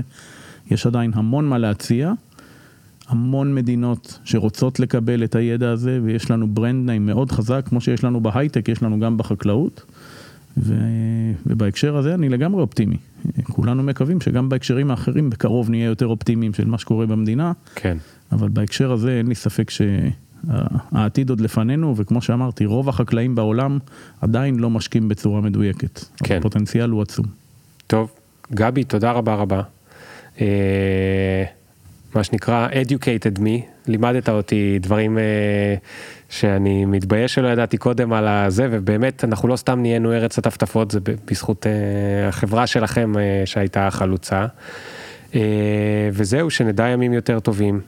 יש 0.70 0.86
עדיין 0.86 1.10
המון 1.14 1.48
מה 1.48 1.58
להציע, 1.58 2.12
המון 3.08 3.54
מדינות 3.54 4.18
שרוצות 4.24 4.80
לקבל 4.80 5.24
את 5.24 5.34
הידע 5.34 5.70
הזה, 5.70 6.00
ויש 6.02 6.30
לנו 6.30 6.48
brand 6.48 6.86
name 6.86 7.06
מאוד 7.06 7.32
חזק, 7.32 7.66
כמו 7.68 7.80
שיש 7.80 8.04
לנו 8.04 8.20
בהייטק, 8.20 8.68
יש 8.68 8.82
לנו 8.82 9.00
גם 9.00 9.16
בחקלאות. 9.16 9.84
ו... 10.58 10.74
ובהקשר 11.46 11.96
הזה 11.96 12.14
אני 12.14 12.28
לגמרי 12.28 12.62
אופטימי. 12.62 12.96
כולנו 13.42 13.82
מקווים 13.82 14.20
שגם 14.20 14.48
בהקשרים 14.48 14.90
האחרים 14.90 15.30
בקרוב 15.30 15.70
נהיה 15.70 15.84
יותר 15.84 16.06
אופטימיים 16.06 16.54
של 16.54 16.64
מה 16.64 16.78
שקורה 16.78 17.06
במדינה, 17.06 17.52
כן. 17.74 17.96
אבל 18.32 18.48
בהקשר 18.48 18.92
הזה 18.92 19.18
אין 19.18 19.26
לי 19.26 19.34
ספק 19.34 19.70
שהעתיד 19.70 21.30
עוד 21.30 21.40
לפנינו, 21.40 21.94
וכמו 21.96 22.22
שאמרתי, 22.22 22.66
רוב 22.66 22.88
החקלאים 22.88 23.34
בעולם 23.34 23.78
עדיין 24.20 24.58
לא 24.58 24.70
משקים 24.70 25.08
בצורה 25.08 25.40
מדויקת. 25.40 26.04
כן. 26.24 26.38
הפוטנציאל 26.38 26.90
הוא 26.90 27.02
עצום. 27.02 27.26
טוב, 27.86 28.10
גבי, 28.52 28.84
תודה 28.84 29.10
רבה 29.12 29.34
רבה. 29.34 29.62
מה 32.16 32.24
שנקרא 32.24 32.68
educated 32.68 33.38
me, 33.38 33.62
לימדת 33.86 34.28
אותי 34.28 34.78
דברים 34.82 35.18
אה, 35.18 35.74
שאני 36.28 36.84
מתבייש 36.84 37.34
שלא 37.34 37.48
ידעתי 37.48 37.76
קודם 37.76 38.12
על 38.12 38.28
הזה, 38.28 38.68
ובאמת 38.70 39.24
אנחנו 39.24 39.48
לא 39.48 39.56
סתם 39.56 39.82
נהיינו 39.82 40.12
ארץ 40.12 40.38
הטפטפות, 40.38 40.90
זה 40.90 41.00
בזכות 41.30 41.66
אה, 41.66 42.28
החברה 42.28 42.66
שלכם 42.66 43.18
אה, 43.18 43.42
שהייתה 43.44 43.88
חלוצה. 43.90 44.46
אה, 45.34 45.40
וזהו, 46.12 46.50
שנדע 46.50 46.88
ימים 46.88 47.12
יותר 47.12 47.40
טובים, 47.40 47.80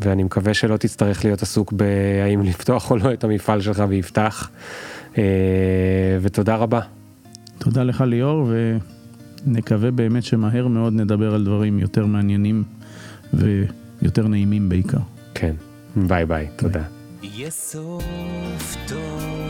ואני 0.00 0.22
מקווה 0.22 0.54
שלא 0.54 0.76
תצטרך 0.76 1.24
להיות 1.24 1.42
עסוק 1.42 1.72
בהאם 1.72 2.42
לפתוח 2.48 2.90
או 2.90 2.96
לא 2.96 3.12
את 3.12 3.24
המפעל 3.24 3.60
שלך 3.60 3.84
ויפתח. 3.88 4.50
אה, 5.18 5.22
ותודה 6.20 6.56
רבה. 6.56 6.80
תודה 7.58 7.82
לך 7.82 8.00
ליאור, 8.00 8.50
ונקווה 9.46 9.90
באמת 9.90 10.24
שמהר 10.24 10.68
מאוד 10.68 10.92
נדבר 10.92 11.34
על 11.34 11.44
דברים 11.44 11.78
יותר 11.78 12.06
מעניינים 12.06 12.64
ויותר 13.36 14.28
נעימים 14.28 14.68
בעיקר. 14.68 14.98
כן, 15.34 15.54
ביי 15.96 16.26
ביי, 16.26 16.48
תודה. 16.56 16.82
יהיה 17.22 17.50
סוף 17.50 18.76
טוב 18.88 19.43